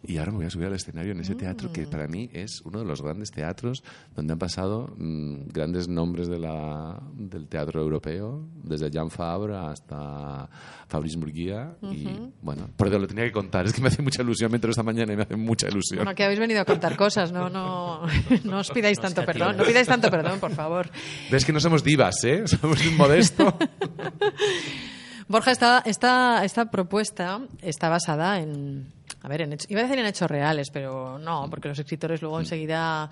y 0.03 0.19
ahora 0.19 0.31
me 0.31 0.39
voy 0.39 0.47
a 0.47 0.51
subir 0.51 0.67
al 0.67 0.75
escenario 0.75 1.13
en 1.13 1.21
ese 1.21 1.35
teatro 1.35 1.73
que 1.73 1.87
mm. 1.87 1.91
para 1.91 2.07
mí 2.07 2.31
es 2.33 2.61
uno 2.63 2.79
de 2.79 2.85
los 2.85 3.03
grandes 3.03 3.31
teatros 3.31 3.83
donde 4.15 4.33
han 4.33 4.39
pasado 4.39 4.95
mmm, 4.97 5.49
grandes 5.49 5.89
nombres 5.89 6.29
de 6.29 6.39
la, 6.39 7.01
del 7.15 7.49
teatro 7.49 7.81
europeo, 7.81 8.47
desde 8.63 8.91
Jan 8.91 9.11
Fabra 9.11 9.71
hasta 9.71 10.49
Fabrice 10.89 11.19
Murguía. 11.19 11.75
Uh 11.81 11.89
-huh. 11.89 11.95
Y 11.95 12.33
bueno, 12.43 12.69
por 12.77 12.89
eso 12.89 12.99
lo 12.99 13.07
tenía 13.07 13.25
que 13.25 13.33
contar. 13.33 13.67
Es 13.67 13.73
que 13.73 13.81
me 13.81 13.89
hace 13.89 14.03
mucha 14.03 14.23
ilusión, 14.23 14.51
me 14.51 14.57
entero 14.57 14.71
esta 14.71 14.83
mañana 14.83 15.13
y 15.13 15.17
me 15.17 15.23
hace 15.23 15.37
mucha 15.37 15.69
ilusión. 15.69 15.99
Bueno, 15.99 16.15
que 16.15 16.25
habéis 16.25 16.41
venido 16.41 16.61
a 16.61 16.65
contar 16.65 16.97
cosas, 16.97 17.33
no, 17.33 17.49
no, 17.49 18.03
no 18.45 18.59
os 18.59 18.71
pidáis 18.71 18.99
tanto 18.99 19.25
perdón. 19.25 19.57
No 19.57 19.65
pidáis 19.65 19.87
tanto 19.89 20.11
perdón, 20.11 20.39
por 20.41 20.53
favor. 20.53 20.91
Ves 21.31 21.45
que 21.45 21.53
no 21.53 21.61
somos 21.61 21.83
divas, 21.83 22.23
¿eh? 22.25 22.45
Somos 22.47 22.85
un 22.87 22.97
modesto. 22.97 23.57
Borja, 25.29 25.51
esta, 25.51 25.83
esta, 25.85 26.45
esta 26.45 26.71
propuesta 26.71 27.41
está 27.61 27.89
basada 27.89 28.39
en, 28.39 28.93
a 29.27 29.29
ver, 29.29 29.41
en 29.41 29.57
iba 29.69 29.81
a 29.81 29.83
decir 29.83 29.99
en 29.99 30.07
hechos 30.07 30.31
reales, 30.31 30.71
pero 30.71 31.19
no, 31.19 31.51
porque 31.51 31.67
los 31.67 31.77
escritores 31.77 32.23
luego 32.23 32.39
enseguida 32.39 33.11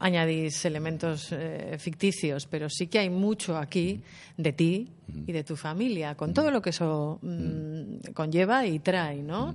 añadís 0.00 0.64
elementos 0.64 1.28
eh, 1.30 1.76
ficticios, 1.78 2.46
pero 2.46 2.68
sí 2.68 2.88
que 2.88 2.98
hay 2.98 3.08
mucho 3.08 3.56
aquí 3.56 4.02
de 4.36 4.52
ti 4.52 4.88
y 5.24 5.30
de 5.30 5.44
tu 5.44 5.54
familia, 5.54 6.16
con 6.16 6.34
todo 6.34 6.50
lo 6.50 6.60
que 6.60 6.70
eso 6.70 7.20
mm, 7.22 8.10
conlleva 8.14 8.66
y 8.66 8.80
trae, 8.80 9.22
¿no? 9.22 9.54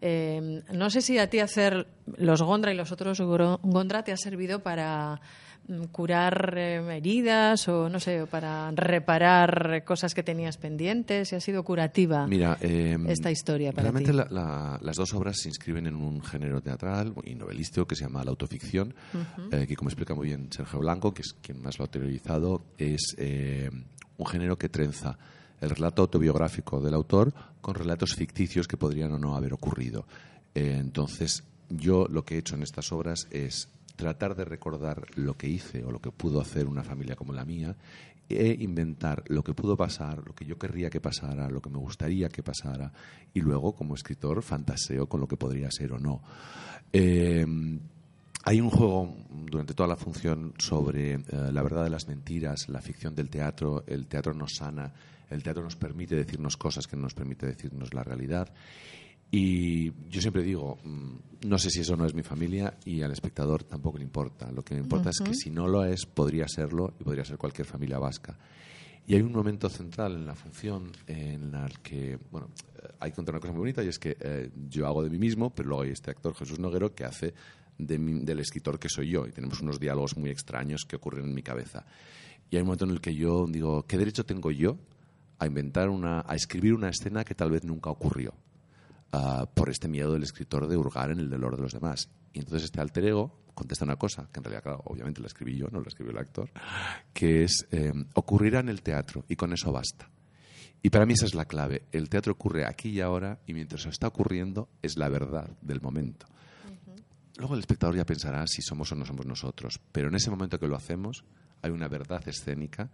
Eh, 0.00 0.62
no 0.72 0.88
sé 0.88 1.02
si 1.02 1.18
a 1.18 1.28
ti 1.28 1.40
hacer 1.40 1.88
los 2.16 2.40
Gondra 2.40 2.72
y 2.72 2.76
los 2.76 2.90
otros 2.90 3.20
Gondra 3.20 4.02
te 4.02 4.12
ha 4.12 4.16
servido 4.16 4.62
para 4.62 5.20
Mm, 5.20 5.43
curar 5.92 6.54
eh, 6.56 6.96
heridas 6.96 7.68
o 7.68 7.88
no 7.88 7.98
sé, 8.00 8.26
para 8.26 8.70
reparar 8.72 9.82
cosas 9.84 10.14
que 10.14 10.22
tenías 10.22 10.56
pendientes? 10.56 11.32
¿Y 11.32 11.36
ha 11.36 11.40
sido 11.40 11.62
curativa 11.64 12.26
Mira, 12.26 12.58
eh, 12.60 12.98
esta 13.08 13.30
historia 13.30 13.72
para 13.72 13.90
realmente 13.90 14.10
ti? 14.10 14.16
La, 14.16 14.26
la, 14.30 14.78
las 14.82 14.96
dos 14.96 15.14
obras 15.14 15.38
se 15.38 15.48
inscriben 15.48 15.86
en 15.86 15.96
un 15.96 16.22
género 16.22 16.60
teatral 16.60 17.14
y 17.24 17.34
novelístico 17.34 17.86
que 17.86 17.96
se 17.96 18.04
llama 18.04 18.24
la 18.24 18.30
autoficción, 18.30 18.94
uh 19.14 19.18
-huh. 19.18 19.62
eh, 19.62 19.66
que 19.66 19.76
como 19.76 19.88
explica 19.88 20.14
muy 20.14 20.28
bien 20.28 20.48
Sergio 20.50 20.80
Blanco, 20.80 21.14
que 21.14 21.22
es 21.22 21.34
quien 21.40 21.62
más 21.62 21.78
lo 21.78 21.84
ha 21.86 21.88
teorizado, 21.88 22.64
es 22.78 23.14
eh, 23.18 23.70
un 24.16 24.26
género 24.26 24.56
que 24.58 24.68
trenza 24.68 25.18
el 25.60 25.70
relato 25.70 26.02
autobiográfico 26.02 26.80
del 26.80 26.94
autor 26.94 27.32
con 27.60 27.74
relatos 27.74 28.14
ficticios 28.14 28.68
que 28.68 28.76
podrían 28.76 29.12
o 29.12 29.18
no 29.18 29.36
haber 29.36 29.54
ocurrido. 29.54 30.06
Entonces, 30.54 31.42
yo 31.70 32.06
lo 32.08 32.24
que 32.24 32.34
he 32.34 32.38
hecho 32.38 32.54
en 32.54 32.62
estas 32.62 32.92
obras 32.92 33.26
es 33.30 33.68
tratar 33.96 34.34
de 34.34 34.44
recordar 34.44 35.06
lo 35.16 35.36
que 35.36 35.48
hice 35.48 35.84
o 35.84 35.90
lo 35.90 36.00
que 36.00 36.10
pudo 36.10 36.40
hacer 36.40 36.66
una 36.66 36.82
familia 36.82 37.16
como 37.16 37.32
la 37.32 37.44
mía 37.44 37.76
e 38.28 38.56
inventar 38.60 39.22
lo 39.28 39.42
que 39.42 39.52
pudo 39.52 39.76
pasar, 39.76 40.22
lo 40.26 40.34
que 40.34 40.46
yo 40.46 40.58
querría 40.58 40.88
que 40.88 41.00
pasara, 41.00 41.50
lo 41.50 41.60
que 41.60 41.70
me 41.70 41.78
gustaría 41.78 42.28
que 42.28 42.42
pasara 42.42 42.90
y 43.34 43.40
luego 43.40 43.74
como 43.74 43.94
escritor 43.94 44.42
fantaseo 44.42 45.06
con 45.06 45.20
lo 45.20 45.28
que 45.28 45.36
podría 45.36 45.70
ser 45.70 45.92
o 45.92 45.98
no. 45.98 46.22
Eh, 46.92 47.46
hay 48.46 48.60
un 48.60 48.70
juego 48.70 49.14
durante 49.30 49.74
toda 49.74 49.88
la 49.88 49.96
función 49.96 50.54
sobre 50.58 51.14
eh, 51.14 51.20
la 51.50 51.62
verdad 51.62 51.84
de 51.84 51.90
las 51.90 52.08
mentiras, 52.08 52.68
la 52.68 52.82
ficción 52.82 53.14
del 53.14 53.30
teatro, 53.30 53.84
el 53.86 54.06
teatro 54.06 54.34
nos 54.34 54.56
sana, 54.56 54.92
el 55.30 55.42
teatro 55.42 55.62
nos 55.62 55.76
permite 55.76 56.14
decirnos 56.14 56.56
cosas 56.56 56.86
que 56.86 56.96
no 56.96 57.02
nos 57.02 57.14
permite 57.14 57.46
decirnos 57.46 57.94
la 57.94 58.04
realidad 58.04 58.52
y 59.36 59.92
yo 60.08 60.20
siempre 60.20 60.44
digo, 60.44 60.78
mm, 60.84 61.48
no 61.48 61.58
sé 61.58 61.68
si 61.68 61.80
eso 61.80 61.96
no 61.96 62.06
es 62.06 62.14
mi 62.14 62.22
familia 62.22 62.78
y 62.84 63.02
al 63.02 63.10
espectador 63.10 63.64
tampoco 63.64 63.98
le 63.98 64.04
importa. 64.04 64.52
Lo 64.52 64.62
que 64.62 64.74
me 64.74 64.80
importa 64.80 65.08
uh 65.08 65.12
-huh. 65.12 65.22
es 65.22 65.28
que 65.28 65.34
si 65.34 65.50
no 65.50 65.66
lo 65.66 65.84
es, 65.84 66.06
podría 66.06 66.46
serlo 66.46 66.94
y 67.00 67.02
podría 67.02 67.24
ser 67.24 67.36
cualquier 67.36 67.66
familia 67.66 67.98
vasca. 67.98 68.38
Y 69.08 69.16
hay 69.16 69.22
un 69.22 69.32
momento 69.32 69.68
central 69.68 70.14
en 70.14 70.24
la 70.24 70.36
función 70.36 70.92
en 71.08 71.52
el 71.52 71.80
que, 71.80 72.16
bueno, 72.30 72.50
hay 73.00 73.10
que 73.10 73.16
contar 73.16 73.34
una 73.34 73.40
cosa 73.40 73.52
muy 73.52 73.58
bonita 73.58 73.82
y 73.82 73.88
es 73.88 73.98
que 73.98 74.16
eh, 74.20 74.50
yo 74.68 74.86
hago 74.86 75.02
de 75.02 75.10
mí 75.10 75.18
mismo, 75.18 75.52
pero 75.52 75.68
luego 75.70 75.82
hay 75.82 75.90
este 75.90 76.12
actor, 76.12 76.32
Jesús 76.36 76.60
Noguero, 76.60 76.94
que 76.94 77.04
hace 77.04 77.34
de 77.76 77.98
mi, 77.98 78.24
del 78.24 78.38
escritor 78.38 78.78
que 78.78 78.88
soy 78.88 79.10
yo 79.10 79.26
y 79.26 79.32
tenemos 79.32 79.60
unos 79.60 79.80
diálogos 79.80 80.16
muy 80.16 80.30
extraños 80.30 80.84
que 80.84 80.94
ocurren 80.94 81.24
en 81.24 81.34
mi 81.34 81.42
cabeza. 81.42 81.84
Y 82.50 82.54
hay 82.54 82.62
un 82.62 82.68
momento 82.68 82.84
en 82.84 82.92
el 82.92 83.00
que 83.00 83.16
yo 83.16 83.46
digo, 83.48 83.82
¿qué 83.82 83.98
derecho 83.98 84.24
tengo 84.24 84.52
yo 84.52 84.78
a 85.40 85.46
inventar 85.46 85.88
una, 85.88 86.24
a 86.24 86.36
escribir 86.36 86.72
una 86.72 86.88
escena 86.88 87.24
que 87.24 87.34
tal 87.34 87.50
vez 87.50 87.64
nunca 87.64 87.90
ocurrió? 87.90 88.32
Uh, 89.14 89.46
por 89.54 89.70
este 89.70 89.88
miedo 89.88 90.12
del 90.12 90.22
escritor 90.22 90.66
de 90.66 90.76
hurgar 90.76 91.10
en 91.10 91.20
el 91.20 91.30
dolor 91.30 91.56
de 91.56 91.62
los 91.62 91.72
demás. 91.72 92.08
Y 92.32 92.40
entonces 92.40 92.64
este 92.64 92.80
alter 92.80 93.04
ego 93.06 93.44
contesta 93.54 93.84
una 93.84 93.96
cosa, 93.96 94.28
que 94.32 94.40
en 94.40 94.44
realidad, 94.44 94.62
claro, 94.62 94.82
obviamente 94.86 95.20
la 95.20 95.28
escribí 95.28 95.56
yo, 95.56 95.68
no 95.70 95.80
la 95.80 95.88
escribió 95.88 96.12
el 96.12 96.18
actor, 96.18 96.50
que 97.12 97.44
es 97.44 97.66
eh, 97.70 97.92
ocurrirá 98.14 98.60
en 98.60 98.68
el 98.68 98.82
teatro 98.82 99.24
y 99.28 99.36
con 99.36 99.52
eso 99.52 99.72
basta. 99.72 100.10
Y 100.82 100.90
para 100.90 101.06
mí 101.06 101.14
esa 101.14 101.24
es 101.24 101.34
la 101.34 101.46
clave. 101.46 101.84
El 101.92 102.10
teatro 102.10 102.32
ocurre 102.32 102.66
aquí 102.66 102.90
y 102.90 103.00
ahora 103.00 103.40
y 103.46 103.54
mientras 103.54 103.86
está 103.86 104.08
ocurriendo 104.08 104.68
es 104.82 104.98
la 104.98 105.08
verdad 105.08 105.48
del 105.62 105.80
momento. 105.80 106.26
Uh 106.28 106.72
-huh. 106.72 107.02
Luego 107.38 107.54
el 107.54 107.60
espectador 107.60 107.96
ya 107.96 108.04
pensará 108.04 108.46
si 108.46 108.60
somos 108.60 108.92
o 108.92 108.94
no 108.94 109.06
somos 109.06 109.24
nosotros, 109.24 109.80
pero 109.92 110.08
en 110.08 110.14
ese 110.14 110.30
momento 110.30 110.58
que 110.58 110.68
lo 110.68 110.76
hacemos 110.76 111.24
hay 111.62 111.70
una 111.70 111.88
verdad 111.88 112.26
escénica 112.28 112.90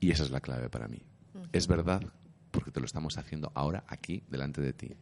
y 0.00 0.12
esa 0.12 0.22
es 0.22 0.30
la 0.30 0.40
clave 0.40 0.70
para 0.70 0.88
mí. 0.88 1.02
Uh 1.34 1.40
-huh. 1.40 1.48
Es 1.52 1.66
verdad 1.66 2.00
porque 2.56 2.70
te 2.70 2.80
lo 2.80 2.86
estamos 2.86 3.18
haciendo 3.18 3.52
ahora 3.54 3.84
aquí 3.86 4.22
delante 4.28 4.62
de 4.62 4.72
ti. 4.72 4.96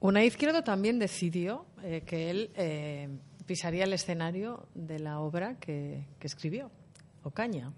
Una 0.00 0.24
Izquierdo 0.24 0.64
también 0.64 0.98
decidió 0.98 1.66
eh, 1.82 2.02
que 2.06 2.30
él 2.30 2.50
eh, 2.56 3.08
pisaría 3.46 3.84
el 3.84 3.92
escenario 3.92 4.66
de 4.74 4.98
la 4.98 5.20
obra 5.20 5.58
que, 5.58 6.06
escribió, 6.20 6.70
Ocaña, 7.22 7.72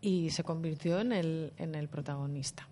y 0.00 0.30
se 0.30 0.44
convirtió 0.44 1.00
en 1.00 1.12
el, 1.12 1.52
en 1.56 1.74
el 1.74 1.88
protagonista. 1.88 2.68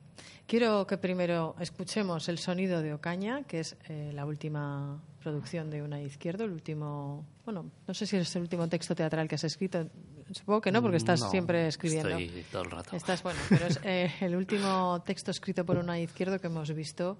Quiero 0.46 0.86
que 0.86 0.98
primero 0.98 1.56
escuchemos 1.60 2.28
el 2.28 2.38
sonido 2.38 2.80
de 2.80 2.94
Ocaña, 2.94 3.42
que 3.44 3.60
es 3.60 3.76
eh, 3.88 4.12
la 4.14 4.24
última 4.24 5.00
producción 5.20 5.70
de 5.70 5.82
Una 5.82 6.00
Izquierdo, 6.00 6.44
el 6.44 6.50
último, 6.50 7.26
bueno, 7.44 7.70
no 7.86 7.94
sé 7.94 8.06
si 8.06 8.16
es 8.16 8.34
el 8.36 8.42
último 8.42 8.68
texto 8.68 8.94
teatral 8.94 9.28
que 9.28 9.34
has 9.36 9.44
escrito, 9.44 9.86
supongo 10.32 10.60
que 10.60 10.72
no, 10.72 10.82
porque 10.82 10.96
estás 10.96 11.20
no, 11.20 11.30
siempre 11.30 11.68
escribiendo. 11.68 12.16
Estoy 12.16 12.44
todo 12.50 12.62
el 12.62 12.70
rato. 12.70 12.96
Estás, 12.96 13.22
bueno, 13.22 13.38
pero 13.48 13.66
es 13.66 13.80
eh, 13.84 14.10
el 14.20 14.34
último 14.34 15.02
texto 15.04 15.30
escrito 15.30 15.64
por 15.64 15.76
Una 15.76 16.00
Izquierdo 16.00 16.40
que 16.40 16.46
hemos 16.46 16.72
visto 16.74 17.18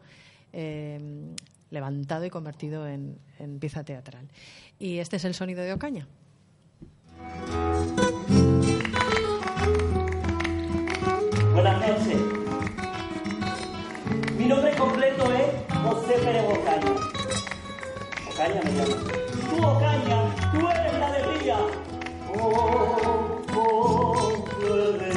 eh, 0.52 1.34
levantado 1.70 2.24
y 2.24 2.30
convertido 2.30 2.86
en, 2.88 3.18
en 3.38 3.58
pieza 3.58 3.84
teatral. 3.84 4.28
Y 4.78 4.98
este 4.98 5.16
es 5.16 5.24
el 5.24 5.34
sonido 5.34 5.62
de 5.62 5.72
Ocaña. 5.72 6.08
Buenas 11.52 11.80
noches. 11.80 12.16
Mi 14.38 14.46
nombre 14.46 14.74
completo 14.76 15.30
es 15.32 15.74
José 15.82 16.14
Pérez 16.24 16.44
Ocaña. 16.48 17.09
Ocaña 18.40 18.62
me 18.64 18.70
llamo. 18.72 18.96
Tú, 19.50 19.56
Ocaña, 19.66 20.18
tú 20.50 20.60
eres 20.70 20.94
la 20.98 21.06
alegría. 21.08 21.58
Oh, 22.34 23.42
oh, 23.54 24.44
duele, 24.58 25.12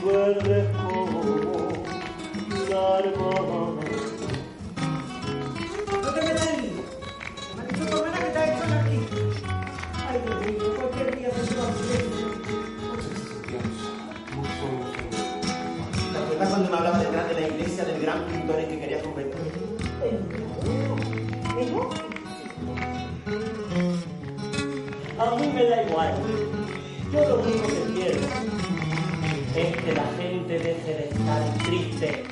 duele 0.00 0.58
como 0.70 1.20
la 2.70 2.98
hermana. 3.00 3.82
¿No 6.00 6.08
te 6.14 6.20
metes 6.22 6.46
en 6.46 6.62
lío? 6.62 6.82
Me 7.56 7.60
han 7.60 7.66
dicho 7.66 7.84
tu 7.86 7.96
hermana 7.96 8.18
que 8.20 8.30
te 8.30 8.38
ha 8.38 8.44
hecho 8.46 8.64
aquí. 8.78 8.98
Ay, 10.08 10.16
Dios 10.24 10.38
mío, 10.46 10.74
cualquier 10.76 11.18
día 11.18 11.30
se 11.32 11.54
va 11.56 11.64
a 11.64 11.72
¿Te 16.12 16.18
acuerdas 16.18 16.48
cuando 16.50 16.70
me 16.70 16.76
hablaba 16.76 16.98
detrás 16.98 17.28
de 17.30 17.34
la 17.34 17.48
iglesia 17.48 17.84
del 17.84 18.00
gran 18.00 18.24
pintor 18.26 18.60
en 18.60 18.68
que 18.68 18.78
querías 18.78 19.02
A 25.18 25.36
mí 25.36 25.46
me 25.48 25.64
da 25.64 25.82
igual. 25.82 26.14
Yo 27.12 27.28
lo 27.28 27.40
único 27.40 27.66
que 27.66 27.92
quiero 27.92 28.20
es 29.54 29.76
que 29.76 29.92
la 29.92 30.06
gente 30.16 30.58
deje 30.58 30.94
de 30.94 31.08
estar 31.10 31.58
triste. 31.58 32.24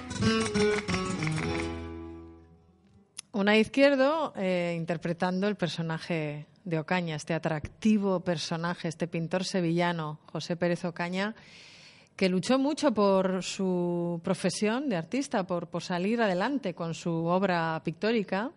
Una 3.32 3.58
izquierdo 3.58 4.32
eh, 4.34 4.74
interpretando 4.74 5.46
el 5.46 5.56
personaje 5.56 6.46
de 6.64 6.78
Ocaña, 6.78 7.16
este 7.16 7.34
atractivo 7.34 8.20
personaje, 8.20 8.88
este 8.88 9.08
pintor 9.08 9.44
sevillano, 9.44 10.20
José 10.32 10.56
Pérez 10.56 10.86
Ocaña, 10.86 11.34
que 12.16 12.30
luchó 12.30 12.58
mucho 12.58 12.92
por 12.92 13.42
su 13.42 14.22
profesión 14.24 14.88
de 14.88 14.96
artista, 14.96 15.46
por 15.46 15.68
salir 15.82 16.22
adelante 16.22 16.74
con 16.74 16.94
su 16.94 17.12
obra 17.26 17.80
pictórica 17.84 18.52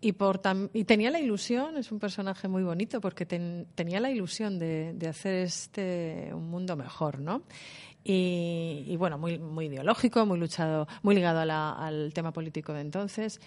y, 0.00 0.12
por 0.12 0.40
y 0.72 0.84
tenía 0.84 1.10
la 1.10 1.20
ilusión, 1.20 1.76
es 1.76 1.92
un 1.92 1.98
personaje 1.98 2.48
muy 2.48 2.62
bonito, 2.62 3.00
porque 3.00 3.26
tenía 3.26 4.00
la 4.00 4.10
ilusión 4.10 4.58
de, 4.58 4.92
de, 4.94 5.08
hacer 5.08 5.34
este 5.34 6.30
un 6.32 6.48
mundo 6.48 6.74
mejor, 6.76 7.20
¿no? 7.20 7.42
Y, 8.02 8.84
y 8.86 8.96
bueno, 8.96 9.18
muy, 9.18 9.38
muy 9.38 9.66
ideológico, 9.66 10.24
muy 10.24 10.38
luchado, 10.38 10.88
muy 11.02 11.14
ligado 11.14 11.40
a 11.40 11.44
la, 11.44 11.72
al 11.72 12.12
tema 12.14 12.32
político 12.32 12.72
de 12.72 12.80
entonces. 12.80 13.40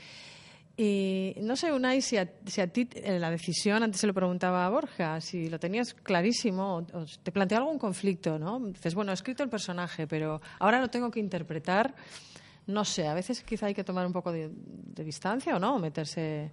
Y 0.75 1.35
no 1.41 1.55
sé, 1.55 1.71
Unai, 1.71 2.01
si 2.01 2.17
a, 2.17 2.31
si 2.47 2.59
a 2.59 2.67
ti 2.67 2.89
eh, 2.95 3.19
la 3.19 3.29
decisión, 3.29 3.83
antes 3.83 4.01
se 4.01 4.07
lo 4.07 4.13
preguntaba 4.13 4.65
a 4.65 4.69
Borja, 4.69 5.21
si 5.21 5.47
lo 5.47 5.59
tenías 5.59 5.93
clarísimo, 5.93 6.77
o, 6.77 7.05
te 7.21 7.31
planteó 7.31 7.59
algún 7.59 7.77
conflicto, 7.77 8.39
¿no? 8.39 8.59
Dices, 8.59 8.95
bueno, 8.95 9.11
he 9.11 9.13
escrito 9.13 9.43
el 9.43 9.49
personaje, 9.49 10.07
pero 10.07 10.41
ahora 10.59 10.81
lo 10.81 10.89
tengo 10.89 11.11
que 11.11 11.19
interpretar. 11.19 11.93
No 12.67 12.86
sé, 12.86 13.08
a 13.08 13.13
veces 13.13 13.43
quizá 13.43 13.67
hay 13.67 13.73
que 13.73 13.84
tomar 13.84 14.06
un 14.06 14.13
poco 14.13 14.32
de, 14.32 14.49
de 14.54 15.04
distancia 15.04 15.56
o 15.56 15.60
no, 15.60 15.80
meterse. 15.80 16.52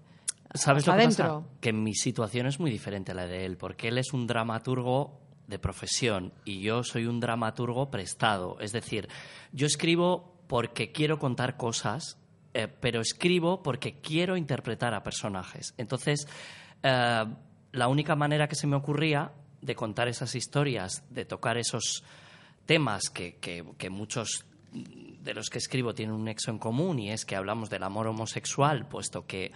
¿Sabes 0.53 0.87
lo 0.87 0.93
adentro. 0.93 1.25
que 1.25 1.45
pasa? 1.47 1.61
Que 1.61 1.73
mi 1.73 1.95
situación 1.95 2.47
es 2.47 2.59
muy 2.59 2.71
diferente 2.71 3.13
a 3.13 3.15
la 3.15 3.27
de 3.27 3.45
él, 3.45 3.57
porque 3.57 3.89
él 3.89 3.99
es 3.99 4.13
un 4.13 4.27
dramaturgo 4.27 5.21
de 5.47 5.59
profesión 5.59 6.33
y 6.45 6.61
yo 6.61 6.83
soy 6.83 7.07
un 7.07 7.21
dramaturgo 7.21 7.91
prestado. 7.91 8.59
Es 8.61 8.73
decir, 8.73 9.09
yo 9.53 9.67
escribo 9.67 10.35
porque 10.49 10.91
quiero 10.91 11.19
contar 11.19 11.57
cosas 11.57 12.21
eh, 12.53 12.67
pero 12.69 13.01
escribo 13.01 13.63
porque 13.63 14.01
quiero 14.01 14.37
interpretar 14.37 14.93
a 14.95 15.03
personajes. 15.03 15.73
Entonces, 15.77 16.27
eh, 16.83 17.25
la 17.73 17.89
única 17.89 18.17
manera 18.17 18.49
que 18.49 18.57
se 18.57 18.67
me 18.67 18.77
ocurría 18.77 19.33
de 19.61 19.75
contar 19.77 20.09
esas 20.09 20.35
historias, 20.35 21.05
de 21.11 21.25
tocar 21.25 21.59
esos 21.59 22.03
temas 22.67 23.11
que, 23.11 23.37
que, 23.37 23.65
que 23.79 23.91
muchos 23.91 24.47
de 24.73 25.35
los 25.35 25.51
que 25.51 25.59
escribo 25.59 25.95
tienen 25.95 26.15
un 26.15 26.25
nexo 26.25 26.51
en 26.51 26.59
común 26.59 26.99
y 26.99 27.11
es 27.11 27.25
que 27.25 27.37
hablamos 27.37 27.71
del 27.71 27.83
amor 27.83 28.07
homosexual, 28.07 28.87
puesto 28.89 29.27
que 29.27 29.53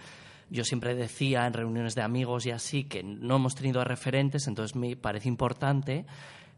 yo 0.49 0.63
siempre 0.63 0.93
decía 0.95 1.45
en 1.47 1.53
reuniones 1.53 1.95
de 1.95 2.01
amigos 2.01 2.45
y 2.45 2.51
así 2.51 2.83
que 2.83 3.03
no 3.03 3.37
hemos 3.37 3.55
tenido 3.55 3.83
referentes, 3.83 4.47
entonces 4.47 4.75
me 4.75 4.95
parece 4.95 5.27
importante 5.27 6.05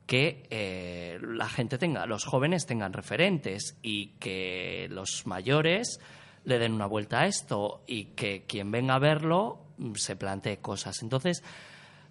que 0.05 0.47
eh, 0.49 1.19
la 1.21 1.49
gente 1.49 1.77
tenga, 1.77 2.05
los 2.05 2.25
jóvenes 2.25 2.65
tengan 2.65 2.93
referentes 2.93 3.77
y 3.81 4.07
que 4.19 4.87
los 4.89 5.25
mayores 5.25 5.99
le 6.45 6.59
den 6.59 6.73
una 6.73 6.85
vuelta 6.85 7.21
a 7.21 7.27
esto 7.27 7.83
y 7.87 8.05
que 8.05 8.45
quien 8.45 8.71
venga 8.71 8.95
a 8.95 8.99
verlo 8.99 9.59
mm, 9.77 9.95
se 9.95 10.15
plantee 10.15 10.59
cosas. 10.59 11.01
Entonces, 11.03 11.43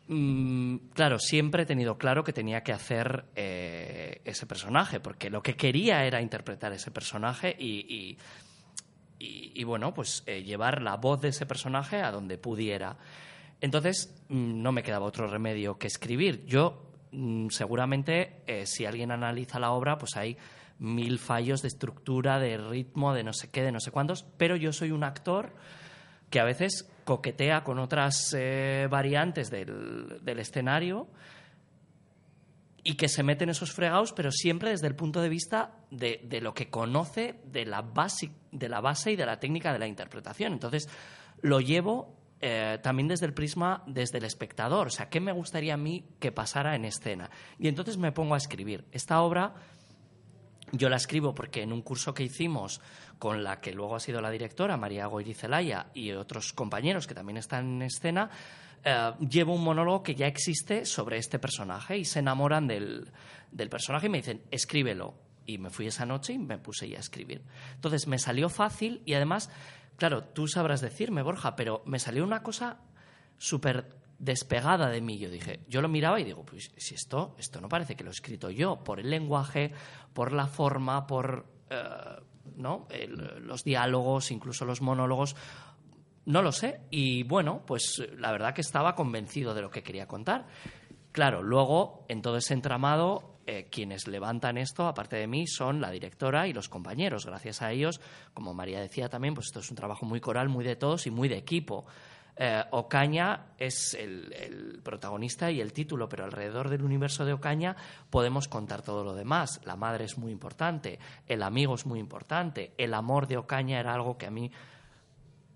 mmm, 0.08 0.76
claro, 0.92 1.18
siempre 1.18 1.62
he 1.62 1.66
tenido 1.66 1.98
claro 1.98 2.24
que 2.24 2.32
tenía 2.32 2.62
que 2.62 2.72
hacer 2.72 3.24
eh, 3.34 4.20
ese 4.24 4.46
personaje, 4.46 5.00
porque 5.00 5.30
lo 5.30 5.42
que 5.42 5.56
quería 5.56 6.04
era 6.04 6.20
interpretar 6.20 6.72
ese 6.72 6.90
personaje 6.90 7.54
y, 7.58 8.16
y, 9.18 9.64
bueno, 9.64 9.94
pues 9.94 10.22
eh, 10.26 10.42
llevar 10.42 10.82
la 10.82 10.96
voz 10.96 11.20
de 11.20 11.28
ese 11.28 11.46
personaje 11.46 12.02
a 12.02 12.10
donde 12.10 12.38
pudiera. 12.38 12.96
Entonces, 13.60 14.14
mmm, 14.28 14.62
no 14.62 14.72
me 14.72 14.82
quedaba 14.82 15.06
otro 15.06 15.26
remedio 15.26 15.78
que 15.78 15.86
escribir. 15.86 16.44
Yo, 16.46 16.92
mmm, 17.12 17.48
seguramente, 17.48 18.42
eh, 18.46 18.66
si 18.66 18.84
alguien 18.84 19.10
analiza 19.10 19.58
la 19.58 19.72
obra, 19.72 19.98
pues 19.98 20.16
hay 20.16 20.36
mil 20.78 21.18
fallos 21.18 21.62
de 21.62 21.68
estructura, 21.68 22.38
de 22.38 22.58
ritmo, 22.58 23.14
de 23.14 23.24
no 23.24 23.32
sé 23.32 23.50
qué, 23.50 23.62
de 23.62 23.72
no 23.72 23.80
sé 23.80 23.90
cuántos, 23.90 24.24
pero 24.36 24.56
yo 24.56 24.72
soy 24.72 24.90
un 24.90 25.04
actor 25.04 25.52
que 26.30 26.40
a 26.40 26.44
veces 26.44 26.90
coquetea 27.06 27.62
con 27.64 27.78
otras 27.78 28.34
eh, 28.36 28.88
variantes 28.90 29.48
del, 29.48 30.18
del, 30.22 30.38
escenario 30.40 31.06
y 32.82 32.96
que 32.96 33.08
se 33.08 33.22
mete 33.22 33.44
en 33.44 33.50
esos 33.50 33.72
fregados, 33.72 34.12
pero 34.12 34.32
siempre 34.32 34.70
desde 34.70 34.88
el 34.88 34.96
punto 34.96 35.22
de 35.22 35.28
vista 35.28 35.70
de, 35.90 36.20
de 36.24 36.40
lo 36.40 36.52
que 36.52 36.68
conoce 36.68 37.36
de 37.44 37.64
la, 37.64 37.80
base, 37.80 38.32
de 38.50 38.68
la 38.68 38.80
base 38.80 39.12
y 39.12 39.16
de 39.16 39.24
la 39.24 39.38
técnica 39.38 39.72
de 39.72 39.78
la 39.78 39.86
interpretación. 39.86 40.52
Entonces, 40.52 40.88
lo 41.42 41.60
llevo 41.60 42.16
eh, 42.40 42.78
también 42.82 43.08
desde 43.08 43.26
el 43.26 43.32
prisma, 43.32 43.82
desde 43.86 44.18
el 44.18 44.24
espectador. 44.24 44.88
O 44.88 44.90
sea, 44.90 45.08
¿qué 45.08 45.20
me 45.20 45.32
gustaría 45.32 45.74
a 45.74 45.78
mí 45.78 46.04
que 46.18 46.32
pasara 46.32 46.74
en 46.74 46.84
escena? 46.84 47.30
Y 47.58 47.68
entonces 47.68 47.96
me 47.96 48.12
pongo 48.12 48.34
a 48.34 48.38
escribir. 48.38 48.84
Esta 48.92 49.22
obra 49.22 49.54
yo 50.72 50.88
la 50.88 50.96
escribo 50.96 51.34
porque 51.34 51.62
en 51.62 51.72
un 51.72 51.82
curso 51.82 52.14
que 52.14 52.24
hicimos 52.24 52.80
con 53.18 53.44
la 53.44 53.60
que 53.60 53.72
luego 53.72 53.96
ha 53.96 54.00
sido 54.00 54.20
la 54.20 54.30
directora, 54.30 54.76
María 54.76 55.06
Goirizelaya, 55.06 55.86
y 55.94 56.12
otros 56.12 56.52
compañeros 56.52 57.06
que 57.06 57.14
también 57.14 57.36
están 57.36 57.76
en 57.76 57.82
escena, 57.82 58.30
eh, 58.84 59.12
llevo 59.28 59.54
un 59.54 59.64
monólogo 59.64 60.02
que 60.02 60.14
ya 60.14 60.26
existe 60.26 60.84
sobre 60.84 61.18
este 61.18 61.38
personaje 61.38 61.98
y 61.98 62.04
se 62.04 62.18
enamoran 62.18 62.66
del, 62.66 63.10
del 63.50 63.68
personaje 63.68 64.06
y 64.06 64.10
me 64.10 64.18
dicen, 64.18 64.42
escríbelo. 64.50 65.14
Y 65.48 65.58
me 65.58 65.70
fui 65.70 65.86
esa 65.86 66.04
noche 66.04 66.32
y 66.32 66.38
me 66.38 66.58
puse 66.58 66.88
ya 66.88 66.96
a 66.96 67.00
escribir. 67.00 67.42
Entonces 67.74 68.08
me 68.08 68.18
salió 68.18 68.48
fácil 68.48 69.02
y 69.04 69.14
además, 69.14 69.48
claro, 69.96 70.24
tú 70.24 70.48
sabrás 70.48 70.80
decirme, 70.80 71.22
Borja, 71.22 71.54
pero 71.54 71.82
me 71.86 72.00
salió 72.00 72.24
una 72.24 72.42
cosa 72.42 72.78
súper 73.38 73.86
despegada 74.18 74.88
de 74.88 75.00
mí. 75.00 75.18
Yo 75.18 75.30
dije, 75.30 75.60
yo 75.68 75.82
lo 75.82 75.88
miraba 75.88 76.20
y 76.20 76.24
digo, 76.24 76.44
pues 76.44 76.70
si 76.76 76.94
esto, 76.94 77.34
esto 77.38 77.60
no 77.60 77.68
parece 77.68 77.96
que 77.96 78.04
lo 78.04 78.10
he 78.10 78.12
escrito 78.12 78.50
yo, 78.50 78.82
por 78.82 79.00
el 79.00 79.10
lenguaje, 79.10 79.72
por 80.12 80.32
la 80.32 80.46
forma, 80.46 81.06
por 81.06 81.46
eh, 81.70 81.76
¿no? 82.56 82.86
Los 83.40 83.64
diálogos, 83.64 84.30
incluso 84.30 84.64
los 84.64 84.80
monólogos. 84.80 85.36
No 86.26 86.42
lo 86.42 86.52
sé. 86.52 86.80
Y 86.90 87.22
bueno, 87.24 87.62
pues 87.66 88.02
la 88.18 88.32
verdad 88.32 88.54
que 88.54 88.60
estaba 88.60 88.94
convencido 88.94 89.54
de 89.54 89.62
lo 89.62 89.70
que 89.70 89.82
quería 89.82 90.06
contar. 90.06 90.46
Claro, 91.12 91.42
luego, 91.42 92.04
en 92.08 92.20
todo 92.20 92.36
ese 92.36 92.54
entramado, 92.54 93.38
eh, 93.46 93.68
quienes 93.70 94.06
levantan 94.08 94.58
esto, 94.58 94.86
aparte 94.86 95.16
de 95.16 95.26
mí, 95.26 95.46
son 95.46 95.80
la 95.80 95.90
directora 95.90 96.48
y 96.48 96.52
los 96.52 96.68
compañeros. 96.68 97.26
Gracias 97.26 97.62
a 97.62 97.72
ellos, 97.72 98.00
como 98.34 98.54
María 98.54 98.80
decía 98.80 99.08
también, 99.08 99.34
pues 99.34 99.46
esto 99.46 99.60
es 99.60 99.70
un 99.70 99.76
trabajo 99.76 100.04
muy 100.04 100.20
coral, 100.20 100.48
muy 100.48 100.64
de 100.64 100.76
todos 100.76 101.06
y 101.06 101.10
muy 101.10 101.28
de 101.28 101.38
equipo. 101.38 101.86
Eh, 102.38 102.62
Ocaña 102.70 103.46
es 103.56 103.94
el, 103.94 104.80
protagonista 104.82 105.50
y 105.50 105.60
el 105.60 105.72
título, 105.72 106.06
pero 106.08 106.24
alrededor 106.24 106.68
del 106.68 106.82
universo 106.82 107.24
de 107.24 107.32
Ocaña 107.32 107.76
podemos 108.10 108.46
contar 108.46 108.82
todo 108.82 109.02
lo 109.04 109.14
demás. 109.14 109.60
La 109.64 109.76
madre 109.76 110.04
es 110.04 110.18
muy 110.18 110.32
importante, 110.32 110.98
el 111.26 111.42
amigo 111.42 111.74
es 111.74 111.86
muy 111.86 111.98
importante, 111.98 112.74
el 112.76 112.92
amor 112.92 113.26
de 113.26 113.38
Ocaña 113.38 113.80
era 113.80 113.94
algo 113.94 114.18
que 114.18 114.26
a 114.26 114.30
mí, 114.30 114.52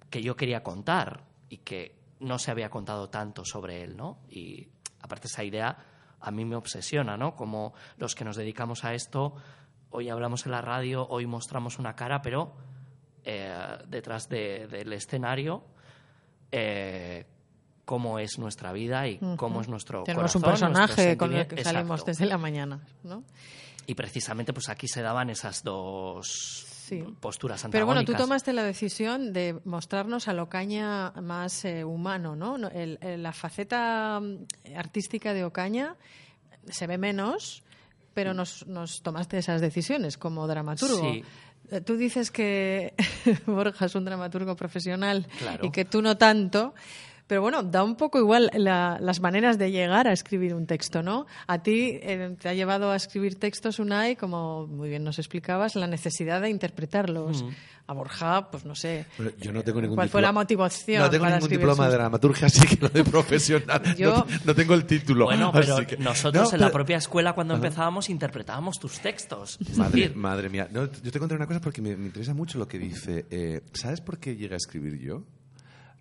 que 0.08 0.22
yo 0.22 0.36
quería 0.36 0.62
contar 0.62 1.24
y 1.50 1.58
que 1.58 2.00
no 2.20 2.38
se 2.38 2.50
había 2.50 2.70
contado 2.70 3.10
tanto 3.10 3.44
sobre 3.44 3.82
él, 3.82 3.96
¿no? 3.96 4.20
Y 4.30 4.68
aparte 5.02 5.26
esa 5.26 5.44
idea 5.44 5.76
a 6.18 6.30
mí 6.30 6.46
me 6.46 6.56
obsesiona, 6.56 7.16
¿no? 7.18 7.36
Como 7.36 7.74
los 7.98 8.14
que 8.14 8.24
nos 8.24 8.36
dedicamos 8.36 8.84
a 8.84 8.94
esto, 8.94 9.34
hoy 9.90 10.08
hablamos 10.08 10.46
en 10.46 10.52
la 10.52 10.62
radio, 10.62 11.06
hoy 11.08 11.26
mostramos 11.26 11.78
una 11.78 11.94
cara, 11.94 12.22
pero 12.22 12.54
eh, 13.24 13.78
detrás 13.86 14.30
de, 14.30 14.66
del 14.66 14.92
escenario 14.94 15.64
eh, 16.52 17.26
cómo 17.84 18.18
es 18.18 18.38
nuestra 18.38 18.72
vida 18.72 19.08
y 19.08 19.16
uh 19.20 19.32
-huh. 19.32 19.36
cómo 19.36 19.60
es 19.60 19.68
nuestro 19.68 20.04
Tenemos 20.04 20.32
corazón, 20.32 20.44
un 20.44 20.76
personaje 20.76 21.16
con 21.16 21.34
el 21.34 21.46
que 21.46 21.56
Exacto. 21.56 21.78
salimos 21.78 22.04
desde 22.04 22.26
la 22.26 22.38
mañana, 22.38 22.80
¿no? 23.02 23.24
Y 23.86 23.94
precisamente 23.94 24.52
pues 24.52 24.68
aquí 24.68 24.86
se 24.86 25.02
daban 25.02 25.30
esas 25.30 25.64
dos 25.64 26.66
sí. 26.90 27.02
posturas 27.20 27.64
antagónicas. 27.64 27.72
Pero 27.72 27.86
bueno, 27.86 28.04
tú 28.04 28.14
tomaste 28.14 28.52
la 28.52 28.62
decisión 28.62 29.32
de 29.32 29.60
mostrarnos 29.64 30.28
a 30.28 30.42
Ocaña 30.42 31.12
más 31.20 31.64
eh, 31.64 31.84
humano, 31.84 32.36
¿no? 32.36 32.56
El, 32.68 32.98
el, 33.00 33.22
la 33.22 33.32
faceta 33.32 34.20
mm, 34.20 34.76
artística 34.76 35.32
de 35.34 35.44
Ocaña 35.44 35.96
se 36.68 36.86
ve 36.86 36.98
menos, 36.98 37.62
pero 38.14 38.34
nos, 38.34 38.66
nos 38.66 39.02
tomaste 39.02 39.38
esas 39.38 39.60
decisiones 39.60 40.18
como 40.18 40.46
dramaturgo. 40.46 41.00
Sí. 41.00 41.24
Tú 41.84 41.96
dices 41.96 42.30
que 42.30 42.94
Borja 43.46 43.86
es 43.86 43.94
un 43.94 44.04
dramaturgo 44.04 44.56
profesional 44.56 45.26
claro. 45.38 45.66
y 45.66 45.70
que 45.70 45.84
tú 45.84 46.02
no 46.02 46.16
tanto, 46.16 46.74
Pero 47.30 47.42
bueno, 47.42 47.62
da 47.62 47.84
un 47.84 47.94
poco 47.94 48.18
igual 48.18 48.50
las 48.52 49.20
maneras 49.20 49.56
de 49.56 49.70
llegar 49.70 50.08
a 50.08 50.12
escribir 50.12 50.52
un 50.52 50.66
texto, 50.66 51.00
¿no? 51.00 51.28
A 51.46 51.62
ti 51.62 52.00
eh, 52.02 52.34
te 52.40 52.48
ha 52.48 52.54
llevado 52.54 52.90
a 52.90 52.96
escribir 52.96 53.38
textos, 53.38 53.78
Unai, 53.78 54.16
como 54.16 54.66
muy 54.66 54.88
bien 54.88 55.04
nos 55.04 55.20
explicabas, 55.20 55.76
la 55.76 55.86
necesidad 55.86 56.40
de 56.40 56.50
interpretarlos. 56.50 57.44
A 57.86 57.92
Borja, 57.92 58.50
pues 58.50 58.64
no 58.64 58.74
sé. 58.74 59.06
yo 59.40 59.52
no 59.52 59.62
tengo 59.62 59.80
ningún 59.80 59.94
¿Cuál 59.94 60.08
fue 60.08 60.20
la 60.20 60.32
motivación? 60.32 61.02
No 61.02 61.10
tengo 61.10 61.26
ningún 61.26 61.48
diploma 61.48 61.86
de 61.86 61.92
dramaturgia, 61.92 62.46
así 62.48 62.66
que 62.66 62.76
lo 62.80 62.88
de 62.88 63.04
profesional. 63.04 63.94
yo... 63.96 64.26
no, 64.44 64.52
tengo 64.52 64.74
el 64.74 64.84
título. 64.84 65.26
Bueno, 65.26 65.52
pero 65.54 65.76
nosotros 66.00 66.52
en 66.52 66.60
la 66.60 66.72
propia 66.72 66.96
escuela, 66.96 67.32
cuando 67.32 67.54
empezábamos, 67.54 68.10
interpretábamos 68.10 68.80
tus 68.80 68.98
textos. 68.98 69.56
Madre, 69.76 70.10
madre 70.16 70.48
mía. 70.48 70.68
yo 70.72 70.88
te 70.88 71.18
contaré 71.20 71.36
una 71.36 71.46
cosa 71.46 71.60
porque 71.60 71.80
me, 71.80 71.90
interesa 71.90 72.34
mucho 72.34 72.58
lo 72.58 72.66
que 72.66 72.80
dice. 72.80 73.26
Eh, 73.30 73.60
¿Sabes 73.72 74.00
por 74.00 74.18
qué 74.18 74.34
llegué 74.34 74.54
a 74.54 74.56
escribir 74.56 74.98
yo? 74.98 75.22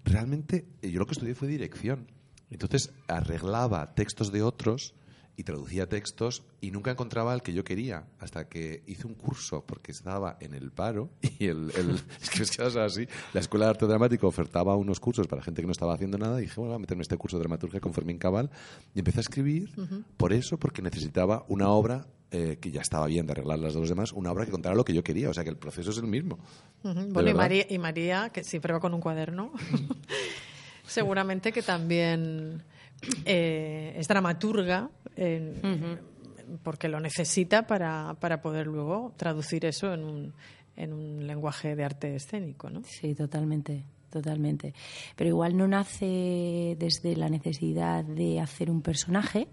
Realmente, 0.06 0.68
yo 0.82 1.00
lo 1.00 1.06
que 1.06 1.14
estudié 1.14 1.36
fue 1.36 1.48
dirección. 1.48 2.08
Entonces, 2.50 2.92
arreglaba 3.08 3.94
textos 3.94 4.32
de 4.32 4.42
otros 4.42 4.96
y 5.40 5.44
traducía 5.44 5.88
textos 5.88 6.44
y 6.60 6.72
nunca 6.72 6.92
encontraba 6.92 7.34
el 7.34 7.42
que 7.42 7.54
yo 7.54 7.64
quería 7.64 8.06
hasta 8.20 8.50
que 8.50 8.84
hice 8.88 9.08
un 9.08 9.14
curso 9.14 9.64
porque 9.66 9.94
estaba 9.94 10.36
en 10.42 10.54
el 10.54 10.70
paro 10.70 11.12
y 11.40 11.46
el, 11.46 11.72
es 12.22 12.30
que 12.30 12.44
es 12.44 12.52
que 12.52 12.64
así. 12.64 13.08
La 13.32 13.40
escuela 13.40 13.66
de 13.66 13.70
arte 13.70 13.86
dramático 13.86 14.28
ofertaba 14.28 14.76
unos 14.76 15.00
cursos 15.00 15.28
para 15.28 15.42
gente 15.42 15.62
que 15.62 15.66
no 15.66 15.72
estaba 15.72 15.94
haciendo 15.94 16.18
nada 16.18 16.40
y 16.40 16.42
dije 16.42 16.56
bueno 16.58 16.72
voy 16.72 16.76
a 16.76 16.80
meterme 16.80 17.04
este 17.04 17.16
curso 17.16 17.38
de 17.38 17.44
dramaturgia 17.44 17.80
con 17.80 17.94
Fermín 17.94 18.18
Cabal 18.18 18.50
y 18.94 19.00
empecé 19.00 19.20
a 19.20 19.22
escribir 19.22 19.72
por 20.18 20.34
eso 20.34 20.60
porque 20.60 20.82
necesitaba 20.82 21.46
una 21.48 21.70
obra 21.70 22.06
eh, 22.32 22.58
que 22.62 22.72
ya 22.72 22.82
estaba 22.82 23.08
bien 23.08 23.26
de 23.26 23.32
arreglar 23.32 23.60
las 23.60 23.74
dos 23.74 23.90
demás 23.90 24.12
una 24.14 24.32
obra 24.32 24.46
que 24.46 24.52
contara 24.52 24.76
lo 24.76 24.86
que 24.86 24.94
yo 24.94 25.04
quería 25.04 25.30
o 25.30 25.34
sea 25.34 25.44
que 25.44 25.50
el 25.50 25.58
proceso 25.58 25.92
es 25.92 25.98
el 25.98 26.08
mismo 26.08 26.40
bueno 26.84 27.30
y 27.30 27.34
María, 27.34 27.66
y 27.70 27.78
María 27.78 28.30
que 28.30 28.44
siempre 28.44 28.74
va 28.74 28.80
con 28.80 28.94
un 28.94 29.02
cuaderno 29.02 29.52
seguramente 30.86 31.52
que 31.52 31.62
también 31.62 32.64
eh, 33.26 33.94
es 33.98 34.08
dramaturga 34.08 34.90
porque 36.64 36.88
lo 36.88 37.00
necesita 37.00 37.68
para, 37.68 38.16
para, 38.20 38.42
poder 38.42 38.68
luego 38.68 39.14
traducir 39.18 39.66
eso 39.66 39.94
en 39.94 40.04
un, 40.04 40.34
en 40.76 40.94
un 40.94 41.28
lenguaje 41.28 41.76
de 41.76 41.84
arte 41.84 42.16
escénico, 42.16 42.70
¿no? 42.70 42.82
Sí, 42.84 43.14
totalmente 43.14 43.86
totalmente. 44.10 44.74
Pero 45.16 45.30
igual 45.30 45.56
no 45.56 45.68
nace 45.68 46.76
desde 46.80 47.16
la 47.16 47.30
necesidad 47.30 48.04
de 48.04 48.40
hacer 48.40 48.70
un 48.70 48.82
personaje, 48.82 49.48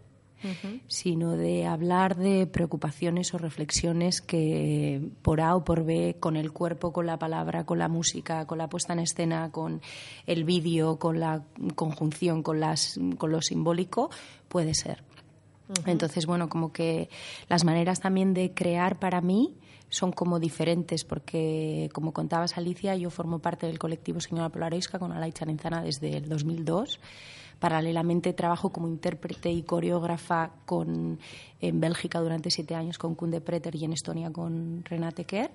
sino 0.87 1.37
de 1.37 1.67
hablar 1.67 2.17
de 2.17 2.47
preocupaciones 2.47 3.35
o 3.35 3.39
reflexiones 3.39 4.21
que 4.21 5.01
por 5.23 5.41
A 5.41 5.57
o 5.57 5.65
por 5.65 5.85
B, 5.85 6.17
con 6.21 6.37
el 6.37 6.53
cuerpo, 6.53 6.93
con 6.93 7.07
la 7.07 7.19
palabra, 7.19 7.65
con 7.65 7.79
la 7.79 7.89
música, 7.89 8.47
con 8.47 8.59
la 8.59 8.69
puesta 8.69 8.93
en 8.93 9.01
escena, 9.01 9.51
con 9.51 9.81
el 10.27 10.45
vídeo, 10.45 10.99
con 10.99 11.21
la 11.21 11.43
conjunción, 11.75 12.43
con, 12.43 12.61
las, 12.61 12.99
con 13.19 13.33
lo 13.33 13.43
simbólico, 13.43 14.11
puede 14.49 14.75
ser. 14.75 15.03
Entonces, 15.85 16.27
bueno, 16.27 16.49
como 16.49 16.73
que 16.73 17.09
las 17.49 17.65
maneras 17.65 18.01
también 18.01 18.35
de 18.35 18.53
crear 18.53 18.99
para 18.99 19.21
mí 19.21 19.57
son 19.97 20.13
como 20.13 20.39
diferentes, 20.39 21.05
porque 21.05 21.89
como 21.93 22.13
contabas 22.13 22.57
Alicia, 22.59 22.95
yo 22.97 23.11
formo 23.11 23.39
parte 23.39 23.67
del 23.67 23.79
colectivo 23.79 24.21
Señora 24.21 24.51
Polaroisca 24.51 24.99
con 24.99 25.13
Alay 25.13 25.33
Chanenzana 25.33 25.83
desde 25.83 26.17
el 26.17 26.29
2002 26.29 27.01
Paralelamente 27.59 28.35
trabajo 28.35 28.71
como 28.71 28.87
intérprete 28.87 29.51
y 29.51 29.63
coreógrafa 29.63 30.51
con, 30.67 31.19
en 31.59 31.81
Bélgica 31.81 32.21
durante 32.21 32.51
siete 32.51 32.75
años 32.75 32.99
con 32.99 33.15
Kunde 33.15 33.41
Preter 33.41 33.75
y 33.77 33.85
en 33.87 33.95
Estonia 33.95 34.31
con 34.31 34.85
Renate 34.85 35.25
Kerr. 35.25 35.51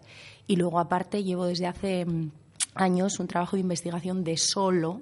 Y 0.48 0.56
luego 0.56 0.80
aparte 0.80 1.24
llevo 1.24 1.46
desde 1.46 1.68
hace 1.68 2.06
mm, 2.06 2.32
años 2.74 3.20
un 3.20 3.28
trabajo 3.28 3.56
de 3.56 3.62
investigación 3.62 4.24
de 4.24 4.36
solo 4.38 5.02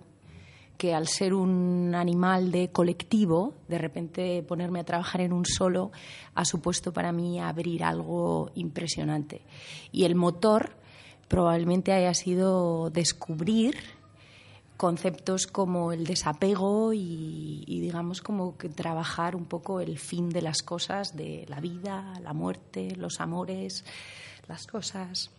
que 0.79 0.95
al 0.95 1.09
ser 1.09 1.33
un 1.33 1.93
animal 1.93 2.53
de 2.53 2.71
colectivo, 2.71 3.53
de 3.67 3.77
repente 3.77 4.41
ponerme 4.43 4.79
a 4.79 4.85
trabajar 4.85 5.19
en 5.19 5.33
un 5.33 5.45
solo 5.45 5.91
ha 6.35 6.45
supuesto 6.45 6.93
para 6.93 7.11
mí 7.11 7.37
abrir 7.37 7.83
algo 7.83 8.49
impresionante. 8.55 9.41
Y 9.91 10.05
el 10.05 10.15
motor 10.15 10.77
probablemente 11.27 11.91
haya 11.91 12.13
sido 12.13 12.91
descubrir 12.91 13.75
conceptos 14.77 15.47
como 15.47 15.91
el 15.91 16.05
desapego 16.05 16.93
y, 16.93 17.65
digamos 17.67 18.21
como 18.21 18.57
que 18.57 18.69
trabajar 18.69 19.35
un 19.35 19.47
poco 19.47 19.81
el 19.81 19.99
fin 19.99 20.29
de 20.29 20.41
las 20.41 20.61
cosas, 20.61 21.13
de 21.13 21.45
la 21.49 21.59
vida, 21.59 22.13
la 22.23 22.31
muerte, 22.31 22.95
los 22.95 23.19
amores, 23.19 23.83
las 24.47 24.65
cosas. 24.65 25.29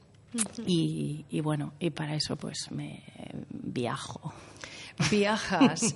y, 0.67 1.41
bueno, 1.41 1.73
y 1.81 1.89
para 1.89 2.15
eso 2.15 2.37
pues 2.37 2.71
me 2.71 3.03
viajo. 3.49 4.35
Viajas, 5.09 5.95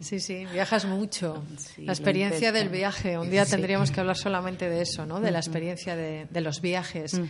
sí, 0.00 0.20
sí, 0.20 0.46
viajas 0.52 0.84
mucho. 0.84 1.42
la 1.78 1.92
experiencia 1.92 2.52
del 2.52 2.68
viaje, 2.68 3.18
un 3.18 3.30
día 3.30 3.46
tendríamos 3.46 3.90
que 3.90 4.00
hablar 4.00 4.16
solamente 4.16 4.68
de 4.68 4.82
eso, 4.82 5.06
¿no? 5.06 5.20
De 5.20 5.30
la 5.30 5.38
experiencia 5.38 5.96
de, 5.96 6.40
los 6.40 6.60
viajes. 6.60 7.20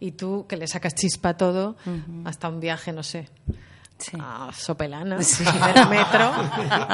Y 0.00 0.12
tú, 0.12 0.46
que 0.48 0.56
le 0.56 0.66
sacas 0.66 0.94
chispa 0.94 1.30
a 1.30 1.36
todo, 1.36 1.76
hasta 2.24 2.48
un 2.48 2.60
viaje, 2.60 2.92
no 2.92 3.02
sé, 3.02 3.28
a 4.18 4.50
Sopelana, 4.52 5.22
sí. 5.22 5.44
metro, 5.88 6.32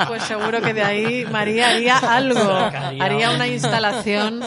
pues 0.06 0.22
seguro 0.24 0.60
que 0.60 0.74
de 0.74 0.82
ahí 0.82 1.26
María 1.26 1.70
haría 1.70 1.98
algo, 1.98 2.40
haría 2.40 3.30
una 3.30 3.48
instalación 3.48 4.40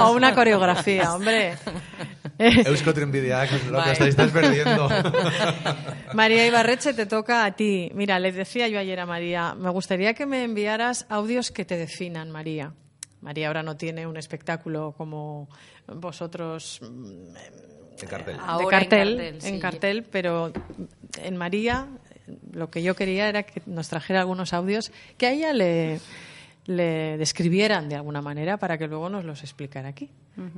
o 0.00 0.12
una 0.12 0.34
coreografía, 0.34 1.14
hombre. 1.14 1.56
Eusko 2.66 2.92
lo 3.70 3.84
que 3.84 3.90
estáis 3.92 4.32
perdiendo. 4.32 4.88
María 6.14 6.46
Ibarreche, 6.46 6.94
te 6.94 7.06
toca 7.06 7.44
a 7.44 7.52
ti. 7.52 7.90
Mira, 7.94 8.18
les 8.18 8.34
decía 8.34 8.68
yo 8.68 8.78
ayer 8.78 8.98
a 9.00 9.06
María, 9.06 9.54
me 9.54 9.70
gustaría 9.70 10.14
que 10.14 10.26
me 10.26 10.44
enviaras 10.44 11.06
audios 11.08 11.50
que 11.50 11.64
te 11.64 11.76
definan, 11.76 12.30
María. 12.30 12.72
María 13.20 13.48
ahora 13.48 13.62
no 13.62 13.76
tiene 13.76 14.06
un 14.06 14.16
espectáculo 14.16 14.94
como 14.96 15.48
vosotros 15.86 16.80
en 16.82 18.08
cartel. 18.08 18.36
de 18.36 18.66
cartel, 18.68 19.38
en 19.42 19.60
cartel, 19.60 20.04
pero 20.10 20.52
en 21.22 21.36
María 21.36 21.88
lo 22.52 22.70
que 22.70 22.82
yo 22.82 22.94
quería 22.94 23.28
era 23.28 23.42
que 23.42 23.62
nos 23.66 23.88
trajera 23.88 24.20
algunos 24.20 24.52
audios 24.52 24.92
que 25.16 25.26
a 25.26 25.32
ella 25.32 25.52
le, 25.52 26.00
le 26.66 27.18
describieran 27.18 27.88
de 27.88 27.96
alguna 27.96 28.22
manera 28.22 28.56
para 28.56 28.78
que 28.78 28.86
luego 28.86 29.08
nos 29.08 29.24
los 29.24 29.42
explicara 29.42 29.88
aquí. 29.88 30.10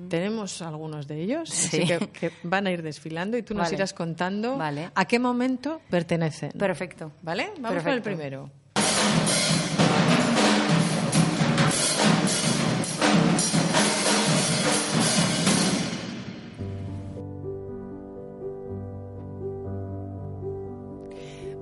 Tenemos 0.08 0.62
algunos 0.62 1.06
de 1.06 1.20
ellos, 1.20 1.50
así 1.50 1.84
que, 2.12 2.32
van 2.42 2.66
a 2.66 2.70
ir 2.70 2.82
desfilando 2.82 3.36
y 3.36 3.42
tú 3.42 3.54
nos 3.54 3.70
irás 3.72 3.92
contando 3.92 4.58
a 4.60 5.04
qué 5.04 5.18
momento 5.18 5.80
pertenecen. 5.90 6.52
Perfecto. 6.52 7.12
¿Vale? 7.22 7.50
Vamos 7.60 7.82
con 7.82 7.92
el 7.92 8.02
primero. 8.02 8.50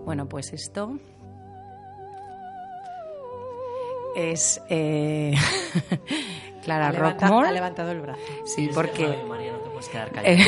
Bueno, 0.05 0.29
pues 0.29 0.53
esto 0.53 0.99
es 4.17 4.61
eh, 4.69 5.35
Clara 6.65 6.93
Rockmore. 6.93 7.49
Ha 7.49 7.53
levantado 7.53 7.91
el 7.91 8.01
brazo. 8.01 8.21
Sí, 8.45 8.71
porque... 8.75 9.05
Ave 9.05 9.25
María, 9.25 9.53
no 9.53 9.59
te 9.59 9.71
puedes 9.71 9.89
quedar 9.89 10.11
callada. 10.11 10.45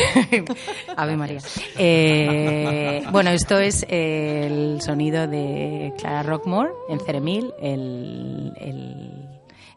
Ave 0.96 1.16
María. 1.16 1.40
Eh, 1.78 3.04
bueno, 3.12 3.30
esto 3.30 3.58
es 3.58 3.86
el 3.88 4.80
sonido 4.80 5.26
de 5.26 5.92
Clara 5.98 6.22
Rockmore 6.22 6.70
en 6.88 7.00
Ceremil, 7.00 7.52
el, 7.60 8.52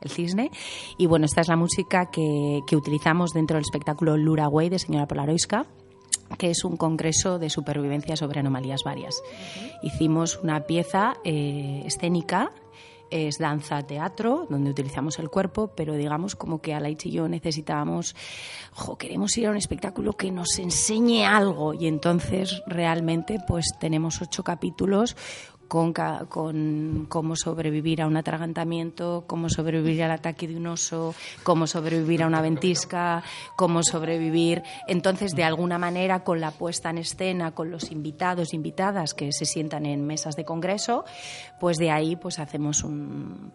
el 0.02 0.10
cisne. 0.10 0.52
Y 0.98 1.06
bueno, 1.08 1.26
esta 1.26 1.42
es 1.42 1.48
la 1.48 1.56
música 1.56 2.10
que, 2.12 2.62
que 2.68 2.76
utilizamos 2.76 3.32
dentro 3.32 3.56
del 3.56 3.64
espectáculo 3.64 4.18
Luraway 4.18 4.70
de 4.70 4.80
Señora 4.80 5.08
Polaroiska 5.08 5.66
que 6.38 6.52
es 6.52 6.64
un 6.64 6.78
congreso 6.78 7.40
de 7.40 7.50
supervivencia 7.50 8.16
sobre 8.16 8.40
anomalías 8.40 8.84
varias. 8.84 9.22
Hicimos 9.82 10.40
una 10.44 10.62
pieza 10.62 11.16
eh, 11.24 11.82
escénica 11.86 12.52
es 13.12 13.38
danza 13.38 13.84
teatro, 13.84 14.48
donde 14.50 14.72
utilizamos 14.72 15.20
el 15.20 15.30
cuerpo, 15.30 15.74
pero 15.76 15.96
digamos 15.96 16.36
como 16.36 16.62
que 16.62 16.74
Alaich 16.74 17.06
y 17.06 17.12
yo 17.12 17.28
necesitábamos, 17.28 18.16
queremos 18.98 19.38
ir 19.38 19.48
a 19.48 19.52
un 19.52 19.58
espectáculo 19.58 20.14
que 20.14 20.32
nos 20.32 20.58
enseñe 20.60 21.26
algo. 21.26 21.74
Y 21.74 21.88
entonces 21.88 22.62
realmente 22.68 23.38
pues 23.48 23.68
tenemos 23.80 24.22
ocho 24.22 24.44
capítulos 24.44 25.16
con, 25.70 25.94
con, 25.94 27.06
cómo 27.08 27.36
sobrevivir 27.36 28.02
a 28.02 28.08
un 28.08 28.18
atragantamiento, 28.18 29.24
cómo 29.28 29.50
sobrevivir 29.50 30.04
al 30.04 30.12
ataque 30.12 30.48
de 30.48 30.58
un 30.58 30.66
oso, 30.68 31.14
cómo 31.44 31.68
sobrevivir 31.68 32.24
a 32.24 32.28
una 32.28 32.42
ventisca, 32.42 33.24
cómo 33.56 33.84
sobrevivir. 33.84 34.64
Entonces, 34.88 35.36
de 35.36 35.44
alguna 35.44 35.78
manera, 35.78 36.24
con 36.24 36.42
la 36.42 36.52
puesta 36.52 36.90
en 36.90 36.98
escena, 36.98 37.52
con 37.52 37.70
los 37.70 37.92
invitados, 37.92 38.54
invitadas 38.54 39.14
que 39.14 39.32
se 39.32 39.46
sientan 39.46 39.86
en 39.86 40.06
mesas 40.06 40.36
de 40.36 40.44
congreso, 40.44 41.06
pues 41.60 41.78
de 41.78 41.92
ahí 41.92 42.16
pues 42.16 42.40
hacemos 42.40 42.84
un, 42.84 43.54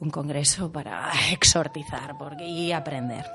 un 0.00 0.10
congreso 0.10 0.72
para 0.72 1.12
exhortizar 1.32 2.14
y 2.40 2.72
aprender. 2.72 3.26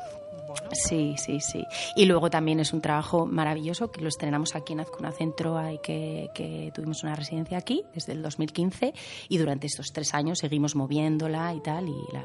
Sí, 0.74 1.16
sí, 1.18 1.40
sí. 1.40 1.66
Y 1.96 2.06
luego 2.06 2.30
también 2.30 2.60
es 2.60 2.74
un 2.74 2.82
trabajo 2.82 3.26
maravilloso 3.26 3.92
que 3.92 4.02
lo 4.02 4.08
estrenamos 4.08 4.56
aquí 4.56 4.74
en 4.74 4.82
Azcuna 4.82 5.12
Centro 5.12 5.60
que, 5.84 6.30
que, 6.34 6.72
tuvimos 6.74 7.04
una 7.04 7.16
residencia 7.16 7.58
aquí 7.58 7.84
desde 7.94 8.14
el 8.14 8.22
2015 8.22 8.94
y 9.30 9.38
durante 9.38 9.68
estos 9.68 9.92
tres 9.94 10.14
años 10.14 10.40
seguimos 10.40 10.76
moviéndola 10.76 11.54
y 11.54 11.62
tal 11.62 11.90
y 11.90 12.14
la 12.14 12.24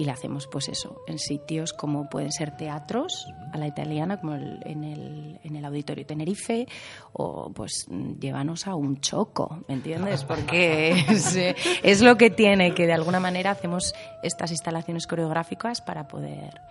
y 0.00 0.06
la 0.06 0.14
hacemos 0.14 0.46
pues 0.46 0.70
eso 0.70 1.02
en 1.06 1.18
sitios 1.18 1.74
como 1.74 2.08
pueden 2.08 2.32
ser 2.32 2.56
teatros 2.56 3.26
a 3.52 3.58
la 3.58 3.66
italiana 3.66 4.18
como 4.18 4.34
en, 4.34 4.82
el, 4.82 5.38
en 5.44 5.56
el 5.56 5.62
auditorio 5.62 6.06
Tenerife 6.06 6.66
o 7.12 7.52
pues 7.52 7.86
llévanos 8.18 8.66
a 8.66 8.74
un 8.76 9.02
choco 9.02 9.62
¿me 9.68 9.74
entiendes? 9.74 10.24
porque 10.24 10.92
es, 11.10 11.36
es 11.82 12.00
lo 12.00 12.16
que 12.16 12.30
tiene 12.30 12.72
que 12.72 12.86
de 12.86 12.94
alguna 12.94 13.20
manera 13.20 13.50
hacemos 13.50 13.92
estas 14.22 14.52
instalaciones 14.52 15.06
coreográficas 15.06 15.82
para 15.82 16.08
poder 16.08 16.62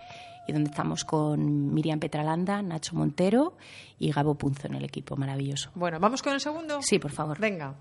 y 0.48 0.52
donde 0.52 0.70
estamos 0.70 1.04
con 1.04 1.72
Miriam 1.72 2.00
Petralanda, 2.00 2.62
Nacho 2.62 2.96
Montero 2.96 3.56
y 4.00 4.10
Gabo 4.10 4.34
Punzo 4.34 4.66
en 4.66 4.74
el 4.74 4.84
equipo. 4.84 5.14
Maravilloso. 5.14 5.70
Bueno, 5.76 6.00
¿vamos 6.00 6.22
con 6.22 6.32
el 6.32 6.40
segundo? 6.40 6.80
Sí, 6.82 6.98
por 6.98 7.12
favor. 7.12 7.38
Venga. 7.38 7.76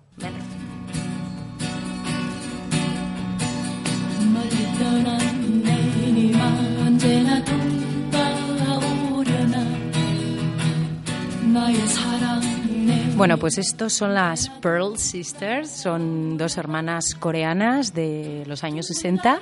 Bueno, 13.15 13.37
pues 13.37 13.57
estos 13.57 13.93
son 13.93 14.13
las 14.13 14.49
Pearl 14.61 14.97
Sisters, 14.97 15.69
son 15.69 16.37
dos 16.37 16.57
hermanas 16.57 17.15
coreanas 17.15 17.93
de 17.93 18.43
los 18.47 18.63
años 18.63 18.87
60 18.87 19.41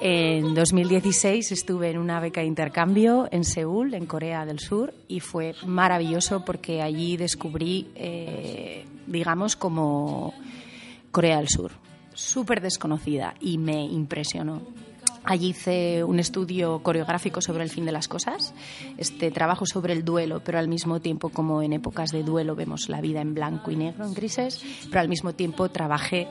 en 0.00 0.54
2016 0.54 1.52
estuve 1.52 1.90
en 1.90 1.98
una 1.98 2.20
beca 2.20 2.42
de 2.42 2.46
intercambio 2.46 3.28
en 3.30 3.44
Seúl, 3.44 3.94
en 3.94 4.04
Corea 4.04 4.44
del 4.44 4.58
Sur, 4.58 4.92
y 5.08 5.20
fue 5.20 5.54
maravilloso 5.64 6.44
porque 6.44 6.82
allí 6.82 7.16
descubrí, 7.16 7.88
eh, 7.94 8.84
digamos, 9.06 9.56
como 9.56 10.34
Corea 11.10 11.38
del 11.38 11.48
Sur, 11.48 11.72
súper 12.12 12.60
desconocida 12.60 13.34
y 13.40 13.56
me 13.56 13.82
impresionó. 13.84 14.60
Allí 15.28 15.48
hice 15.48 16.04
un 16.04 16.20
estudio 16.20 16.84
coreográfico 16.84 17.40
sobre 17.40 17.64
el 17.64 17.70
fin 17.70 17.84
de 17.84 17.90
las 17.90 18.06
cosas, 18.06 18.54
este 18.96 19.32
trabajo 19.32 19.66
sobre 19.66 19.92
el 19.92 20.04
duelo, 20.04 20.40
pero 20.44 20.60
al 20.60 20.68
mismo 20.68 21.00
tiempo 21.00 21.30
como 21.30 21.62
en 21.62 21.72
épocas 21.72 22.12
de 22.12 22.22
duelo 22.22 22.54
vemos 22.54 22.88
la 22.88 23.00
vida 23.00 23.22
en 23.22 23.34
blanco 23.34 23.72
y 23.72 23.76
negro, 23.76 24.06
en 24.06 24.14
grises, 24.14 24.62
pero 24.88 25.00
al 25.00 25.08
mismo 25.08 25.34
tiempo 25.34 25.68
trabajé 25.68 26.28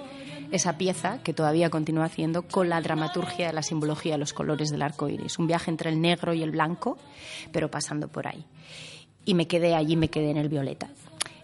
esa 0.51 0.77
pieza 0.77 1.21
que 1.23 1.33
todavía 1.33 1.69
continúa 1.69 2.05
haciendo 2.05 2.43
con 2.43 2.69
la 2.69 2.79
dramaturgia 2.79 3.47
de 3.47 3.53
la 3.53 3.63
simbología 3.63 4.13
de 4.13 4.19
los 4.19 4.31
colores 4.31 4.69
del 4.69 4.81
arco 4.81 5.09
iris. 5.09 5.39
Un 5.39 5.47
viaje 5.47 5.71
entre 5.71 5.89
el 5.89 5.99
negro 5.99 6.33
y 6.33 6.41
el 6.41 6.51
blanco, 6.51 6.97
pero 7.51 7.69
pasando 7.69 8.07
por 8.07 8.27
ahí. 8.27 8.45
Y 9.25 9.33
me 9.33 9.45
quedé 9.45 9.75
allí, 9.75 9.97
me 9.97 10.07
quedé 10.07 10.29
en 10.29 10.37
el 10.37 10.47
violeta. 10.47 10.87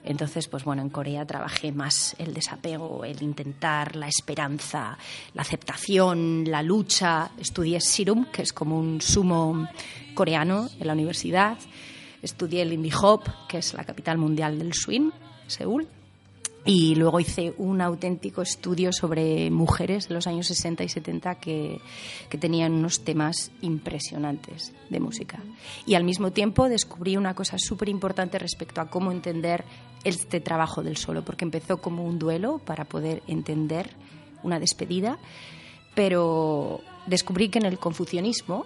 Entonces, 0.03 0.47
pues 0.47 0.63
bueno, 0.63 0.81
en 0.81 0.89
Corea 0.89 1.25
trabajé 1.25 1.71
más 1.71 2.15
el 2.17 2.33
desapego, 2.33 3.05
el 3.05 3.21
intentar, 3.21 3.95
la 3.95 4.07
esperanza, 4.07 4.97
la 5.33 5.41
aceptación, 5.43 6.45
la 6.47 6.63
lucha. 6.63 7.31
Estudié 7.37 7.79
Sirum, 7.79 8.25
que 8.31 8.41
es 8.41 8.53
como 8.53 8.79
un 8.79 9.01
sumo 9.01 9.67
coreano 10.15 10.69
en 10.79 10.87
la 10.87 10.93
universidad. 10.93 11.57
Estudié 12.21 12.63
el 12.63 12.73
Indie 12.73 12.93
Hop, 13.01 13.23
que 13.47 13.59
es 13.59 13.73
la 13.73 13.83
capital 13.83 14.17
mundial 14.17 14.57
del 14.57 14.73
swing, 14.73 15.11
Seúl. 15.47 15.87
Y 16.63 16.93
luego 16.93 17.19
hice 17.19 17.55
un 17.57 17.81
auténtico 17.81 18.43
estudio 18.43 18.93
sobre 18.93 19.49
mujeres 19.49 20.07
de 20.07 20.13
los 20.13 20.27
años 20.27 20.45
60 20.45 20.83
y 20.83 20.89
70 20.89 21.35
que, 21.35 21.81
que, 22.29 22.37
tenían 22.37 22.73
unos 22.73 23.03
temas 23.03 23.51
impresionantes 23.61 24.71
de 24.91 24.99
música. 24.99 25.39
Y 25.87 25.95
al 25.95 26.03
mismo 26.03 26.31
tiempo 26.31 26.69
descubrí 26.69 27.17
una 27.17 27.33
cosa 27.33 27.57
súper 27.57 27.89
importante 27.89 28.37
respecto 28.37 28.79
a 28.79 28.91
cómo 28.91 29.11
entender 29.11 29.65
este 30.03 30.39
trabajo 30.39 30.83
del 30.83 30.97
solo, 30.97 31.23
porque 31.23 31.45
empezó 31.45 31.77
como 31.77 32.03
un 32.03 32.19
duelo 32.19 32.59
para 32.59 32.85
poder 32.85 33.21
entender 33.27 33.91
una 34.43 34.59
despedida, 34.59 35.19
pero 35.93 36.81
descubrí 37.05 37.49
que 37.49 37.59
en 37.59 37.65
el 37.65 37.79
confucianismo, 37.79 38.65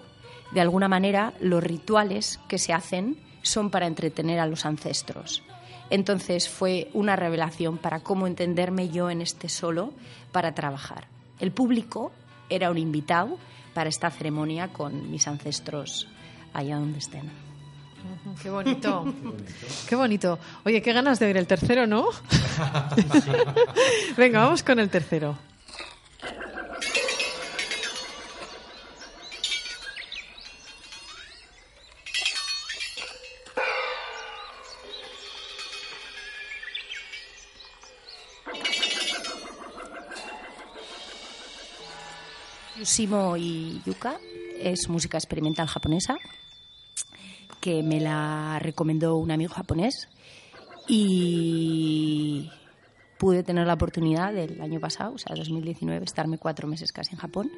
de 0.52 0.60
alguna 0.60 0.88
manera, 0.88 1.34
los 1.40 1.62
rituales 1.62 2.40
que 2.48 2.58
se 2.58 2.72
hacen 2.72 3.18
son 3.42 3.70
para 3.70 3.86
entretener 3.86 4.40
a 4.40 4.46
los 4.46 4.64
ancestros 4.64 5.42
entonces 5.90 6.48
fue 6.48 6.90
una 6.94 7.16
revelación 7.16 7.78
para 7.78 8.00
cómo 8.00 8.26
entenderme 8.26 8.88
yo 8.88 9.10
en 9.10 9.20
este 9.22 9.48
solo 9.48 9.92
para 10.32 10.54
trabajar. 10.54 11.06
El 11.38 11.52
público 11.52 12.12
era 12.48 12.70
un 12.70 12.78
invitado 12.78 13.38
para 13.74 13.88
esta 13.88 14.10
ceremonia 14.10 14.72
con 14.72 15.10
mis 15.10 15.28
ancestros 15.28 16.08
allá 16.52 16.76
donde 16.76 16.98
estén. 16.98 17.45
Qué 18.42 18.50
bonito. 18.50 19.04
Qué 19.88 19.96
bonito. 19.96 20.38
Oye, 20.64 20.82
qué 20.82 20.92
ganas 20.92 21.18
de 21.18 21.26
ver 21.26 21.36
el 21.36 21.46
tercero, 21.46 21.86
¿no? 21.86 22.06
Venga, 24.16 24.40
vamos 24.40 24.62
con 24.62 24.78
el 24.78 24.90
tercero. 24.90 25.36
Simo 42.82 43.36
y 43.36 43.82
Yuka 43.84 44.16
es 44.58 44.88
música 44.88 45.18
experimental 45.18 45.66
japonesa 45.66 46.16
que 47.66 47.82
me 47.82 47.98
la 47.98 48.60
recomendó 48.60 49.16
un 49.16 49.32
amigo 49.32 49.52
japonés 49.52 50.08
y 50.86 52.48
pude 53.18 53.42
tener 53.42 53.66
la 53.66 53.74
oportunidad 53.74 54.32
del 54.32 54.60
año 54.60 54.78
pasado, 54.78 55.14
o 55.14 55.18
sea, 55.18 55.34
2019, 55.34 56.04
estarme 56.04 56.38
cuatro 56.38 56.68
meses 56.68 56.92
casi 56.92 57.14
en 57.14 57.18
Japón 57.18 57.50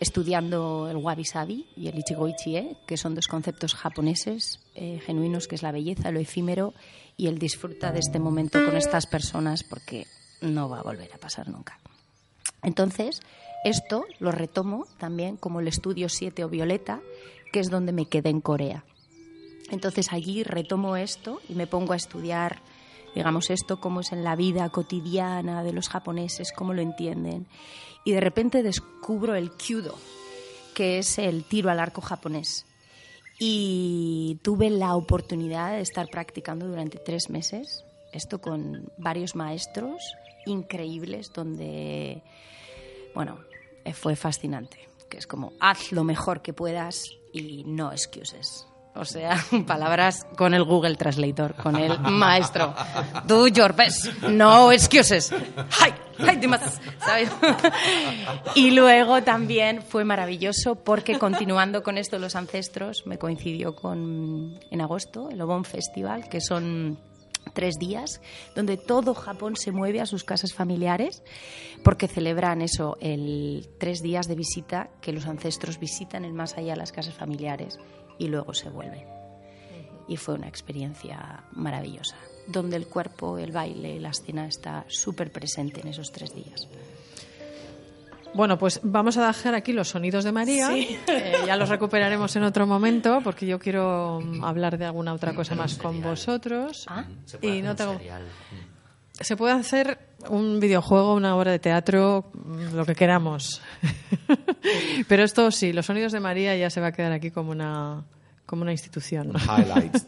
estudiando 0.00 0.88
el 0.88 0.96
wabi 0.96 1.26
sabi 1.26 1.66
y 1.76 1.88
el 1.88 1.98
ichigo 1.98 2.26
ichie, 2.26 2.78
que 2.86 2.96
son 2.96 3.14
dos 3.14 3.26
conceptos 3.26 3.74
japoneses 3.74 4.60
eh, 4.74 4.98
genuinos, 5.04 5.46
que 5.46 5.56
es 5.56 5.62
la 5.62 5.72
belleza, 5.72 6.10
lo 6.10 6.20
efímero 6.20 6.72
y 7.18 7.26
el 7.26 7.38
disfruta 7.38 7.92
de 7.92 7.98
este 7.98 8.18
momento 8.18 8.64
con 8.64 8.78
estas 8.78 9.06
personas 9.06 9.62
porque 9.62 10.06
no 10.40 10.70
va 10.70 10.78
a 10.78 10.84
volver 10.84 11.12
a 11.12 11.18
pasar 11.18 11.50
nunca. 11.50 11.78
Entonces, 12.62 13.20
esto 13.62 14.06
lo 14.20 14.32
retomo 14.32 14.86
también 14.96 15.36
como 15.36 15.60
el 15.60 15.68
estudio 15.68 16.08
7 16.08 16.44
o 16.44 16.48
Violeta, 16.48 17.02
que 17.52 17.60
es 17.60 17.68
donde 17.68 17.92
me 17.92 18.06
quedé 18.06 18.30
en 18.30 18.40
Corea. 18.40 18.84
Entonces 19.70 20.12
allí 20.12 20.42
retomo 20.42 20.96
esto 20.96 21.40
y 21.48 21.54
me 21.54 21.66
pongo 21.66 21.92
a 21.92 21.96
estudiar, 21.96 22.62
digamos, 23.14 23.50
esto, 23.50 23.80
cómo 23.80 24.00
es 24.00 24.12
en 24.12 24.24
la 24.24 24.36
vida 24.36 24.68
cotidiana 24.70 25.62
de 25.62 25.72
los 25.72 25.88
japoneses, 25.88 26.52
cómo 26.52 26.72
lo 26.72 26.82
entienden. 26.82 27.46
Y 28.04 28.12
de 28.12 28.20
repente 28.20 28.62
descubro 28.62 29.34
el 29.34 29.50
kyudo, 29.52 29.94
que 30.74 30.98
es 30.98 31.18
el 31.18 31.44
tiro 31.44 31.70
al 31.70 31.80
arco 31.80 32.00
japonés. 32.00 32.64
Y 33.38 34.38
tuve 34.42 34.70
la 34.70 34.96
oportunidad 34.96 35.72
de 35.72 35.80
estar 35.80 36.08
practicando 36.08 36.66
durante 36.66 36.98
tres 36.98 37.30
meses 37.30 37.84
esto 38.12 38.40
con 38.40 38.90
varios 38.96 39.36
maestros 39.36 40.16
increíbles 40.46 41.30
donde 41.32 42.22
bueno, 43.18 43.40
fue 43.94 44.14
fascinante. 44.14 44.88
Que 45.08 45.18
es 45.18 45.26
como, 45.26 45.52
haz 45.58 45.90
lo 45.90 46.04
mejor 46.04 46.40
que 46.40 46.52
puedas 46.52 47.10
y 47.32 47.64
no 47.64 47.90
excuses. 47.90 48.67
O 48.98 49.04
sea, 49.04 49.42
palabras 49.66 50.26
con 50.36 50.54
el 50.54 50.64
Google 50.64 50.96
Translator, 50.96 51.54
con 51.54 51.76
el 51.76 51.98
maestro. 52.00 52.74
Do 53.24 53.46
your 53.46 53.74
best, 53.74 54.06
no 54.24 54.72
excuses. 54.72 55.32
¡Ay! 55.80 55.94
¡Ay, 56.18 56.40
¿Sabes? 56.98 57.30
Y 58.56 58.72
luego 58.72 59.22
también 59.22 59.82
fue 59.82 60.04
maravilloso 60.04 60.74
porque 60.74 61.16
continuando 61.16 61.84
con 61.84 61.96
esto 61.96 62.18
los 62.18 62.34
ancestros, 62.34 63.06
me 63.06 63.18
coincidió 63.18 63.76
con 63.76 64.58
en 64.68 64.80
agosto 64.80 65.30
el 65.30 65.40
Obon 65.40 65.64
Festival, 65.64 66.28
que 66.28 66.40
son 66.40 66.98
tres 67.54 67.76
días, 67.78 68.20
donde 68.56 68.76
todo 68.76 69.14
Japón 69.14 69.54
se 69.54 69.70
mueve 69.70 70.00
a 70.00 70.06
sus 70.06 70.24
casas 70.24 70.52
familiares, 70.52 71.22
porque 71.84 72.08
celebran 72.08 72.62
eso, 72.62 72.98
el 73.00 73.68
tres 73.78 74.02
días 74.02 74.26
de 74.26 74.34
visita 74.34 74.90
que 75.00 75.12
los 75.12 75.26
ancestros 75.26 75.78
visitan 75.78 76.24
el 76.24 76.32
más 76.32 76.56
allá 76.56 76.72
de 76.72 76.78
las 76.78 76.90
casas 76.90 77.14
familiares 77.14 77.78
y 78.18 78.28
luego 78.28 78.54
se 78.54 78.68
vuelven. 78.68 79.06
Y 80.06 80.16
fue 80.16 80.34
una 80.34 80.48
experiencia 80.48 81.44
maravillosa, 81.52 82.16
donde 82.46 82.76
el 82.76 82.86
cuerpo, 82.86 83.38
el 83.38 83.52
baile, 83.52 84.00
la 84.00 84.10
escena 84.10 84.46
está 84.46 84.84
súper 84.88 85.30
presente 85.30 85.80
en 85.80 85.88
esos 85.88 86.10
tres 86.12 86.34
días. 86.34 86.66
Bueno, 88.34 88.58
pues 88.58 88.80
vamos 88.82 89.16
a 89.16 89.26
dejar 89.26 89.54
aquí 89.54 89.72
los 89.72 89.88
sonidos 89.88 90.24
de 90.24 90.32
María. 90.32 90.70
Eh, 90.76 90.98
ya 91.46 91.56
los 91.56 91.68
recuperaremos 91.68 92.34
en 92.36 92.44
otro 92.44 92.66
momento 92.66 93.20
porque 93.24 93.46
yo 93.46 93.58
quiero 93.58 94.20
mm, 94.22 94.44
hablar 94.44 94.78
de 94.78 94.84
alguna 94.84 95.12
otra 95.12 95.34
cosa 95.34 95.54
más 95.54 95.76
con 95.76 96.02
vosotros. 96.02 96.86
y 97.40 97.62
no 97.62 97.74
tengo. 97.74 97.98
Se 99.20 99.36
puede 99.36 99.52
hacer 99.52 99.98
un 100.28 100.60
videojuego, 100.60 101.14
una 101.14 101.36
obra 101.36 101.52
de 101.52 101.58
teatro, 101.58 102.30
lo 102.72 102.84
que 102.84 102.94
queramos. 102.94 103.60
Pero 105.08 105.24
esto 105.24 105.50
sí, 105.50 105.72
los 105.72 105.86
sonidos 105.86 106.12
de 106.12 106.20
María 106.20 106.56
ya 106.56 106.70
se 106.70 106.80
va 106.80 106.88
a 106.88 106.92
quedar 106.92 107.12
aquí 107.12 107.30
como 107.30 107.50
una 107.50 108.04
como 108.46 108.62
una 108.62 108.72
institución. 108.72 109.32
Highlights. 109.58 110.06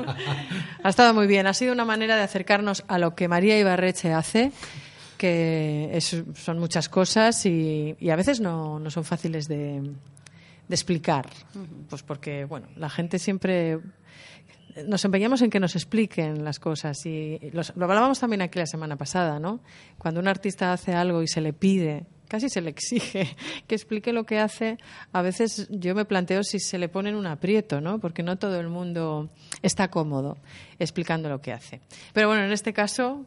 ha 0.82 0.88
estado 0.88 1.12
muy 1.12 1.26
bien. 1.26 1.46
Ha 1.46 1.52
sido 1.52 1.72
una 1.72 1.84
manera 1.84 2.16
de 2.16 2.22
acercarnos 2.22 2.82
a 2.88 2.98
lo 2.98 3.14
que 3.14 3.28
María 3.28 3.58
Ibarreche 3.58 4.14
hace, 4.14 4.52
que 5.18 5.98
son 6.34 6.58
muchas 6.58 6.88
cosas 6.88 7.44
y, 7.44 7.94
a 8.10 8.16
veces 8.16 8.40
no, 8.40 8.82
son 8.88 9.04
fáciles 9.04 9.48
de, 9.48 9.82
explicar. 10.70 11.28
Pues 11.90 12.02
porque, 12.02 12.46
bueno, 12.46 12.68
la 12.76 12.88
gente 12.88 13.18
siempre 13.18 13.78
nos 14.86 15.04
empeñamos 15.04 15.42
en 15.42 15.50
que 15.50 15.60
nos 15.60 15.74
expliquen 15.74 16.44
las 16.44 16.58
cosas 16.58 17.04
y 17.06 17.38
lo 17.52 17.84
hablábamos 17.84 18.20
también 18.20 18.42
aquí 18.42 18.58
la 18.58 18.66
semana 18.66 18.96
pasada, 18.96 19.38
¿no? 19.38 19.60
Cuando 19.98 20.20
un 20.20 20.28
artista 20.28 20.72
hace 20.72 20.94
algo 20.94 21.22
y 21.22 21.28
se 21.28 21.40
le 21.40 21.52
pide 21.52 22.06
casi 22.28 22.48
se 22.48 22.60
le 22.60 22.70
exige 22.70 23.36
que 23.66 23.74
explique 23.74 24.12
lo 24.12 24.24
que 24.24 24.38
hace, 24.38 24.78
a 25.12 25.22
veces 25.22 25.66
yo 25.70 25.94
me 25.94 26.04
planteo 26.04 26.44
si 26.44 26.60
se 26.60 26.78
le 26.78 26.88
pone 26.88 27.10
en 27.10 27.16
un 27.16 27.26
aprieto, 27.26 27.80
¿no? 27.80 27.98
Porque 27.98 28.22
no 28.22 28.36
todo 28.36 28.60
el 28.60 28.68
mundo 28.68 29.30
está 29.62 29.88
cómodo 29.88 30.38
explicando 30.78 31.28
lo 31.28 31.40
que 31.40 31.52
hace. 31.52 31.80
Pero 32.12 32.28
bueno, 32.28 32.44
en 32.44 32.52
este 32.52 32.72
caso, 32.72 33.26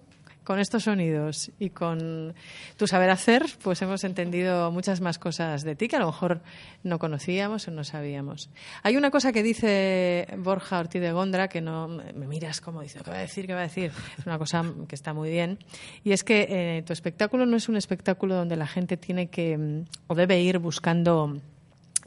con 0.52 0.60
estos 0.60 0.84
sonidos 0.84 1.50
y 1.60 1.70
con 1.70 2.36
tu 2.76 2.86
saber 2.86 3.10
hacer, 3.10 3.46
pues 3.64 3.82
hemos 3.84 4.04
entendido 4.04 4.70
muchas 4.70 5.00
más 5.00 5.18
cosas 5.18 5.64
de 5.64 5.78
ti 5.78 5.88
que 5.88 5.96
a 5.96 6.00
lo 6.00 6.08
mejor 6.08 6.42
no 6.84 7.00
conocíamos 7.00 7.70
o 7.70 7.72
no 7.72 7.86
sabíamos. 7.86 8.50
Hay 8.84 8.98
una 8.98 9.12
cosa 9.12 9.32
que 9.32 9.44
dice 9.44 10.28
Borja 10.40 10.80
Ortiz 10.80 11.02
de 11.02 11.14
Gondra 11.14 11.48
que 11.48 11.62
no 11.62 11.88
me 11.88 12.28
miras 12.28 12.60
como 12.60 12.82
dice, 12.82 13.00
¿qué 13.02 13.12
va 13.12 13.16
a 13.16 13.22
decir? 13.22 13.48
¿Qué 13.48 13.54
va 13.54 13.62
a 13.62 13.64
decir? 13.64 13.94
Es 14.20 14.26
una 14.26 14.38
cosa 14.38 14.66
que 14.90 14.96
está 14.96 15.14
muy 15.14 15.30
bien. 15.30 15.58
Y 16.04 16.12
es 16.12 16.26
que 16.26 16.48
eh, 16.50 16.84
tu 16.86 16.92
espectáculo 16.92 17.46
no 17.46 17.56
es 17.56 17.70
un 17.70 17.78
espectáculo 17.78 18.36
donde 18.36 18.58
la 18.58 18.68
gente 18.68 18.98
tiene 18.98 19.30
que 19.30 19.58
mm, 19.58 19.86
o 20.08 20.16
debe 20.16 20.42
ir 20.42 20.58
buscando 20.58 21.40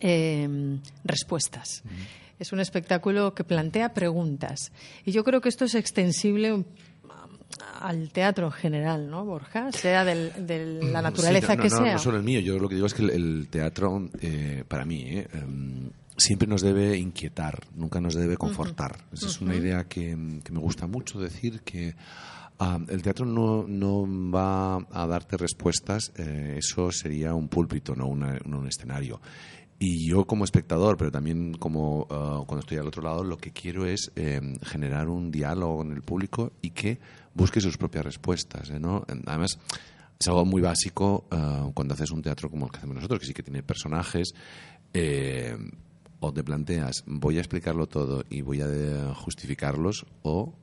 eh, 0.01 0.79
respuestas. 1.03 1.83
Es 2.39 2.53
un 2.53 2.61
espectáculo 2.61 3.35
que 3.35 3.43
plantea 3.43 3.95
preguntas. 3.95 4.71
Y 5.07 5.13
yo 5.13 5.25
creo 5.25 5.41
que 5.41 5.49
esto 5.49 5.65
es 5.65 5.75
extensible 5.75 6.67
al 7.81 8.11
teatro 8.11 8.47
en 8.47 8.53
general, 8.53 9.11
¿no, 9.11 9.25
Borja? 9.25 9.71
Sea 9.73 10.05
de 10.05 10.81
la 10.83 11.03
naturaleza 11.03 11.57
que 11.57 11.71
sea. 11.71 11.93
No 11.93 11.99
solo 11.99 12.17
el 12.17 12.23
mío, 12.23 12.41
yo 12.41 12.59
lo 12.59 12.69
que 12.69 12.75
digo 12.75 12.87
es 12.87 12.95
que 12.95 13.05
el, 13.05 13.49
teatro, 13.51 14.09
eh, 14.21 14.65
para 14.67 14.85
mí, 14.85 15.03
eh, 15.03 15.29
em, 15.33 15.91
siempre 16.17 16.49
nos 16.49 16.63
debe 16.63 16.97
inquietar, 16.97 17.67
nunca 17.75 18.01
nos 18.01 18.15
debe 18.15 18.37
confortar. 18.37 18.97
Esa 19.13 19.27
es 19.27 19.41
una 19.41 19.55
idea 19.55 19.85
que, 19.85 20.17
me 20.17 20.59
gusta 20.59 20.87
mucho 20.87 21.19
decir 21.19 21.61
que 21.61 21.95
ah, 22.59 22.79
el 22.89 23.03
teatro 23.03 23.27
no, 23.27 23.65
no, 23.67 24.07
va 24.31 24.77
a 24.77 25.07
darte 25.07 25.37
respuestas, 25.37 26.13
eh, 26.17 26.57
eso 26.59 26.91
sería 26.93 27.35
un 27.35 27.49
púlpito, 27.49 27.95
no, 27.95 28.09
un 28.09 28.67
escenario. 28.67 29.21
Y 29.79 30.09
yo 30.09 30.25
como 30.25 30.45
espectador, 30.45 30.97
pero 30.97 31.11
también 31.11 31.55
como 31.55 32.07
ah, 32.11 32.43
cuando 32.47 32.61
estoy 32.61 32.79
al 32.79 32.87
otro 32.87 33.03
lado, 33.03 33.25
lo 33.25 33.37
que 33.37 33.51
quiero 33.51 33.87
es 33.87 34.13
em, 34.15 34.57
generar 34.61 35.09
un 35.09 35.31
diálogo 35.31 35.79
con 35.79 35.93
el 35.93 36.03
público 36.03 36.53
y 36.63 36.71
que 36.71 36.99
busque 37.35 37.61
sus 37.61 37.77
propias 37.77 38.05
respuestas. 38.05 38.71
¿eh? 38.71 38.79
¿no? 38.79 39.05
Además, 39.27 39.59
es 40.19 40.29
algo 40.29 40.45
muy 40.45 40.63
básico 40.63 41.27
uh, 41.31 41.73
cuando 41.73 41.95
haces 41.95 42.11
un 42.11 42.23
teatro 42.23 42.51
como 42.51 42.67
el 42.67 42.73
que 42.73 42.79
hacemos 42.79 42.97
nosotros, 42.97 43.21
que 43.21 43.27
sí 43.27 43.35
que 43.35 43.43
tiene 43.43 43.63
personajes. 43.63 44.35
Eh, 44.93 45.57
o 46.21 46.33
te 46.33 46.43
planteas, 46.43 47.05
voy 47.07 47.37
a 47.37 47.41
explicarlo 47.41 47.87
todo 47.87 48.25
y 48.31 48.41
voy 48.41 48.63
a 48.63 49.15
justificarlos, 49.15 50.07
o 50.23 50.55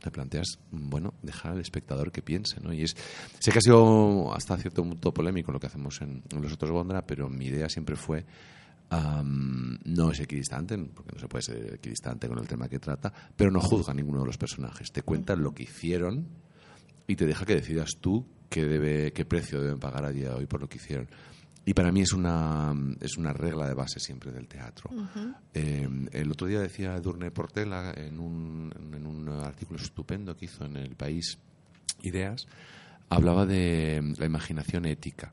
te 0.00 0.10
planteas, 0.10 0.58
bueno, 0.70 1.14
dejar 1.22 1.52
al 1.52 1.60
espectador 1.60 2.10
que 2.10 2.22
piense, 2.22 2.58
¿no? 2.60 2.72
Y 2.72 2.82
es, 2.82 2.96
sé 3.38 3.52
que 3.52 3.58
ha 3.58 3.60
sido 3.60 4.32
hasta 4.34 4.56
cierto 4.56 4.82
punto 4.82 5.12
polémico 5.12 5.52
lo 5.52 5.60
que 5.60 5.66
hacemos 5.66 6.00
en, 6.00 6.22
los 6.40 6.52
otros 6.52 6.70
Gondra, 6.70 7.06
pero 7.06 7.28
mi 7.28 7.46
idea 7.46 7.68
siempre 7.68 7.96
fue 7.96 8.24
no 8.90 10.10
es 10.10 10.20
equidistante, 10.20 10.76
porque 10.78 11.12
no 11.12 11.20
se 11.20 11.28
puede 11.28 11.42
ser 11.42 11.74
equidistante 11.74 12.28
con 12.28 12.38
el 12.38 12.48
tema 12.48 12.68
que 12.68 12.78
trata, 12.78 13.12
pero 13.36 13.50
no 13.50 13.60
juzga 13.60 13.92
a 13.92 13.94
ninguno 13.94 14.20
de 14.20 14.26
los 14.26 14.38
personajes. 14.38 14.90
Te 14.92 15.02
cuenta 15.02 15.36
lo 15.36 15.52
que 15.52 15.64
hicieron 15.64 16.26
y 17.06 17.16
te 17.16 17.26
deja 17.26 17.44
que 17.44 17.54
decidas 17.54 17.90
tú 18.00 18.26
qué, 18.48 18.64
debe, 18.64 19.12
qué 19.12 19.24
precio 19.24 19.60
deben 19.60 19.78
pagar 19.78 20.04
a 20.04 20.10
día 20.10 20.30
de 20.30 20.34
hoy 20.34 20.46
por 20.46 20.60
lo 20.60 20.68
que 20.68 20.78
hicieron. 20.78 21.08
Y 21.64 21.74
para 21.74 21.92
mí 21.92 22.00
es 22.00 22.12
una, 22.12 22.74
es 23.00 23.16
una 23.16 23.32
regla 23.32 23.68
de 23.68 23.74
base 23.74 24.00
siempre 24.00 24.32
del 24.32 24.48
teatro. 24.48 24.90
Em, 25.54 26.08
el 26.10 26.30
otro 26.30 26.46
día 26.46 26.60
decía 26.60 26.96
Edurne 26.96 27.30
Portela 27.30 27.92
en 27.96 28.18
un, 28.18 28.72
en 28.94 29.06
un 29.06 29.28
artículo 29.28 29.78
estupendo 29.78 30.36
que 30.36 30.46
hizo 30.46 30.64
en 30.64 30.76
El 30.76 30.96
País 30.96 31.38
Ideas, 32.02 32.46
hablaba 33.10 33.44
de 33.44 34.14
la 34.18 34.26
imaginación 34.26 34.86
ética. 34.86 35.32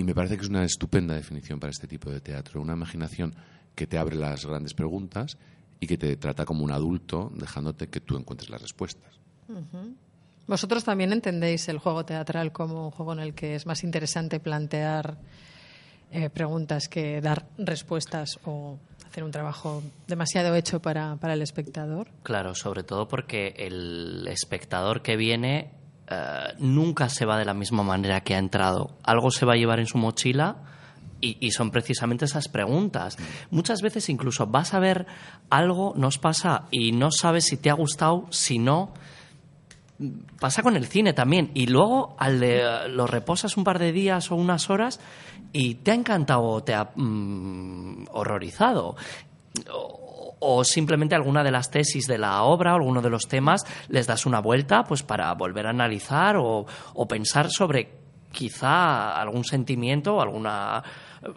Y 0.00 0.02
me 0.02 0.14
parece 0.14 0.38
que 0.38 0.44
es 0.44 0.48
una 0.48 0.64
estupenda 0.64 1.14
definición 1.14 1.60
para 1.60 1.72
este 1.72 1.86
tipo 1.86 2.10
de 2.10 2.22
teatro. 2.22 2.62
Una 2.62 2.72
imaginación 2.72 3.34
que 3.74 3.86
te 3.86 3.98
abre 3.98 4.16
las 4.16 4.46
grandes 4.46 4.72
preguntas 4.72 5.36
y 5.78 5.86
que 5.86 5.98
te 5.98 6.16
trata 6.16 6.46
como 6.46 6.64
un 6.64 6.72
adulto, 6.72 7.30
dejándote 7.34 7.88
que 7.88 8.00
tú 8.00 8.16
encuentres 8.16 8.48
las 8.48 8.62
respuestas. 8.62 9.20
Vosotros 10.46 10.84
también 10.84 11.12
entendéis 11.12 11.68
el 11.68 11.76
juego 11.76 12.06
teatral 12.06 12.50
como 12.50 12.86
un 12.86 12.90
juego 12.92 13.12
en 13.12 13.18
el 13.18 13.34
que 13.34 13.54
es 13.54 13.66
más 13.66 13.84
interesante 13.84 14.40
plantear 14.40 15.18
eh, 16.10 16.30
preguntas 16.30 16.88
que 16.88 17.20
dar 17.20 17.46
respuestas 17.58 18.40
o 18.46 18.78
hacer 19.06 19.22
un 19.22 19.32
trabajo 19.32 19.82
demasiado 20.08 20.54
hecho 20.56 20.80
para, 20.80 21.16
para 21.16 21.34
el 21.34 21.42
espectador. 21.42 22.08
Claro, 22.22 22.54
sobre 22.54 22.84
todo 22.84 23.06
porque 23.06 23.54
el 23.58 24.26
espectador 24.28 25.02
que 25.02 25.16
viene 25.16 25.78
eh, 26.10 26.54
nunca 26.58 27.08
se 27.08 27.24
va 27.24 27.38
de 27.38 27.44
la 27.44 27.54
misma 27.54 27.82
manera 27.84 28.22
que 28.22 28.34
ha 28.34 28.38
entrado. 28.38 28.96
Algo 29.04 29.30
se 29.30 29.46
va 29.46 29.52
a 29.52 29.56
llevar 29.56 29.78
en 29.78 29.86
su 29.86 29.96
mochila 29.96 30.56
y, 31.20 31.50
son 31.52 31.70
precisamente 31.70 32.24
esas 32.24 32.48
preguntas. 32.48 33.16
Muchas 33.50 33.82
veces 33.82 34.08
incluso 34.08 34.46
vas 34.46 34.74
a 34.74 34.80
ver 34.80 35.06
algo, 35.50 35.92
nos 35.96 36.18
pasa 36.18 36.64
y 36.70 36.92
no 36.92 37.10
sabes 37.12 37.44
si 37.44 37.58
te 37.58 37.70
ha 37.70 37.74
gustado, 37.74 38.26
si 38.30 38.58
no. 38.58 38.92
Pasa 40.40 40.62
con 40.62 40.76
el 40.76 40.86
cine 40.86 41.12
también. 41.12 41.50
Y 41.54 41.66
luego 41.66 42.16
al 42.18 42.40
lo 42.96 43.06
reposas 43.06 43.56
un 43.56 43.64
par 43.64 43.78
de 43.78 43.92
días 43.92 44.32
o 44.32 44.34
unas 44.34 44.70
horas 44.70 44.98
y 45.52 45.74
te 45.76 45.90
ha 45.90 45.94
encantado 45.94 46.42
o 46.42 46.62
te 46.62 46.74
ha 46.74 46.90
mm, 46.96 48.06
horrorizado 48.12 48.96
simplemente 50.64 51.14
alguna 51.14 51.44
de 51.44 51.50
las 51.50 51.70
tesis 51.70 52.06
de 52.06 52.18
la 52.18 52.42
obra 52.42 52.72
o 52.72 52.76
alguno 52.76 53.02
de 53.02 53.10
los 53.10 53.28
temas 53.28 53.62
les 53.88 54.06
das 54.06 54.26
una 54.26 54.40
vuelta 54.40 54.84
pues 54.84 55.02
para 55.02 55.32
volver 55.34 55.66
a 55.66 55.70
analizar 55.70 56.36
o, 56.36 56.66
o 56.94 57.08
pensar 57.08 57.50
sobre 57.50 58.00
quizá 58.32 59.20
algún 59.20 59.44
sentimiento 59.44 60.16
o 60.16 60.20
alguna 60.20 60.82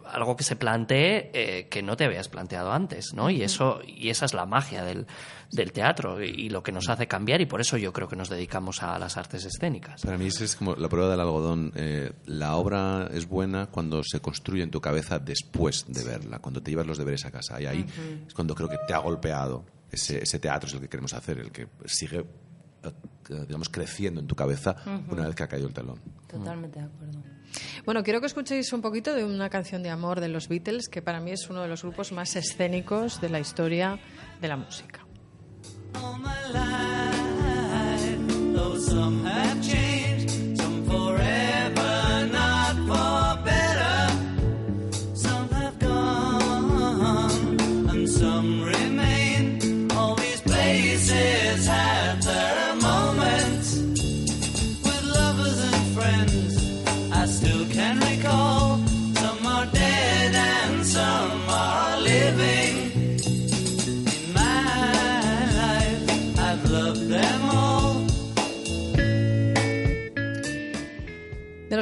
algo 0.06 0.36
que 0.36 0.44
se 0.44 0.56
plantee 0.56 1.32
eh, 1.34 1.68
que 1.70 1.82
no 1.82 1.98
te 1.98 2.06
habías 2.06 2.30
planteado 2.30 2.72
antes, 2.72 3.14
¿no? 3.14 3.30
Y 3.30 3.42
eso 3.42 3.82
y 3.86 4.10
esa 4.10 4.26
es 4.26 4.34
la 4.34 4.46
magia 4.46 4.84
del, 4.84 5.06
del 5.52 5.72
teatro 5.72 6.24
y, 6.24 6.50
lo 6.50 6.64
que 6.64 6.72
nos 6.72 6.90
hace 6.90 7.08
cambiar 7.08 7.42
y 7.42 7.46
por 7.46 7.62
eso 7.62 7.78
yo 7.78 7.92
creo 7.92 8.08
que 8.08 8.16
nos 8.16 8.30
dedicamos 8.30 8.84
a 8.84 8.98
las 9.00 9.18
artes 9.18 9.46
escénicas. 9.46 10.02
Para 10.02 10.18
mí 10.18 10.28
es 10.28 10.56
como 10.56 10.76
la 10.76 10.88
prueba 10.88 11.10
del 11.10 11.20
algodón. 11.20 11.72
Eh, 11.76 12.12
la 12.26 12.56
obra 12.56 13.10
es 13.12 13.28
buena 13.28 13.68
cuando 13.68 14.04
se 14.04 14.20
construye 14.20 14.64
en 14.64 14.72
tu 14.72 14.80
cabeza 14.80 15.20
después 15.20 15.86
de 15.88 16.04
verla, 16.04 16.40
cuando 16.40 16.62
te 16.62 16.72
llevas 16.72 16.88
los 16.88 16.98
deberes 16.98 17.26
a 17.26 17.32
casa 17.32 17.62
y 17.62 17.66
ahí 17.66 17.86
es 18.28 18.34
cuando 18.34 18.56
creo 18.56 18.70
que 18.70 18.78
te 18.88 18.94
ha 18.94 19.00
golpeado. 19.00 19.66
Ese, 19.92 20.24
ese 20.24 20.40
teatro 20.40 20.68
es 20.68 20.74
el 20.74 20.82
que 20.82 20.90
queremos 20.90 21.14
hacer, 21.14 21.38
el 21.38 21.52
que 21.52 21.68
sigue 21.86 22.26
digamos, 23.30 23.70
creciendo 23.70 24.20
en 24.20 24.28
tu 24.28 24.36
cabeza 24.36 24.76
una 25.10 25.28
vez 25.28 25.36
que 25.36 25.44
ha 25.44 25.48
caído 25.48 25.68
el 25.68 25.74
telón. 25.74 26.00
Totalmente 26.28 26.80
de 26.80 26.86
acuerdo. 26.86 27.20
Bueno, 27.86 28.04
quiero 28.04 28.20
que 28.20 28.28
escuchéis 28.28 28.74
un 28.74 28.82
poquito 28.82 29.14
de 29.14 29.24
una 29.24 29.50
canción 29.50 29.84
de 29.84 29.90
amor 29.90 30.20
de 30.20 30.28
los 30.28 30.48
Beatles, 30.48 30.90
que 30.90 31.02
para 31.02 31.20
mí 31.20 31.32
es 31.32 31.50
uno 31.50 31.62
de 31.62 31.68
los 31.68 31.84
grupos 31.84 32.12
más 32.12 32.36
escénicos 32.36 33.22
de 33.22 33.30
la 33.30 33.40
historia 33.40 34.00
de 34.42 34.48
la 34.48 34.58
música. 34.58 35.06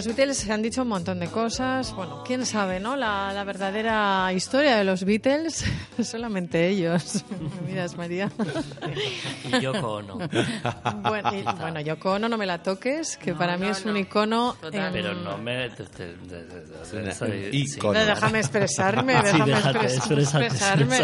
Los 0.07 0.15
Beatles 0.15 0.37
se 0.37 0.51
han 0.51 0.63
dicho 0.63 0.81
un 0.81 0.87
montón 0.87 1.19
de 1.19 1.27
cosas. 1.27 1.93
Bueno, 1.93 2.23
quién 2.25 2.43
sabe, 2.43 2.79
¿no? 2.79 2.95
La, 2.95 3.31
la 3.33 3.43
verdadera 3.43 4.33
historia 4.33 4.75
de 4.77 4.83
los 4.83 5.03
Beatles, 5.03 5.63
solamente 6.03 6.69
ellos. 6.69 7.23
Miras, 7.67 7.95
María. 7.97 8.31
y 9.45 9.59
Yoko 9.59 9.97
Ono. 9.97 10.17
Bueno, 11.03 11.31
y, 11.35 11.43
bueno, 11.43 11.81
Yoko 11.81 12.13
Ono 12.13 12.27
no 12.27 12.37
me 12.37 12.47
la 12.47 12.63
toques, 12.63 13.17
que 13.17 13.35
para 13.35 13.57
mí 13.57 13.67
es 13.67 13.85
un 13.85 13.95
icono. 13.95 14.55
En... 14.63 14.91
Pero 14.91 15.13
no 15.13 15.37
me. 15.37 15.69
Déjame 17.93 18.39
expresarme, 18.39 19.21
déjame 19.21 19.53
expresarme. 19.83 20.97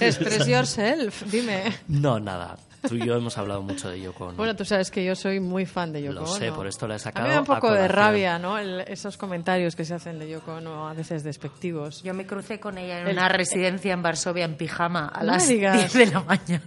Express 0.00 0.46
yourself, 0.48 1.22
dime. 1.30 1.72
No, 1.86 2.18
nada. 2.18 2.56
Tú 2.86 2.94
y 2.94 3.04
yo 3.04 3.16
hemos 3.16 3.36
hablado 3.38 3.62
mucho 3.62 3.88
de 3.88 4.00
Yoko 4.00 4.26
Ono. 4.26 4.36
Bueno, 4.36 4.54
tú 4.54 4.64
sabes 4.64 4.90
que 4.90 5.04
yo 5.04 5.16
soy 5.16 5.40
muy 5.40 5.66
fan 5.66 5.92
de 5.92 6.02
Yoko 6.02 6.20
Lo 6.20 6.26
sé, 6.26 6.52
por 6.52 6.66
esto 6.66 6.86
le 6.86 6.94
he 6.94 6.98
sacado 6.98 7.24
A 7.24 7.28
mí 7.28 7.28
me 7.30 7.34
da 7.34 7.40
un 7.40 7.46
poco 7.46 7.72
de 7.72 7.88
rabia, 7.88 8.38
¿no? 8.38 8.58
El, 8.58 8.80
esos 8.80 9.16
comentarios 9.16 9.74
que 9.74 9.84
se 9.84 9.94
hacen 9.94 10.18
de 10.18 10.28
Yoko 10.28 10.54
Ono, 10.54 10.88
a 10.88 10.94
veces 10.94 11.24
despectivos. 11.24 12.02
Yo 12.02 12.14
me 12.14 12.26
crucé 12.26 12.60
con 12.60 12.78
ella 12.78 13.00
en 13.00 13.08
una 13.08 13.28
residencia 13.28 13.92
en 13.92 14.02
Varsovia 14.02 14.44
en 14.44 14.56
pijama 14.56 15.08
a 15.08 15.24
las 15.24 15.48
10 15.48 15.92
de 15.92 16.06
la 16.06 16.20
mañana. 16.20 16.64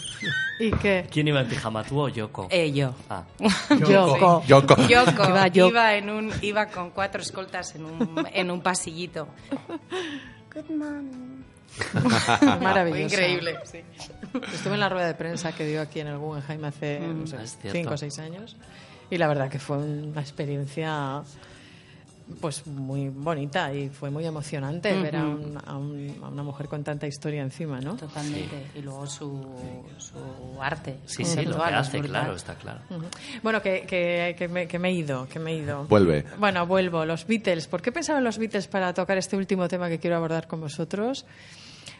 ¿Y 0.58 0.70
qué? 0.72 1.06
¿Quién 1.10 1.28
iba 1.28 1.40
en 1.40 1.48
pijama, 1.48 1.84
tú 1.84 2.00
o 2.00 2.08
Yoko? 2.08 2.48
Eh, 2.50 2.72
yo. 2.72 2.94
Ah. 3.08 3.24
Yoko. 3.70 4.42
Yoko. 4.46 4.76
Yoko. 4.88 5.28
Iba, 5.28 5.48
iba, 5.48 5.94
en 5.94 6.10
un, 6.10 6.32
iba 6.42 6.66
con 6.66 6.90
cuatro 6.90 7.20
escoltas 7.22 7.74
en 7.74 7.84
un, 7.84 8.26
en 8.32 8.50
un 8.50 8.60
pasillito. 8.60 9.28
Good 10.52 10.70
morning. 10.70 11.45
Maravilloso. 12.60 13.14
Increíble, 13.14 13.56
sí. 13.64 13.80
Estuve 14.54 14.74
en 14.74 14.80
la 14.80 14.88
rueda 14.88 15.06
de 15.06 15.14
prensa 15.14 15.52
que 15.52 15.66
dio 15.66 15.80
aquí 15.80 16.00
en 16.00 16.08
el 16.08 16.18
Guggenheim 16.18 16.64
hace 16.64 17.00
Mm, 17.00 17.20
no 17.20 17.26
sé, 17.26 17.36
cinco 17.72 17.94
o 17.94 17.96
seis 17.96 18.18
años 18.18 18.56
y 19.10 19.18
la 19.18 19.28
verdad 19.28 19.48
que 19.48 19.58
fue 19.58 19.78
una 19.78 20.20
experiencia 20.20 21.22
pues 22.40 22.66
muy 22.66 23.08
bonita 23.08 23.72
y 23.72 23.88
fue 23.88 24.10
muy 24.10 24.26
emocionante 24.26 24.92
ver 25.00 25.14
a, 25.14 25.28
un- 25.28 25.58
a 25.64 25.76
un- 25.76 26.16
a 26.24 26.28
una 26.28 26.42
mujer 26.42 26.66
con 26.66 26.82
tanta 26.82 27.06
historia 27.06 27.40
encima, 27.40 27.78
¿no? 27.80 27.94
Totalmente. 27.94 28.66
Y 28.74 28.82
luego 28.82 29.06
su, 29.06 29.46
su 29.98 30.60
arte. 30.60 30.96
Sí, 31.06 31.24
sí, 31.24 31.44
lo 31.44 31.56
que 31.56 31.62
hace, 31.72 32.00
claro, 32.00 32.34
está 32.34 32.56
claro. 32.56 32.80
Bueno, 33.44 33.62
que, 33.62 33.82
que, 33.86 34.34
que 34.36 34.48
me, 34.48 34.66
que 34.66 34.76
me 34.80 34.88
he 34.88 34.92
ido, 34.92 35.28
que 35.28 35.38
me 35.38 35.52
he 35.52 35.56
ido. 35.58 35.84
Vuelve. 35.84 36.24
Bueno, 36.36 36.66
vuelvo. 36.66 37.04
Los 37.04 37.28
Beatles. 37.28 37.68
¿Por 37.68 37.80
qué 37.80 37.92
pensaba 37.92 38.18
en 38.18 38.24
los 38.24 38.38
Beatles 38.38 38.66
para 38.66 38.92
tocar 38.92 39.16
este 39.18 39.36
último 39.36 39.68
tema 39.68 39.88
que 39.88 40.00
quiero 40.00 40.16
abordar 40.16 40.48
con 40.48 40.60
vosotros? 40.60 41.24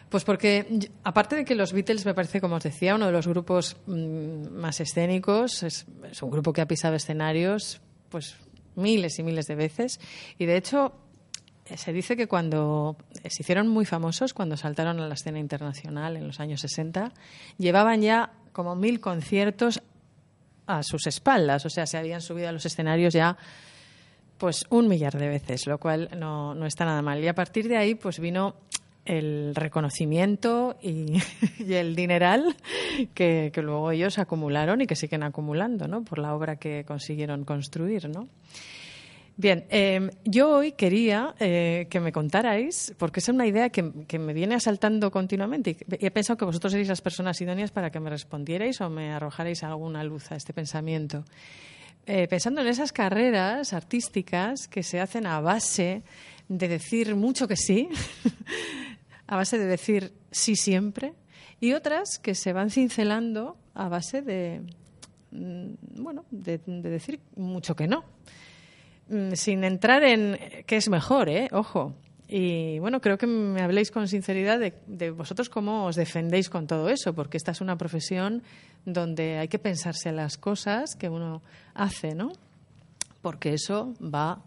Pues 0.09 0.23
porque, 0.23 0.89
aparte 1.03 1.35
de 1.35 1.45
que 1.45 1.55
los 1.55 1.73
Beatles 1.73 2.05
me 2.05 2.13
parece, 2.13 2.39
como 2.39 2.55
os 2.55 2.63
decía, 2.63 2.95
uno 2.95 3.07
de 3.07 3.11
los 3.11 3.27
grupos 3.27 3.75
mm, 3.87 4.49
más 4.49 4.79
escénicos, 4.79 5.63
es, 5.63 5.85
es 6.09 6.21
un 6.21 6.31
grupo 6.31 6.53
que 6.53 6.61
ha 6.61 6.67
pisado 6.67 6.95
escenarios 6.95 7.81
pues 8.09 8.37
miles 8.75 9.19
y 9.19 9.23
miles 9.23 9.47
de 9.47 9.55
veces. 9.55 9.99
Y 10.37 10.45
de 10.45 10.55
hecho, 10.55 10.93
eh, 11.65 11.77
se 11.77 11.91
dice 11.91 12.15
que 12.15 12.27
cuando 12.27 12.95
se 13.13 13.41
hicieron 13.41 13.67
muy 13.67 13.85
famosos, 13.85 14.33
cuando 14.33 14.55
saltaron 14.55 14.99
a 14.99 15.07
la 15.07 15.13
escena 15.15 15.39
internacional 15.39 16.15
en 16.15 16.27
los 16.27 16.39
años 16.39 16.61
60, 16.61 17.11
llevaban 17.57 18.01
ya 18.01 18.31
como 18.53 18.75
mil 18.75 18.99
conciertos 19.01 19.81
a 20.65 20.83
sus 20.83 21.07
espaldas, 21.07 21.65
o 21.65 21.69
sea, 21.69 21.85
se 21.85 21.97
habían 21.97 22.21
subido 22.21 22.49
a 22.49 22.51
los 22.51 22.65
escenarios 22.65 23.13
ya 23.13 23.37
pues 24.37 24.65
un 24.69 24.87
millar 24.87 25.17
de 25.17 25.27
veces, 25.27 25.65
lo 25.65 25.79
cual 25.79 26.09
no, 26.17 26.53
no 26.53 26.65
está 26.65 26.85
nada 26.85 27.01
mal. 27.01 27.23
Y 27.23 27.27
a 27.27 27.33
partir 27.33 27.67
de 27.67 27.77
ahí 27.77 27.95
pues 27.95 28.19
vino 28.19 28.55
el 29.07 29.55
reconocimiento 29.55 30.77
y, 30.81 31.21
el 31.67 31.95
dineral 31.95 32.55
que, 33.13 33.51
luego 33.55 33.91
ellos 33.91 34.19
acumularon 34.19 34.81
y 34.81 34.87
que 34.87 34.95
siguen 34.95 35.23
acumulando, 35.23 35.87
¿no? 35.87 36.03
Por 36.03 36.19
la 36.19 36.35
obra 36.35 36.57
que 36.57 36.83
consiguieron 36.85 37.45
construir, 37.45 38.09
¿no? 38.09 38.27
Bien, 39.39 39.65
eh, 39.69 40.09
yo 40.25 40.49
hoy 40.49 40.71
quería 40.71 41.35
eh, 41.39 41.85
que 41.91 41.99
me 41.99 42.11
contarais, 42.11 42.95
porque 42.97 43.19
es 43.19 43.29
una 43.29 43.45
idea 43.45 43.69
que, 43.69 43.91
que 44.07 44.17
me 44.17 44.33
viene 44.33 44.55
asaltando 44.55 45.11
continuamente 45.11 45.77
y 45.99 46.05
he 46.05 46.09
pensado 46.09 46.37
que 46.37 46.45
vosotros 46.45 46.71
seréis 46.71 46.87
las 46.89 47.01
personas 47.01 47.39
idóneas 47.39 47.69
para 47.69 47.91
que 47.91 47.99
me 47.99 48.09
respondierais 48.09 48.81
o 48.81 48.89
me 48.89 49.13
arrojarais 49.13 49.63
alguna 49.63 50.03
luz 50.03 50.31
a 50.31 50.35
este 50.35 50.53
pensamiento. 50.53 51.23
Eh, 52.09 52.25
pensando 52.29 52.61
en 52.61 52.67
esas 52.67 52.93
carreras 52.93 53.73
artísticas 53.73 54.69
que 54.69 54.81
se 54.81 55.01
hacen 55.01 55.27
a 55.27 55.41
base 55.41 56.03
de 56.47 56.67
decir 56.69 57.13
mucho 57.15 57.49
que 57.49 57.57
sí, 57.57 57.89
a 59.27 59.35
base 59.35 59.57
de 59.57 59.65
decir 59.65 60.13
sí 60.31 60.55
siempre, 60.55 61.13
y 61.59 61.73
otras 61.73 62.19
que 62.19 62.35
se 62.35 62.53
van 62.53 62.69
cincelando 62.69 63.57
a 63.73 63.89
base 63.89 64.21
de, 64.21 64.61
mm, 65.31 66.01
bueno, 66.01 66.25
de, 66.31 66.59
de 66.65 66.89
decir 66.89 67.19
mucho 67.35 67.75
que 67.75 67.87
no 67.87 68.03
Mm, 69.09 69.33
sin 69.33 69.63
entrar 69.63 70.03
en 70.03 70.37
qué 70.65 70.77
es 70.77 70.89
mejor, 70.89 71.29
¿eh? 71.29 71.47
Ojo. 71.51 71.93
Y 72.27 72.77
bueno, 72.79 72.99
creo 72.99 73.17
que 73.17 73.25
me 73.25 73.61
habléis 73.61 73.89
con 73.89 74.09
sinceridad 74.09 74.59
de, 74.59 74.73
de 74.85 75.11
vosotros 75.11 75.47
cómo 75.47 75.85
os 75.85 75.95
defendéis 75.95 76.49
con 76.49 76.67
todo 76.67 76.89
eso, 76.89 77.13
porque 77.13 77.37
esta 77.37 77.51
es 77.51 77.61
una 77.61 77.77
profesión 77.77 78.43
donde 78.85 79.37
hay 79.37 79.47
que 79.47 79.59
pensarse 79.59 80.11
las 80.11 80.37
cosas 80.37 80.95
que 80.95 81.07
uno 81.07 81.41
hace, 81.73 82.15
¿no? 82.15 82.33
Porque 83.21 83.53
eso 83.53 83.93
va 84.01 84.41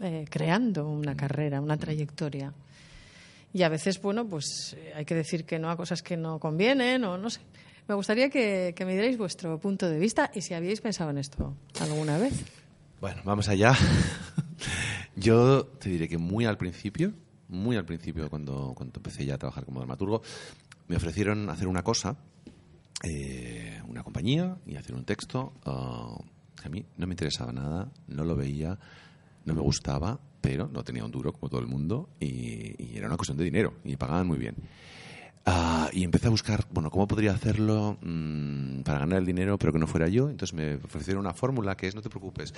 eh, 0.00 0.26
creando 0.28 0.86
una 0.86 1.16
carrera, 1.16 1.62
una 1.62 1.78
trayectoria. 1.78 2.52
Y 3.54 3.62
a 3.62 3.68
veces, 3.68 4.02
bueno, 4.02 4.26
pues 4.28 4.74
eh, 4.76 4.92
hay 4.96 5.04
que 5.04 5.14
decir 5.14 5.46
que 5.46 5.60
no 5.60 5.70
a 5.70 5.76
cosas 5.76 6.02
que 6.02 6.16
no 6.16 6.40
convienen 6.40 7.04
o 7.04 7.16
no 7.16 7.30
sé. 7.30 7.40
Me 7.86 7.94
gustaría 7.94 8.28
que, 8.28 8.74
me 8.80 8.92
dierais 8.94 9.16
vuestro 9.16 9.60
punto 9.60 9.88
de 9.88 9.96
vista 9.96 10.28
y 10.34 10.40
si 10.40 10.54
habíais 10.54 10.80
pensado 10.80 11.10
en 11.10 11.18
esto 11.18 11.54
alguna 11.80 12.18
vez. 12.18 12.34
Bueno, 13.00 13.22
vamos 13.24 13.48
allá. 13.48 13.72
Yo 15.16 15.66
te 15.66 15.88
diré 15.88 16.08
que 16.08 16.18
muy 16.18 16.46
al 16.46 16.58
principio, 16.58 17.12
muy 17.48 17.76
al 17.76 17.84
principio, 17.84 18.28
cuando, 18.28 18.72
cuando 18.74 18.98
empecé 18.98 19.24
ya 19.24 19.34
a 19.34 19.38
trabajar 19.38 19.64
como 19.64 19.78
dramaturgo, 19.78 20.22
me 20.88 20.96
ofrecieron 20.96 21.48
hacer 21.48 21.68
una 21.68 21.84
cosa, 21.84 22.16
eh, 23.04 23.80
una 23.86 24.02
compañía, 24.02 24.56
y 24.66 24.74
hacer 24.74 24.96
un 24.96 25.04
texto. 25.04 25.52
que 26.60 26.66
a 26.66 26.70
mí 26.70 26.84
no 26.96 27.06
me 27.06 27.12
interesaba 27.12 27.52
nada, 27.52 27.92
no 28.08 28.24
lo 28.24 28.34
veía, 28.34 28.80
no 29.44 29.54
me 29.54 29.60
gustaba, 29.60 30.18
pero 30.44 30.68
no 30.70 30.84
tenía 30.84 31.02
un 31.02 31.10
duro 31.10 31.32
como 31.32 31.48
todo 31.48 31.60
el 31.60 31.66
mundo 31.66 32.10
y, 32.20 32.74
y 32.78 32.98
era 32.98 33.06
una 33.06 33.16
cuestión 33.16 33.38
de 33.38 33.44
dinero 33.44 33.72
y 33.82 33.96
pagaban 33.96 34.26
muy 34.26 34.36
bien. 34.36 34.56
Ah, 35.46 35.88
y 35.90 36.04
empecé 36.04 36.26
a 36.26 36.30
buscar, 36.30 36.66
bueno, 36.70 36.90
cómo 36.90 37.08
podría 37.08 37.32
hacerlo 37.32 37.96
mm, 38.02 38.82
para 38.82 38.98
ganar 38.98 39.20
el 39.20 39.26
dinero, 39.26 39.58
pero 39.58 39.72
que 39.72 39.78
no 39.78 39.86
fuera 39.86 40.06
yo. 40.08 40.28
Entonces 40.28 40.54
me 40.54 40.74
ofrecieron 40.74 41.20
una 41.20 41.32
fórmula 41.32 41.76
que 41.78 41.86
es, 41.86 41.94
no 41.94 42.02
te 42.02 42.10
preocupes, 42.10 42.52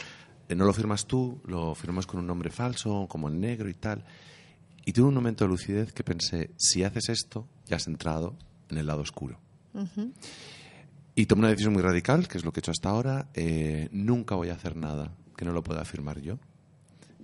eh, 0.49 0.55
no 0.57 0.65
lo 0.65 0.73
firmas 0.73 1.07
tú, 1.07 1.41
lo 1.47 1.77
firmas 1.77 2.07
con 2.07 2.19
un 2.19 2.27
nombre 2.27 2.51
falso, 2.51 3.07
como 3.09 3.29
en 3.29 3.41
negro 3.41 3.69
y 3.69 3.75
tal. 3.75 4.05
Y 4.85 4.93
tuve 4.93 5.07
un 5.07 5.15
momento 5.15 5.45
de 5.45 5.49
lucidez 5.51 5.93
que 5.93 6.03
pensé, 6.03 6.51
si 6.57 6.83
haces 6.83 7.09
esto, 7.09 7.47
ya 7.67 7.77
has 7.77 7.87
entrado 7.87 8.35
en 8.69 8.79
el 8.79 8.87
lado 8.87 9.01
oscuro. 9.03 9.39
Y 11.15 11.27
tomé 11.27 11.41
una 11.41 11.49
decisión 11.51 11.73
muy 11.73 11.83
radical, 11.83 12.27
que 12.27 12.39
es 12.39 12.45
lo 12.45 12.53
que 12.53 12.59
he 12.59 12.63
hecho 12.63 12.73
hasta 12.73 12.89
ahora. 12.91 13.29
eh, 13.35 13.89
nunca 13.93 14.35
voy 14.35 14.49
a 14.49 14.55
hacer 14.55 14.75
nada 14.77 15.13
que 15.37 15.45
no 15.45 15.53
lo 15.53 15.63
pueda 15.63 15.85
firmar 15.85 16.21
yo. 16.21 16.39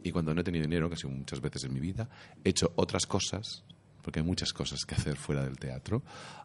Y 0.02 0.10
cuando 0.10 0.34
no 0.34 0.40
he 0.40 0.44
tenido 0.44 0.64
dinero, 0.64 0.88
que 0.88 0.94
ha 0.94 0.98
sido 0.98 1.10
muchas 1.10 1.40
veces 1.40 1.64
en 1.64 1.72
mi 1.72 1.80
vida, 1.80 2.08
he 2.44 2.50
hecho 2.50 2.72
otras 2.76 3.06
cosas, 3.06 3.64
porque 4.02 4.20
hay 4.20 4.26
muchas 4.26 4.52
cosas 4.52 4.84
que 4.84 4.94
hacer 4.94 5.16
fuera 5.16 5.44
del 5.44 5.58
teatro, 5.58 6.02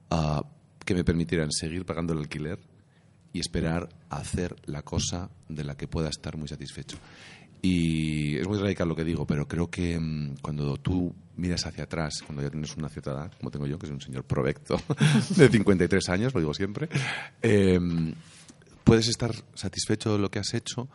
ah, 0.09 0.43
que 0.85 0.93
me 0.93 1.03
permitieran 1.03 1.51
seguir 1.51 1.85
pagando 1.85 2.13
el 2.13 2.19
alquiler 2.19 2.59
y 3.33 3.39
esperar 3.39 3.89
a 4.09 4.17
hacer 4.17 4.55
la 4.65 4.83
cosa 4.83 5.29
de 5.49 5.63
la 5.63 5.75
que 5.75 5.87
pueda 5.87 6.09
estar 6.09 6.37
muy 6.37 6.47
satisfecho. 6.47 6.97
Y 7.61 8.37
es 8.37 8.47
muy 8.47 8.59
radical 8.59 8.87
lo 8.87 8.95
que 8.95 9.03
digo, 9.03 9.25
pero 9.25 9.47
creo 9.47 9.69
que 9.69 9.99
mm, 9.99 10.37
cuando 10.41 10.77
tú 10.77 11.13
miras 11.35 11.65
hacia 11.65 11.85
atrás, 11.85 12.21
cuando 12.25 12.43
ya 12.43 12.49
tienes 12.49 12.75
una 12.77 12.89
cierta 12.89 13.11
edad, 13.11 13.31
como 13.37 13.51
tengo 13.51 13.65
yo, 13.65 13.79
que 13.79 13.87
soy 13.87 13.95
un 13.95 14.01
señor 14.01 14.23
provecto 14.23 14.79
de 15.35 15.49
53 15.49 16.09
años, 16.09 16.33
lo 16.33 16.39
digo 16.39 16.53
siempre, 16.53 16.87
eh, 17.41 17.79
puedes 18.83 19.07
estar 19.07 19.33
satisfecho 19.55 20.13
de 20.13 20.19
lo 20.19 20.29
que 20.29 20.39
has 20.39 20.53
hecho 20.53 20.87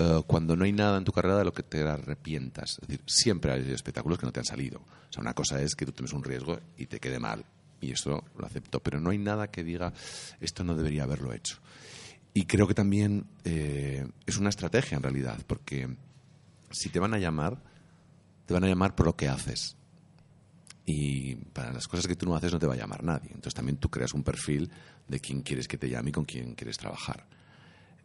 eh, 0.00 0.22
cuando 0.26 0.56
no 0.56 0.64
hay 0.64 0.72
nada 0.72 0.96
en 0.96 1.04
tu 1.04 1.12
carrera 1.12 1.36
de 1.36 1.44
lo 1.44 1.52
que 1.52 1.62
te 1.62 1.82
arrepientas. 1.82 2.78
Es 2.80 2.88
decir, 2.88 3.04
siempre 3.06 3.52
hay 3.52 3.70
espectáculos 3.70 4.18
que 4.18 4.24
no 4.24 4.32
te 4.32 4.40
han 4.40 4.46
salido. 4.46 4.78
O 4.78 5.12
sea, 5.12 5.20
una 5.20 5.34
cosa 5.34 5.60
es 5.60 5.74
que 5.74 5.84
tú 5.84 5.92
tomes 5.92 6.14
un 6.14 6.24
riesgo 6.24 6.58
y 6.78 6.86
te 6.86 6.98
quede 6.98 7.18
mal. 7.18 7.44
Y 7.82 7.92
eso 7.92 8.24
lo 8.38 8.46
acepto. 8.46 8.80
Pero 8.80 8.98
no 8.98 9.10
hay 9.10 9.18
nada 9.18 9.50
que 9.50 9.62
diga, 9.62 9.92
esto 10.40 10.64
no 10.64 10.74
debería 10.74 11.02
haberlo 11.02 11.34
hecho. 11.34 11.58
Y 12.32 12.46
creo 12.46 12.66
que 12.66 12.72
también 12.72 13.26
eh, 13.44 14.08
es 14.24 14.38
una 14.38 14.48
estrategia 14.48 14.96
en 14.96 15.02
realidad, 15.02 15.38
porque 15.46 15.94
si 16.70 16.88
te 16.88 16.98
van 16.98 17.12
a 17.12 17.18
llamar, 17.18 17.62
te 18.46 18.54
van 18.54 18.64
a 18.64 18.68
llamar 18.68 18.94
por 18.94 19.04
lo 19.04 19.16
que 19.16 19.28
haces. 19.28 19.76
Y 20.86 21.34
para 21.52 21.74
las 21.74 21.88
cosas 21.88 22.06
que 22.06 22.16
tú 22.16 22.24
no 22.24 22.36
haces 22.36 22.52
no 22.54 22.58
te 22.58 22.66
va 22.66 22.72
a 22.72 22.78
llamar 22.78 23.04
nadie. 23.04 23.28
Entonces 23.28 23.54
también 23.54 23.76
tú 23.76 23.90
creas 23.90 24.14
un 24.14 24.22
perfil 24.22 24.70
de 25.08 25.20
quién 25.20 25.42
quieres 25.42 25.68
que 25.68 25.76
te 25.76 25.90
llame 25.90 26.08
y 26.08 26.12
con 26.12 26.24
quién 26.24 26.54
quieres 26.54 26.78
trabajar. 26.78 27.26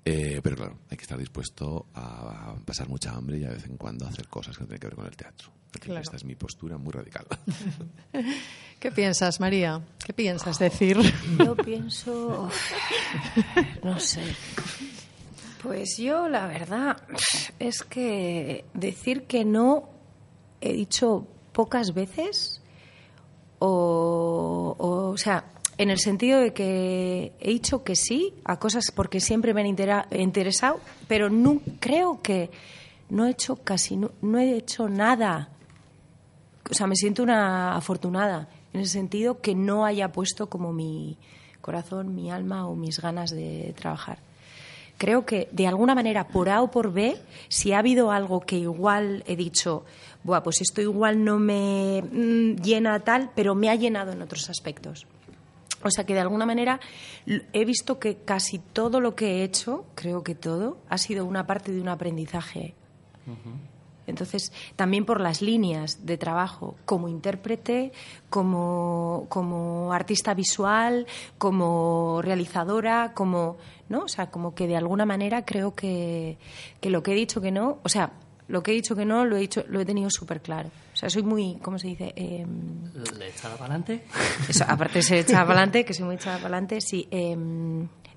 Eh, 0.07 0.39
pero 0.43 0.55
claro, 0.55 0.77
hay 0.89 0.97
que 0.97 1.01
estar 1.01 1.17
dispuesto 1.17 1.87
a 1.95 2.55
pasar 2.63 2.87
mucha 2.87 3.11
hambre 3.11 3.39
y 3.39 3.43
a 3.43 3.49
vez 3.49 3.65
en 3.65 3.75
cuando 3.75 4.05
hacer 4.05 4.27
cosas 4.27 4.55
que 4.55 4.63
no 4.63 4.67
tienen 4.67 4.79
que 4.79 4.87
ver 4.87 4.95
con 4.95 5.05
el 5.07 5.17
teatro. 5.17 5.49
Claro. 5.79 5.99
Esta 5.99 6.15
es 6.15 6.23
mi 6.23 6.35
postura 6.35 6.77
muy 6.77 6.93
radical. 6.93 7.25
¿Qué 8.79 8.91
piensas, 8.91 9.39
María? 9.39 9.81
¿Qué 10.05 10.13
piensas 10.13 10.59
decir? 10.59 10.97
Yo 11.39 11.55
pienso. 11.55 12.49
No 13.83 13.99
sé. 13.99 14.21
Pues 15.61 15.97
yo, 15.97 16.29
la 16.29 16.45
verdad, 16.45 16.97
es 17.57 17.81
que 17.81 18.65
decir 18.75 19.23
que 19.23 19.43
no 19.43 19.89
he 20.61 20.73
dicho 20.73 21.27
pocas 21.51 21.95
veces, 21.95 22.61
o, 23.57 24.75
o, 24.77 25.17
sea, 25.17 25.43
en 25.77 25.89
el 25.89 25.99
sentido 25.99 26.39
de 26.39 26.53
que 26.53 27.33
he 27.39 27.49
dicho 27.49 27.83
que 27.83 27.95
sí 27.95 28.33
a 28.43 28.57
cosas 28.57 28.91
porque 28.95 29.19
siempre 29.19 29.53
me 29.53 29.61
han 29.61 29.67
interesado, 29.67 30.79
pero 31.07 31.29
creo 31.79 32.21
que 32.21 32.49
no 33.09 33.25
he 33.25 33.31
hecho 33.31 33.57
casi, 33.57 33.97
no, 33.97 34.11
no 34.21 34.39
he 34.39 34.55
hecho 34.55 34.89
nada. 34.89 35.49
O 36.69 36.73
sea, 36.73 36.87
me 36.87 36.95
siento 36.95 37.23
una 37.23 37.75
afortunada 37.75 38.47
en 38.73 38.81
el 38.81 38.87
sentido 38.87 39.41
que 39.41 39.53
no 39.53 39.85
haya 39.85 40.11
puesto 40.11 40.47
como 40.47 40.73
mi 40.73 41.17
corazón, 41.61 42.15
mi 42.15 42.31
alma 42.31 42.67
o 42.67 42.75
mis 42.75 42.99
ganas 42.99 43.31
de 43.31 43.73
trabajar 43.77 44.19
creo 44.97 45.25
que 45.25 45.49
de 45.51 45.67
alguna 45.67 45.95
manera, 45.95 46.27
por 46.27 46.49
A 46.49 46.61
o 46.61 46.71
por 46.71 46.93
B, 46.93 47.17
si 47.47 47.73
ha 47.73 47.79
habido 47.79 48.11
algo 48.11 48.41
que 48.41 48.57
igual 48.57 49.23
he 49.27 49.35
dicho, 49.35 49.83
Buah, 50.23 50.41
pues 50.41 50.61
esto 50.61 50.81
igual 50.81 51.23
no 51.23 51.37
me 51.37 52.01
mm, 52.01 52.55
llena 52.61 52.99
tal, 53.01 53.29
pero 53.35 53.53
me 53.53 53.69
ha 53.69 53.75
llenado 53.75 54.11
en 54.11 54.21
otros 54.21 54.49
aspectos. 54.49 55.05
O 55.85 55.91
sea 55.91 56.03
que 56.03 56.15
de 56.15 56.19
alguna 56.19 56.47
manera 56.47 56.79
he 57.53 57.63
visto 57.63 57.99
que 57.99 58.17
casi 58.17 58.57
todo 58.57 58.99
lo 58.99 59.15
que 59.15 59.27
he 59.27 59.43
hecho, 59.43 59.85
creo 59.93 60.23
que 60.23 60.33
todo, 60.33 60.79
ha 60.89 60.97
sido 60.97 61.25
una 61.25 61.45
parte 61.45 61.71
de 61.71 61.79
un 61.79 61.89
aprendizaje. 61.89 62.73
Entonces, 64.07 64.51
también 64.75 65.05
por 65.05 65.21
las 65.21 65.43
líneas 65.43 66.05
de 66.07 66.17
trabajo, 66.17 66.75
como 66.85 67.07
intérprete, 67.07 67.91
como, 68.31 69.27
como 69.29 69.93
artista 69.93 70.33
visual, 70.33 71.05
como 71.37 72.19
realizadora, 72.23 73.13
como, 73.13 73.57
¿no? 73.87 74.05
O 74.05 74.07
sea, 74.07 74.31
como 74.31 74.55
que 74.55 74.65
de 74.65 74.77
alguna 74.77 75.05
manera 75.05 75.45
creo 75.45 75.75
que, 75.75 76.39
que 76.81 76.89
lo 76.89 77.03
que 77.03 77.11
he 77.11 77.15
dicho 77.15 77.41
que 77.41 77.51
no, 77.51 77.77
o 77.83 77.89
sea, 77.89 78.11
lo 78.47 78.63
que 78.63 78.71
he 78.71 78.75
dicho 78.75 78.95
que 78.95 79.05
no 79.05 79.23
lo 79.25 79.37
he 79.37 79.39
dicho 79.39 79.63
lo 79.67 79.79
he 79.79 79.85
tenido 79.85 80.09
súper 80.09 80.41
claro 80.41 80.69
o 80.95 80.97
sea 80.97 81.09
soy 81.09 81.23
muy 81.23 81.57
cómo 81.61 81.77
se 81.77 81.89
dice 81.89 82.13
eh, 82.15 82.47
le 83.19 83.27
echada 83.27 83.57
para 83.57 83.75
adelante 83.75 84.05
aparte 84.67 84.99
de 84.99 85.01
ser 85.03 85.17
echada 85.19 85.41
para 85.45 85.59
adelante 85.59 85.83
que 85.83 85.93
soy 85.93 86.05
muy 86.05 86.15
echada 86.15 86.37
para 86.37 86.47
adelante 86.47 86.79
sí 86.79 87.05
eh, 87.11 87.35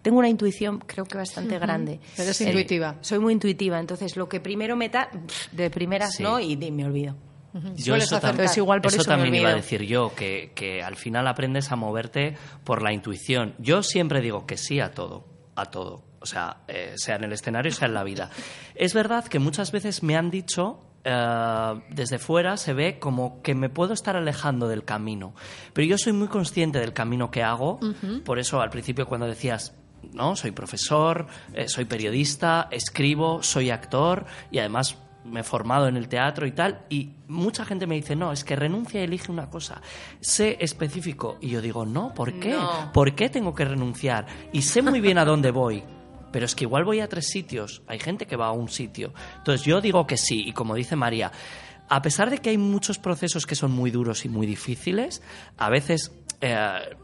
tengo 0.02 0.20
una 0.20 0.28
intuición 0.28 0.78
creo 0.78 1.04
que 1.04 1.18
bastante 1.18 1.58
grande. 1.58 2.00
Eres 2.16 2.40
intuitiva. 2.40 2.96
Soy 3.00 3.18
muy 3.18 3.32
intuitiva, 3.32 3.78
entonces 3.78 4.16
lo 4.16 4.28
que 4.28 4.40
primero 4.40 4.76
me 4.76 4.88
da, 4.88 5.10
de 5.52 5.70
primeras 5.70 6.18
no 6.20 6.40
y 6.40 6.56
me 6.56 6.84
olvido. 6.84 7.16
Yo 7.74 7.96
eso, 7.96 8.20
igual 8.56 8.80
por 8.80 8.92
eso, 8.92 9.04
también 9.04 9.34
iba 9.34 9.50
a 9.50 9.54
decir 9.54 9.82
yo, 9.82 10.14
que, 10.14 10.52
que 10.54 10.82
al 10.82 10.96
final 10.96 11.26
aprendes 11.26 11.72
a 11.72 11.76
moverte 11.76 12.36
por 12.62 12.82
la 12.82 12.92
intuición. 12.92 13.54
Yo 13.58 13.82
siempre 13.82 14.20
digo 14.20 14.46
que 14.46 14.56
sí 14.56 14.80
a 14.80 14.92
todo, 14.92 15.26
a 15.56 15.66
todo. 15.66 16.04
O 16.20 16.26
sea, 16.26 16.58
eh, 16.68 16.94
sea 16.96 17.16
en 17.16 17.24
el 17.24 17.32
escenario, 17.32 17.72
sea 17.72 17.88
en 17.88 17.94
la 17.94 18.04
vida. 18.04 18.30
Es 18.74 18.92
verdad 18.94 19.24
que 19.24 19.38
muchas 19.38 19.72
veces 19.72 20.02
me 20.02 20.16
han 20.16 20.30
dicho 20.30 20.87
Uh, 21.06 21.80
desde 21.90 22.18
fuera 22.18 22.56
se 22.56 22.74
ve 22.74 22.98
como 22.98 23.40
que 23.40 23.54
me 23.54 23.70
puedo 23.70 23.94
estar 23.94 24.16
alejando 24.16 24.68
del 24.68 24.84
camino. 24.84 25.32
Pero 25.72 25.86
yo 25.86 25.96
soy 25.96 26.12
muy 26.12 26.28
consciente 26.28 26.80
del 26.80 26.92
camino 26.92 27.30
que 27.30 27.42
hago. 27.42 27.80
Por 28.24 28.38
eso 28.38 28.60
al 28.60 28.70
principio 28.70 29.06
cuando 29.06 29.26
decías, 29.26 29.74
¿no? 30.12 30.36
Soy 30.36 30.50
profesor, 30.50 31.26
eh, 31.54 31.68
soy 31.68 31.84
periodista, 31.84 32.68
escribo, 32.70 33.42
soy 33.42 33.70
actor 33.70 34.26
y 34.50 34.58
además 34.58 34.98
me 35.24 35.40
he 35.40 35.44
formado 35.44 35.88
en 35.88 35.96
el 35.96 36.08
teatro 36.08 36.46
y 36.46 36.52
tal, 36.52 36.86
y 36.88 37.10
mucha 37.26 37.64
gente 37.64 37.86
me 37.86 37.96
dice, 37.96 38.16
no, 38.16 38.32
es 38.32 38.44
que 38.44 38.56
renuncia 38.56 39.00
y 39.00 39.04
elige 39.04 39.30
una 39.30 39.50
cosa, 39.50 39.82
sé 40.20 40.56
específico. 40.60 41.36
Y 41.40 41.50
yo 41.50 41.60
digo, 41.60 41.84
no, 41.84 42.14
¿por 42.14 42.32
qué? 42.34 42.56
¿Por 42.92 43.14
qué 43.14 43.28
tengo 43.28 43.54
que 43.54 43.64
renunciar? 43.64 44.26
Y 44.52 44.62
sé 44.62 44.80
muy 44.82 45.00
bien 45.00 45.18
a 45.18 45.24
dónde 45.24 45.50
voy. 45.50 45.84
Pero 46.32 46.46
es 46.46 46.54
que 46.54 46.64
igual 46.64 46.84
voy 46.84 47.00
a 47.00 47.08
tres 47.08 47.28
sitios, 47.28 47.82
hay 47.86 47.98
gente 47.98 48.26
que 48.26 48.36
va 48.36 48.46
a 48.46 48.52
un 48.52 48.68
sitio. 48.68 49.12
Entonces 49.38 49.66
yo 49.66 49.80
digo 49.80 50.06
que 50.06 50.16
sí, 50.16 50.44
y 50.46 50.52
como 50.52 50.74
dice 50.74 50.96
María, 50.96 51.32
a 51.88 52.02
pesar 52.02 52.30
de 52.30 52.38
que 52.38 52.50
hay 52.50 52.58
muchos 52.58 52.98
procesos 52.98 53.46
que 53.46 53.54
son 53.54 53.72
muy 53.72 53.90
duros 53.90 54.24
y 54.24 54.28
muy 54.28 54.46
difíciles, 54.46 55.22
a 55.56 55.70
veces 55.70 56.12
eh, 56.40 56.96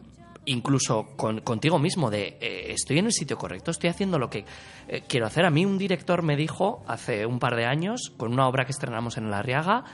incluso 0.47 1.17
contigo 1.17 1.79
mismo 1.79 2.11
de 2.11 2.37
eh, 2.41 2.73
estoy 2.73 2.99
en 2.99 3.07
el 3.07 3.13
sitio 3.13 3.39
correcto, 3.39 3.71
estoy 3.71 3.91
haciendo 3.91 4.19
lo 4.19 4.29
que 4.31 4.45
eh, 4.89 5.03
quiero 5.09 5.27
hacer. 5.27 5.45
A 5.45 5.51
mí 5.51 5.65
un 5.65 5.79
director 5.79 6.23
me 6.23 6.37
dijo 6.37 6.85
hace 6.87 7.27
un 7.27 7.39
par 7.39 7.57
de 7.57 7.65
años, 7.65 8.13
con 8.17 8.33
una 8.33 8.47
obra 8.47 8.65
que 8.65 8.73
estrenamos 8.73 9.17
en 9.17 9.31
La 9.31 9.39
Arriaga, 9.39 9.85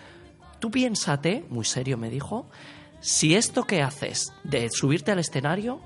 tú 0.59 0.71
piénsate, 0.71 1.45
muy 1.49 1.65
serio 1.65 1.97
me 1.97 2.11
dijo, 2.11 2.49
si 3.01 3.35
esto 3.35 3.65
que 3.65 3.83
haces 3.83 4.33
de 4.45 4.69
subirte 4.71 5.13
al 5.13 5.19
escenario 5.19 5.81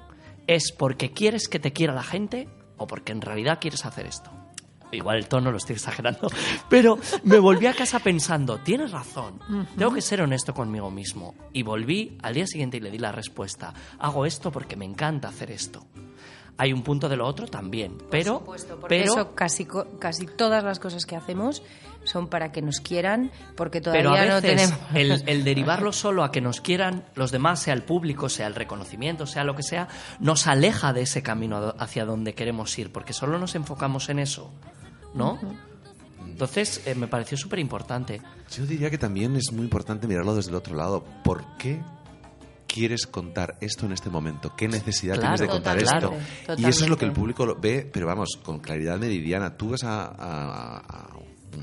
es 0.47 0.72
porque 0.72 1.12
quieres 1.12 1.49
que 1.49 1.59
te 1.59 1.72
quiera 1.72 1.95
la 1.95 2.03
gente 2.03 2.49
o 2.77 2.87
porque 2.87 3.12
en 3.12 3.20
realidad 3.20 3.59
quieres 3.61 3.85
hacer 3.85 4.07
esto 4.07 4.31
igual 4.95 5.18
el 5.18 5.29
tono 5.29 5.51
lo 5.51 5.59
estoy 5.59 5.75
exagerando, 5.75 6.29
pero 6.68 6.99
me 7.25 7.39
volví 7.39 7.66
a 7.66 7.75
casa 7.75 7.99
pensando, 7.99 8.59
tienes 8.59 8.91
razón, 8.91 9.41
tengo 9.77 9.93
que 9.93 10.03
ser 10.03 10.22
honesto 10.22 10.55
conmigo 10.55 10.91
mismo. 10.91 11.35
Y 11.53 11.62
volví 11.62 12.18
al 12.22 12.35
día 12.35 12.47
siguiente 12.47 12.79
y 12.79 12.81
le 12.81 12.91
di 12.91 12.99
la 12.99 13.12
respuesta, 13.12 13.72
hago 13.99 14.27
esto 14.27 14.51
porque 14.51 14.77
me 14.77 14.85
encanta 14.85 15.29
hacer 15.29 15.51
esto. 15.51 15.87
Hay 16.57 16.72
un 16.72 16.82
punto 16.82 17.09
de 17.09 17.16
lo 17.16 17.26
otro 17.26 17.46
también, 17.46 17.98
pero... 18.11 18.40
Por 18.40 18.59
supuesto, 18.59 18.78
porque 18.80 19.02
eso 19.02 19.34
casi, 19.34 19.66
casi 19.98 20.26
todas 20.26 20.62
las 20.62 20.78
cosas 20.78 21.05
que 21.05 21.16
hacemos 21.16 21.62
son 22.05 22.28
para 22.28 22.52
que 22.52 22.62
nos 22.62 22.80
quieran, 22.80 23.32
porque 23.57 23.80
todavía 23.80 24.26
no 24.26 24.40
tenemos... 24.40 24.78
El, 24.94 25.22
el, 25.26 25.44
derivarlo 25.44 25.92
solo 25.92 26.22
a 26.22 26.30
que 26.30 26.40
nos 26.40 26.61
quieran 26.61 27.05
los 27.14 27.32
demás, 27.32 27.61
sea 27.61 27.74
el 27.74 27.82
público, 27.82 28.28
sea 28.28 28.46
el 28.46 28.55
reconocimiento, 28.55 29.26
sea 29.26 29.42
lo 29.42 29.57
que 29.57 29.62
sea, 29.62 29.88
nos 30.20 30.46
aleja 30.46 30.92
de 30.92 31.02
ese 31.02 31.22
camino 31.22 31.74
hacia 31.78 32.05
donde 32.05 32.34
queremos 32.34 32.78
ir, 32.78 32.92
porque 32.92 33.12
solo 33.12 33.38
nos 33.38 33.55
enfocamos 33.55 34.09
en 34.09 34.20
eso. 34.20 34.52
¿no? 35.14 35.38
Entonces, 36.26 36.82
eh, 36.86 36.94
me 36.94 37.07
pareció 37.07 37.38
súper 37.38 37.61
importante. 37.61 38.20
Yo 38.50 38.66
diría 38.66 38.90
que 38.90 38.98
también 38.98 39.36
es 39.36 39.52
muy 39.52 39.64
importante 39.64 40.07
mirarlo 40.07 40.34
desde 40.34 40.50
el 40.50 40.57
otro 40.57 40.76
lado. 40.76 41.05
¿Por 41.22 41.44
qué 41.57 41.80
quieres 42.66 43.06
contar 43.06 43.56
esto 43.60 43.86
en 43.86 43.92
este 43.92 44.10
momento? 44.10 44.54
¿Qué 44.56 44.68
necesidad 44.68 45.18
tienes 45.18 45.40
de 45.40 45.48
contar 45.48 45.78
esto? 45.78 46.14
Y 46.56 46.66
eso 46.66 46.84
es 46.84 46.90
lo 46.90 46.96
que 46.96 47.04
el 47.04 47.12
público 47.12 47.46
lo 47.46 47.56
ve, 47.56 47.88
pero 47.90 48.06
vamos, 48.06 48.38
con 48.42 48.60
claridad 48.60 48.98
meridiana. 48.98 49.56
Tú 49.56 49.70
vas 49.70 49.84
a, 49.84 50.04
a, 50.06 51.08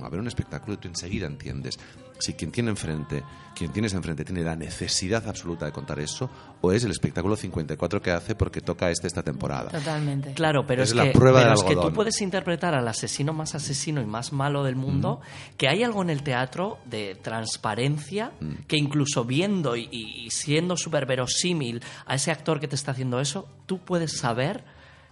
a 0.01 0.09
ver 0.09 0.19
un 0.19 0.27
espectáculo 0.27 0.73
y 0.75 0.77
tú 0.77 0.87
enseguida 0.87 1.27
entiendes 1.27 1.77
si 2.21 2.33
quien 2.33 2.51
tiene 2.51 2.69
enfrente, 2.69 3.23
quien 3.55 3.71
tienes 3.71 3.93
enfrente 3.93 4.23
tiene 4.23 4.43
la 4.43 4.55
necesidad 4.55 5.27
absoluta 5.27 5.65
de 5.65 5.71
contar 5.71 5.99
eso 5.99 6.29
o 6.61 6.71
es 6.71 6.83
el 6.83 6.91
espectáculo 6.91 7.35
54 7.35 8.01
que 8.01 8.11
hace 8.11 8.35
porque 8.35 8.61
toca 8.61 8.89
este 8.89 9.07
esta 9.07 9.23
temporada. 9.23 9.71
Totalmente. 9.71 10.33
Claro, 10.33 10.65
pero 10.65 10.83
es, 10.83 10.93
la 10.93 11.05
que, 11.05 11.11
prueba 11.11 11.53
es 11.53 11.63
que 11.63 11.75
tú 11.75 11.91
puedes 11.91 12.21
interpretar 12.21 12.75
al 12.75 12.87
asesino 12.87 13.33
más 13.33 13.55
asesino 13.55 14.01
y 14.01 14.05
más 14.05 14.31
malo 14.31 14.63
del 14.63 14.75
mundo, 14.75 15.21
que 15.57 15.67
hay 15.67 15.83
algo 15.83 16.01
en 16.01 16.09
el 16.09 16.23
teatro 16.23 16.77
de 16.85 17.15
transparencia 17.15 18.31
mm. 18.39 18.65
que 18.67 18.77
incluso 18.77 19.25
viendo 19.25 19.75
y, 19.75 19.89
y 19.91 20.29
siendo 20.29 20.77
súper 20.77 21.05
verosímil 21.05 21.81
a 22.05 22.15
ese 22.15 22.31
actor 22.31 22.59
que 22.59 22.67
te 22.67 22.75
está 22.75 22.91
haciendo 22.91 23.19
eso, 23.19 23.47
tú 23.65 23.79
puedes 23.79 24.17
saber 24.17 24.63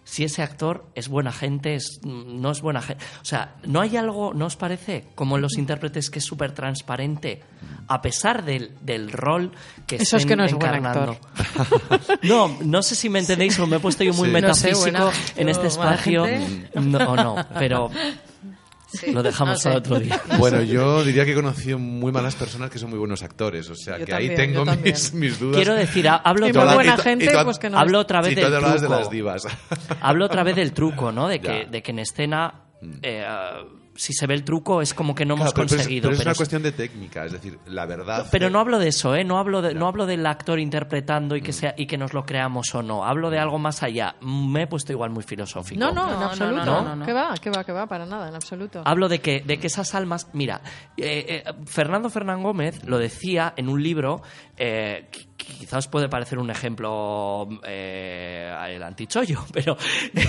si 0.10 0.24
ese 0.24 0.42
actor 0.42 0.88
es 0.96 1.08
buena 1.08 1.32
gente, 1.32 1.76
es, 1.76 2.02
no 2.04 2.50
es 2.50 2.62
buena 2.62 2.82
gente. 2.82 3.04
O 3.22 3.26
sea, 3.26 3.56
¿no 3.66 3.80
hay 3.80 3.96
algo, 3.96 4.34
no 4.34 4.48
os 4.48 4.56
parece, 4.56 5.06
como 5.14 5.36
en 5.36 5.44
los 5.44 5.56
intérpretes, 5.60 6.10
que 6.10 6.18
es 6.18 6.26
súper 6.26 6.52
transparente, 6.52 7.44
a 7.88 8.02
pesar 8.02 8.44
del, 8.44 8.72
del 8.82 9.12
rol 9.12 9.52
que 9.86 9.98
Eso 9.98 10.18
estén 10.18 10.20
es 10.20 10.26
que 10.26 10.36
no 10.36 10.46
es 10.46 10.54
encarnando? 10.54 11.16
no, 12.24 12.58
no 12.64 12.82
sé 12.82 12.96
si 12.96 13.08
me 13.08 13.20
entendéis 13.20 13.60
o 13.60 13.68
me 13.68 13.76
he 13.76 13.80
puesto 13.80 14.04
yo 14.04 14.16
muy 14.16 14.30
metafísico 14.30 15.12
en 15.36 15.48
este 15.48 15.68
espacio. 15.68 16.26
No, 16.74 17.16
no, 17.16 17.36
pero 17.60 17.92
lo 19.12 19.24
dejamos 19.24 19.64
para 19.64 19.78
otro 19.78 20.00
día. 20.00 20.22
Bueno, 20.38 20.62
yo 20.62 21.04
diría 21.04 21.26
que 21.26 21.32
he 21.32 21.36
conocido 21.36 21.78
muy 21.80 22.12
malas 22.12 22.36
personas 22.36 22.70
que 22.70 22.80
son 22.80 22.90
muy 22.90 23.00
buenos 23.00 23.24
actores, 23.24 23.70
o 23.70 23.76
sea, 23.76 23.98
que 24.04 24.14
ahí 24.14 24.34
tengo 24.36 24.66
mis, 24.66 25.14
mis, 25.14 25.40
dudas. 25.40 25.58
Quiero 25.58 25.76
decir, 25.76 26.08
hablo 26.08 26.48
otra, 26.48 26.74
buena 26.74 26.98
gente, 26.98 27.32
pues 27.44 27.60
que 27.60 27.70
no 27.70 27.78
hablo 27.78 28.00
otra 28.00 28.22
vez 28.22 28.36
del 28.36 28.46
truco. 28.46 28.80
De 28.80 28.90
las 28.90 29.10
divas. 29.10 29.48
hablo 30.02 30.26
otra 30.26 30.44
vez 30.44 30.56
del 30.56 30.74
truco, 30.74 31.12
¿no? 31.12 31.28
De 31.28 31.40
que, 31.42 31.68
de 31.70 31.82
que 31.82 31.92
en 31.92 32.00
escena 32.00 32.54
mm. 32.82 32.92
eh, 33.02 33.26
si 34.00 34.14
se 34.14 34.28
ve 34.28 34.34
el 34.34 34.46
truco 34.46 34.82
es 34.82 34.94
como 34.94 35.14
que 35.14 35.26
no 35.26 35.34
hemos 35.34 35.54
conseguido. 35.54 36.04
Pero 36.10 36.16
es, 36.16 36.26
una 36.26 36.34
cuestión 36.34 36.64
de 36.64 36.72
técnica, 36.72 37.26
es 37.26 37.34
decir, 37.34 37.60
la 37.68 37.86
verdad. 37.86 38.28
Pero 38.32 38.50
no 38.50 38.60
hablo 38.60 38.80
de 38.80 38.88
eso, 38.88 39.14
¿eh? 39.14 39.26
No 39.26 39.38
hablo, 39.38 39.62
de, 39.62 39.74
no. 39.74 39.88
hablo 39.88 40.06
del 40.06 40.26
actor 40.26 40.58
interpretando 40.58 41.36
y 41.36 41.42
que, 41.42 41.52
mm. 41.52 41.54
sea, 41.54 41.74
y 41.78 41.86
que 41.86 41.98
nos 41.98 42.14
lo 42.14 42.24
creamos 42.24 42.74
o 42.74 42.82
no. 42.82 43.04
Hablo 43.04 43.30
de 43.30 43.40
algo 43.40 43.60
más 43.60 43.84
allá. 43.84 44.16
Me 44.22 44.64
he 44.64 44.68
puesto 44.68 44.94
igual 44.94 45.10
muy 45.10 45.24
filosófico. 45.24 45.82
No, 45.82 45.92
no, 45.92 46.16
en 46.16 46.24
absoluto. 46.24 46.64
No, 46.64 46.96
no, 46.96 47.06
¿Qué 47.06 47.12
va? 47.12 47.34
¿Qué 47.42 47.50
va? 47.50 47.64
¿Qué 47.66 47.74
va? 47.74 47.88
Para 47.88 48.06
nada, 48.06 48.30
en 48.30 48.36
absoluto. 48.36 48.84
Hablo 48.86 49.10
de 49.10 49.20
que, 49.20 49.42
de 49.42 49.60
que 49.60 49.68
esas 49.68 49.94
almas. 49.94 50.30
Mira, 50.32 50.62
eh, 50.96 51.44
eh, 51.46 51.54
Fernando 51.66 52.10
Fernán 52.10 52.42
Gómez 52.42 52.86
lo 52.86 53.00
decía 53.00 53.54
en 53.58 53.68
un 53.68 53.84
libro 53.84 54.22
eh, 54.56 55.10
quizás 55.46 55.88
puede 55.88 56.10
parecer 56.10 56.38
un 56.40 56.50
ejemplo 56.50 57.48
eh, 57.64 58.54
el 58.70 58.84
antichollo, 58.84 59.46
pero 59.54 59.78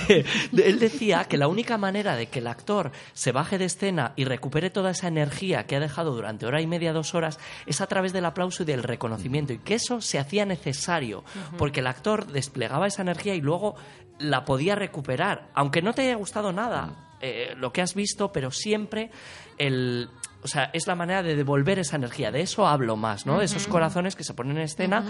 eh, 0.07 0.23
él 0.51 0.79
decía 0.79 1.25
que 1.25 1.37
la 1.37 1.47
única 1.47 1.77
manera 1.77 2.15
de 2.15 2.27
que 2.27 2.39
el 2.39 2.47
actor 2.47 2.91
se 3.13 3.31
baje 3.31 3.57
de 3.57 3.65
escena 3.65 4.13
y 4.15 4.25
recupere 4.25 4.69
toda 4.69 4.91
esa 4.91 5.07
energía 5.07 5.65
que 5.65 5.75
ha 5.75 5.79
dejado 5.79 6.15
durante 6.15 6.45
hora 6.45 6.61
y 6.61 6.67
media, 6.67 6.93
dos 6.93 7.13
horas, 7.15 7.39
es 7.65 7.81
a 7.81 7.87
través 7.87 8.13
del 8.13 8.25
aplauso 8.25 8.63
y 8.63 8.65
del 8.65 8.83
reconocimiento, 8.83 9.53
y 9.53 9.59
que 9.59 9.75
eso 9.75 10.01
se 10.01 10.19
hacía 10.19 10.45
necesario, 10.45 11.23
porque 11.57 11.81
el 11.81 11.87
actor 11.87 12.27
desplegaba 12.27 12.87
esa 12.87 13.01
energía 13.01 13.35
y 13.35 13.41
luego 13.41 13.75
la 14.19 14.45
podía 14.45 14.75
recuperar, 14.75 15.49
aunque 15.53 15.81
no 15.81 15.93
te 15.93 16.03
haya 16.03 16.15
gustado 16.15 16.51
nada 16.51 17.11
eh, 17.21 17.53
lo 17.57 17.71
que 17.71 17.81
has 17.81 17.93
visto, 17.93 18.31
pero 18.31 18.51
siempre 18.51 19.11
el, 19.57 20.09
o 20.43 20.47
sea, 20.47 20.69
es 20.73 20.87
la 20.87 20.95
manera 20.95 21.23
de 21.23 21.35
devolver 21.35 21.79
esa 21.79 21.95
energía. 21.95 22.31
De 22.31 22.41
eso 22.41 22.67
hablo 22.67 22.95
más, 22.95 23.25
¿no? 23.25 23.39
De 23.39 23.45
esos 23.45 23.67
corazones 23.67 24.15
que 24.15 24.23
se 24.23 24.33
ponen 24.33 24.57
en 24.57 24.63
escena 24.63 25.05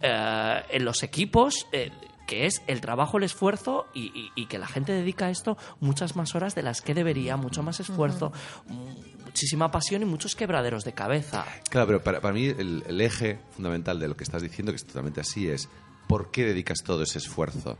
eh, 0.00 0.62
en 0.70 0.84
los 0.84 1.02
equipos. 1.02 1.66
Eh, 1.72 1.90
que 2.26 2.46
es 2.46 2.62
el 2.66 2.80
trabajo, 2.80 3.18
el 3.18 3.24
esfuerzo 3.24 3.88
y, 3.92 4.46
que 4.46 4.56
la 4.56 4.66
gente 4.66 4.92
dedica 4.92 5.26
a 5.26 5.30
esto 5.30 5.58
muchas 5.80 6.16
más 6.16 6.34
horas 6.34 6.54
de 6.54 6.62
las 6.62 6.80
que 6.80 6.94
debería, 6.94 7.36
mucho 7.36 7.62
más 7.64 7.80
esfuerzo, 7.80 8.32
muchísima 9.24 9.70
pasión 9.70 10.02
y 10.02 10.04
muchos 10.04 10.36
quebraderos 10.36 10.84
de 10.84 10.92
cabeza. 10.92 11.44
Claro, 11.68 11.88
pero 11.88 12.02
para, 12.02 12.20
para 12.20 12.32
mí 12.32 12.46
el, 12.46 12.84
el, 12.86 13.00
eje 13.00 13.40
fundamental 13.50 13.98
de 13.98 14.08
lo 14.08 14.16
que 14.16 14.24
estás 14.24 14.40
diciendo, 14.40 14.72
que 14.72 14.76
es 14.76 14.86
totalmente 14.86 15.20
así, 15.20 15.48
es 15.48 15.68
¿por 16.06 16.30
qué 16.30 16.44
dedicas 16.44 16.78
todo 16.84 17.02
ese 17.02 17.18
esfuerzo? 17.18 17.76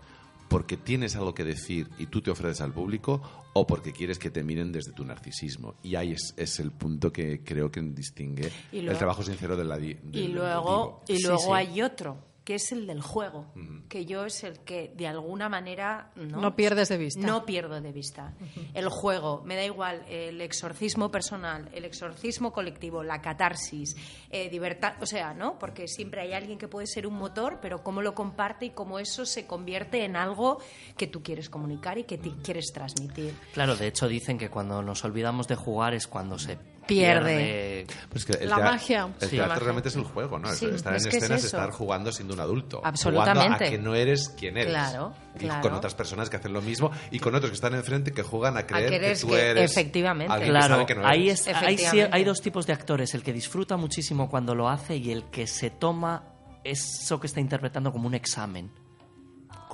Porque 0.53 0.77
tienes 0.77 1.17
algo 1.17 1.35
que 1.35 1.45
decir 1.45 1.89
y 1.99 2.07
tú 2.07 2.21
te 2.21 2.31
ofreces 2.31 2.61
al 2.61 2.75
público 2.75 3.23
o 3.55 3.67
porque 3.67 3.93
quieres 3.93 4.19
que 4.19 4.31
te 4.31 4.45
miren 4.45 4.71
desde 4.71 4.93
tu 4.93 5.03
narcisismo. 5.03 5.77
Y 5.83 5.95
ahí 5.95 6.13
es, 6.13 6.61
el 6.61 6.73
punto 6.73 7.11
que 7.11 7.43
creo 7.43 7.71
que 7.71 7.81
distingue 7.81 8.53
el 8.71 8.99
trabajo 8.99 9.23
sincero 9.23 9.57
de 9.57 9.65
la... 9.65 9.79
y 9.81 10.29
luego, 10.29 11.03
y 11.09 11.23
luego 11.23 11.55
hay 11.55 11.81
otro 11.81 12.32
que 12.45 12.57
es 12.57 12.73
el 12.73 12.87
del 12.87 13.01
juego, 13.01 13.47
que 13.89 14.05
yo 14.05 14.25
es 14.25 14.43
el 14.43 14.61
que 14.61 14.93
de 14.97 15.07
alguna 15.07 15.49
manera 15.49 16.11
no, 16.17 16.57
pierdes 16.57 16.89
de 16.89 16.97
vista. 16.97 17.25
No 17.25 17.47
pierdo 17.47 17.81
de 17.81 17.93
vista. 17.93 18.35
El 18.75 18.89
juego, 18.89 19.43
me 19.45 19.55
da 19.55 19.65
igual, 19.65 20.05
el 20.09 20.41
exorcismo 20.41 21.11
personal, 21.11 21.69
el 21.73 21.85
exorcismo 21.85 22.53
colectivo, 22.53 23.05
la 23.05 23.21
catarsis, 23.21 23.97
eh, 24.31 24.51
libertad, 24.51 24.95
o 25.01 25.07
sea, 25.07 25.35
¿no? 25.35 25.59
Porque 25.59 25.87
siempre 25.87 26.23
hay 26.23 26.33
alguien 26.33 26.59
que 26.59 26.67
puede 26.67 26.87
ser 26.89 27.07
un 27.07 27.15
motor, 27.15 27.61
pero 27.63 27.83
cómo 27.85 28.03
lo 28.03 28.15
comparte 28.15 28.67
y 28.67 28.71
cómo 28.71 28.99
eso 28.99 29.25
se 29.25 29.47
convierte 29.47 30.05
en 30.05 30.17
algo 30.17 30.59
que 30.97 31.07
tú 31.07 31.23
quieres 31.23 31.49
comunicar 31.49 31.99
y 31.99 32.05
que 32.05 32.19
te 32.19 32.31
quieres 32.43 32.73
transmitir. 32.73 33.35
Claro, 33.53 33.77
de 33.77 33.87
hecho 33.87 34.09
dicen 34.09 34.37
que 34.37 34.51
cuando 34.51 34.83
nos 34.83 35.05
olvidamos 35.05 35.47
de 35.47 35.55
jugar 35.55 35.95
es 35.95 36.09
cuando 36.09 36.39
se 36.39 36.59
pierde, 36.87 37.87
Pues 38.11 38.25
que 38.25 38.45
la 38.47 38.59
magia. 38.59 39.09
El 39.21 39.31
teatro 39.31 39.61
realmente 39.61 39.89
es 39.89 39.97
el 39.97 40.05
juego, 40.05 40.39
¿no? 40.39 40.51
estar 40.51 40.93
en 40.93 41.07
escena 41.07 41.37
es, 41.37 41.45
estar 41.45 41.71
jugando 41.71 42.13
siendo 42.13 42.35
un 42.35 42.41
adulto. 42.41 42.81
Absolutamente. 42.85 43.43
Jugando 43.43 43.65
a 43.65 43.71
que 43.71 43.79
no 43.79 43.95
eres 43.95 44.29
quien 44.31 44.57
eres. 44.57 44.73
Claro, 44.73 45.15
y 45.39 45.49
con 45.49 45.73
otras 45.73 45.95
personas 45.95 46.29
que 46.29 46.37
hacen 46.37 46.53
lo 46.53 46.63
mismo 46.63 46.91
y 47.11 47.19
con 47.19 47.35
otros 47.35 47.51
que 47.51 47.55
están 47.55 47.75
enfrente 47.75 48.13
que 48.13 48.23
juegan 48.23 48.57
a 48.57 48.67
creer 48.67 49.01
que, 49.01 49.17
tú 49.17 49.35
eres. 49.35 49.71
Efectivamente. 49.71 50.47
Claro, 50.47 50.87
que 50.87 50.95
no 50.95 51.07
hay, 51.07 51.35
hay 52.11 52.25
dos 52.25 52.41
tipos 52.41 52.67
de 52.67 52.73
actores: 52.73 53.15
el 53.15 53.23
que 53.23 53.33
disfruta 53.33 53.77
muchísimo 53.77 54.29
cuando 54.29 54.55
lo 54.55 54.69
hace 54.69 54.97
y 54.97 55.11
el 55.11 55.25
que 55.31 55.47
se 55.47 55.71
toma 55.71 56.25
eso 56.65 57.19
que 57.21 57.27
está 57.27 57.41
interpretando 57.41 57.93
como 57.93 58.07
un 58.07 58.15
examen. 58.15 58.71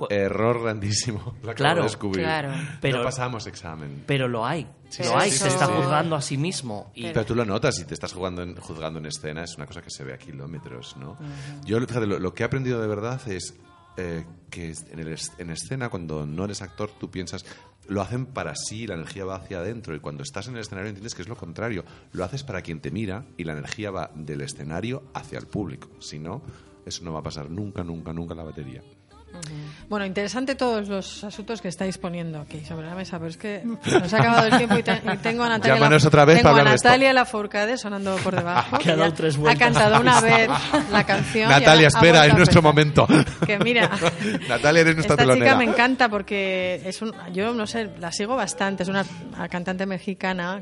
Error 0.09 0.61
grandísimo. 0.61 1.35
claro, 1.55 1.85
claro. 2.11 2.53
Pero, 2.81 2.99
no 2.99 3.03
pasamos 3.03 3.47
examen. 3.47 4.03
Pero 4.05 4.27
lo 4.27 4.45
hay. 4.45 4.67
lo 5.03 5.17
hay, 5.17 5.31
se 5.31 5.47
está 5.47 5.65
juzgando 5.65 6.15
a 6.15 6.21
sí 6.21 6.37
mismo. 6.37 6.91
Y... 6.95 7.03
Pero 7.03 7.25
tú 7.25 7.35
lo 7.35 7.45
notas 7.45 7.79
y 7.79 7.85
te 7.85 7.93
estás 7.93 8.13
jugando 8.13 8.41
en, 8.43 8.55
juzgando 8.55 8.99
en 8.99 9.07
escena, 9.07 9.43
es 9.43 9.55
una 9.57 9.65
cosa 9.65 9.81
que 9.81 9.89
se 9.89 10.03
ve 10.03 10.13
a 10.13 10.17
kilómetros, 10.17 10.95
¿no? 10.97 11.17
Yo, 11.65 11.79
fíjate, 11.79 12.05
lo, 12.05 12.33
que 12.33 12.43
he 12.43 12.45
aprendido 12.45 12.81
de 12.81 12.87
verdad 12.87 13.21
es 13.27 13.55
eh, 13.97 14.25
que 14.49 14.73
en, 14.91 14.99
el, 14.99 15.17
en 15.37 15.49
escena, 15.49 15.89
cuando 15.89 16.25
no 16.25 16.45
eres 16.45 16.61
actor, 16.61 16.91
tú 16.99 17.09
piensas, 17.09 17.45
lo 17.89 18.01
hacen 18.01 18.27
para 18.27 18.55
sí, 18.55 18.87
la 18.87 18.93
energía 18.93 19.25
va 19.25 19.35
hacia 19.35 19.59
adentro. 19.59 19.95
Y 19.95 19.99
cuando 19.99 20.23
estás 20.23 20.47
en 20.47 20.55
el 20.55 20.61
escenario 20.61 20.89
entiendes 20.89 21.15
que 21.15 21.23
es 21.23 21.27
lo 21.27 21.35
contrario. 21.35 21.83
Lo 22.13 22.23
haces 22.23 22.43
para 22.43 22.61
quien 22.61 22.79
te 22.79 22.91
mira 22.91 23.25
y 23.35 23.43
la 23.43 23.53
energía 23.53 23.91
va 23.91 24.11
del 24.15 24.41
escenario 24.41 25.03
hacia 25.13 25.39
el 25.39 25.47
público. 25.47 25.89
Si 25.99 26.19
no, 26.19 26.41
eso 26.85 27.03
no 27.03 27.13
va 27.13 27.19
a 27.19 27.23
pasar 27.23 27.49
nunca, 27.49 27.83
nunca, 27.83 28.13
nunca 28.13 28.33
en 28.33 28.37
la 28.37 28.43
batería. 28.43 28.83
Bueno, 29.89 30.05
interesante 30.05 30.53
todos 30.53 30.87
los 30.87 31.23
asuntos 31.23 31.61
que 31.61 31.67
estáis 31.67 31.97
poniendo 31.97 32.39
aquí 32.39 32.63
sobre 32.63 32.85
la 32.85 32.93
mesa, 32.93 33.17
pero 33.17 33.29
es 33.29 33.37
que 33.37 33.63
nos 33.63 34.13
ha 34.13 34.17
acabado 34.17 34.47
el 34.47 34.57
tiempo 34.57 34.77
y, 34.77 34.83
tengo 35.17 35.43
a 35.43 35.49
Natalia, 35.49 35.89
la, 35.89 35.97
otra 35.97 36.25
vez 36.25 36.43
tengo 36.43 36.55
a 36.55 36.63
Natalia 36.63 37.13
Lafourcade 37.13 37.77
sonando 37.77 38.15
por 38.17 38.35
debajo. 38.35 38.75
ha, 38.85 39.51
ha 39.51 39.55
cantado 39.55 39.99
una 39.99 40.21
vez 40.21 40.49
la 40.91 41.03
canción. 41.03 41.49
Natalia, 41.49 41.87
espera, 41.87 42.27
es 42.27 42.35
nuestro 42.35 42.61
momento. 42.61 43.07
Que 43.45 43.57
mira, 43.57 43.89
Natalia 44.47 44.81
eres 44.81 44.95
nuestra 44.95 45.15
esta 45.15 45.33
chica 45.33 45.55
me 45.55 45.65
encanta 45.65 46.07
porque 46.07 46.81
es 46.85 47.01
un, 47.01 47.11
yo 47.33 47.53
no 47.53 47.65
sé, 47.65 47.89
la 47.99 48.11
sigo 48.11 48.35
bastante, 48.35 48.83
es 48.83 48.89
una 48.89 49.03
cantante 49.49 49.87
mexicana 49.87 50.61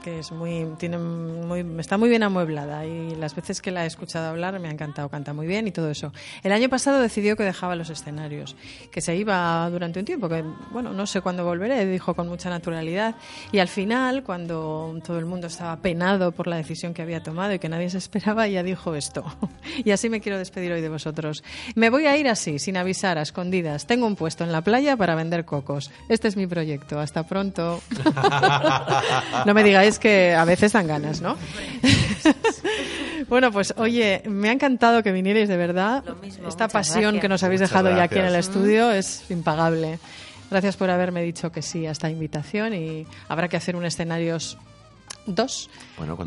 que 0.00 0.18
es 0.18 0.32
muy, 0.32 0.66
tiene 0.78 0.98
muy, 0.98 1.64
está 1.78 1.98
muy 1.98 2.08
bien 2.08 2.22
amueblada 2.22 2.86
y 2.86 3.14
las 3.16 3.34
veces 3.34 3.60
que 3.60 3.70
la 3.70 3.84
he 3.84 3.86
escuchado 3.86 4.28
hablar 4.28 4.58
me 4.58 4.68
ha 4.68 4.70
encantado, 4.72 5.08
canta 5.08 5.32
muy 5.32 5.46
bien 5.46 5.66
y 5.68 5.72
todo 5.72 5.90
eso. 5.90 6.12
El 6.42 6.52
año 6.52 6.68
pasado 6.68 7.00
decidió 7.00 7.36
que 7.36 7.44
dejaba 7.44 7.76
los 7.76 7.90
escenarios, 7.90 8.56
que 8.90 9.00
se 9.00 9.16
iba 9.16 9.68
durante 9.70 9.98
un 9.98 10.04
tiempo, 10.04 10.28
que 10.28 10.44
bueno, 10.70 10.92
no 10.92 11.06
sé 11.06 11.20
cuándo 11.20 11.44
volveré, 11.44 11.86
dijo 11.86 12.14
con 12.14 12.28
mucha 12.28 12.50
naturalidad 12.50 13.14
y 13.52 13.58
al 13.58 13.68
final, 13.68 14.22
cuando 14.22 14.98
todo 15.04 15.18
el 15.18 15.26
mundo 15.26 15.46
estaba 15.46 15.76
penado 15.76 16.32
por 16.32 16.46
la 16.46 16.56
decisión 16.56 16.94
que 16.94 17.02
había 17.02 17.22
tomado 17.22 17.52
y 17.52 17.58
que 17.58 17.68
nadie 17.68 17.90
se 17.90 17.98
esperaba, 17.98 18.46
ya 18.46 18.62
dijo 18.62 18.94
esto. 18.94 19.24
y 19.84 19.90
así 19.90 20.08
me 20.08 20.20
quiero 20.20 20.38
despedir 20.38 20.72
hoy 20.72 20.80
de 20.80 20.88
vosotros. 20.88 21.42
Me 21.74 21.90
voy 21.90 22.06
a 22.06 22.16
ir 22.16 22.28
así, 22.28 22.58
sin 22.58 22.76
avisar, 22.76 23.18
a 23.18 23.22
escondidas. 23.22 23.86
Tengo 23.86 24.06
un 24.06 24.16
puesto 24.16 24.44
en 24.44 24.52
la 24.52 24.62
playa 24.62 24.96
para 24.96 25.14
vender 25.14 25.44
cocos. 25.44 25.90
Este 26.08 26.28
es 26.28 26.36
mi 26.36 26.46
proyecto. 26.46 27.00
Hasta 27.00 27.26
pronto. 27.26 27.80
no 29.46 29.54
me 29.54 29.62
digáis 29.62 29.89
es 29.90 29.98
que 29.98 30.34
a 30.34 30.44
veces 30.44 30.72
dan 30.72 30.86
ganas, 30.86 31.20
¿no? 31.20 31.36
bueno, 33.28 33.52
pues 33.52 33.74
oye, 33.76 34.22
me 34.26 34.48
ha 34.48 34.52
encantado 34.52 35.02
que 35.02 35.12
vinierais 35.12 35.48
de 35.48 35.56
verdad. 35.56 36.02
Esta 36.48 36.68
pasión 36.68 37.20
que 37.20 37.28
nos 37.28 37.42
habéis 37.42 37.60
dejado 37.60 37.90
ya 37.90 38.04
aquí 38.04 38.18
en 38.18 38.24
el 38.24 38.36
estudio 38.36 38.90
es 38.90 39.30
impagable. 39.30 39.98
Gracias 40.50 40.76
por 40.76 40.90
haberme 40.90 41.22
dicho 41.22 41.52
que 41.52 41.62
sí 41.62 41.86
a 41.86 41.92
esta 41.92 42.10
invitación 42.10 42.74
y 42.74 43.06
habrá 43.28 43.48
que 43.48 43.56
hacer 43.56 43.76
un 43.76 43.84
escenario 43.84 44.38
dos 45.26 45.68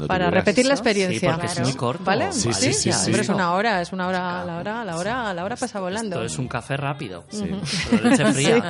para 0.07 0.29
repetir 0.29 0.65
la 0.65 0.73
experiencia. 0.73 1.39
Sí, 1.41 1.45
es 1.45 1.59
muy 1.61 1.73
corto. 1.73 2.03
¿Vale? 2.03 2.31
Sí, 2.31 2.53
sí, 2.53 2.73
sí, 2.73 2.89
es 2.89 3.29
una 3.29 3.53
hora, 3.53 3.81
es 3.81 3.91
una 3.91 4.07
hora, 4.07 4.45
la 4.45 4.57
hora, 4.57 4.85
la 4.85 4.97
hora, 4.97 5.33
la 5.33 5.43
hora 5.43 5.55
pasa 5.55 5.79
volando. 5.79 6.17
Esto 6.17 6.25
es 6.25 6.39
un 6.39 6.47
café 6.47 6.77
rápido. 6.77 7.23
Sí. 7.29 7.43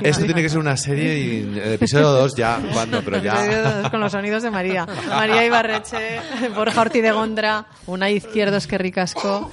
Esto 0.03 0.25
tiene 0.25 0.41
que 0.41 0.49
ser 0.49 0.59
una 0.59 0.77
serie 0.77 1.19
y 1.19 1.59
el 1.59 1.73
episodio 1.73 2.09
2 2.09 2.35
ya, 2.35 2.59
cuando, 2.73 3.03
pero 3.03 3.21
ya. 3.21 3.89
con 3.89 3.99
los 3.99 4.11
sonidos 4.11 4.43
de 4.43 4.51
María. 4.51 4.85
María 5.09 5.45
Ibarreche, 5.45 6.19
Borja 6.55 6.81
Orti 6.81 7.01
de 7.01 7.11
Gondra, 7.11 7.65
una 7.85 8.09
izquierdo 8.09 8.57
es 8.57 8.67
que 8.67 8.77
ricasco 8.77 9.51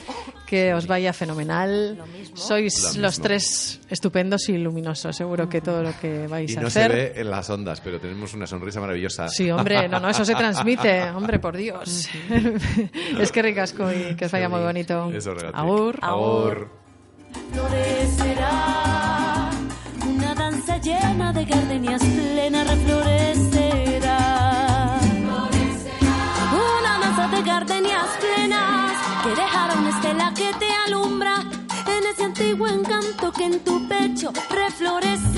que 0.51 0.75
os 0.75 0.91
vaya 0.91 1.15
fenomenal. 1.15 1.95
Sois 2.35 2.99
los 2.99 3.23
tres 3.23 3.79
estupendos 3.89 4.49
y 4.49 4.59
luminosos. 4.59 5.15
Seguro 5.15 5.49
que 5.49 5.61
todo 5.61 5.81
lo 5.85 5.95
que 5.95 6.27
vais 6.27 6.51
a 6.57 6.67
hacer. 6.67 6.91
no 6.91 6.97
se 6.97 7.01
ve 7.01 7.13
en 7.15 7.31
las 7.31 7.49
ondas, 7.49 7.81
pero 7.81 8.01
tenemos 8.01 8.35
una 8.35 8.49
sonrisa 8.49 8.81
maravillosa. 8.81 9.29
Sí, 9.29 9.49
hombre, 9.49 9.89
no, 9.89 10.01
no, 10.01 10.11
eso 10.11 10.25
se 10.25 10.35
transmite. 10.35 11.03
Hombre, 11.15 11.39
por 11.39 11.57
Dios. 11.57 12.09
es 13.21 13.31
que 13.31 13.43
ricasco 13.43 13.93
y 13.93 14.17
que 14.17 14.25
os 14.25 14.33
vaya 14.33 14.49
muy 14.49 14.61
bonito. 14.61 15.09
Eso, 15.13 15.37
Agur. 15.53 15.99
Agur. 16.03 16.69
Florecerá 17.53 19.51
una 20.05 20.35
danza 20.35 20.79
llena 20.79 21.33
de 21.33 21.45
gardenias 21.45 22.03
plena 22.03 22.65
reflorecerá. 22.65 23.20
En 33.41 33.61
tu 33.61 33.89
pecho 33.89 34.33
reflorecerá. 34.51 35.30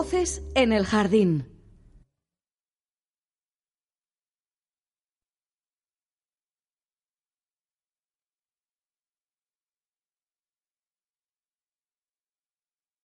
Voces 0.00 0.40
en 0.54 0.72
el 0.72 0.86
jardín. 0.86 1.44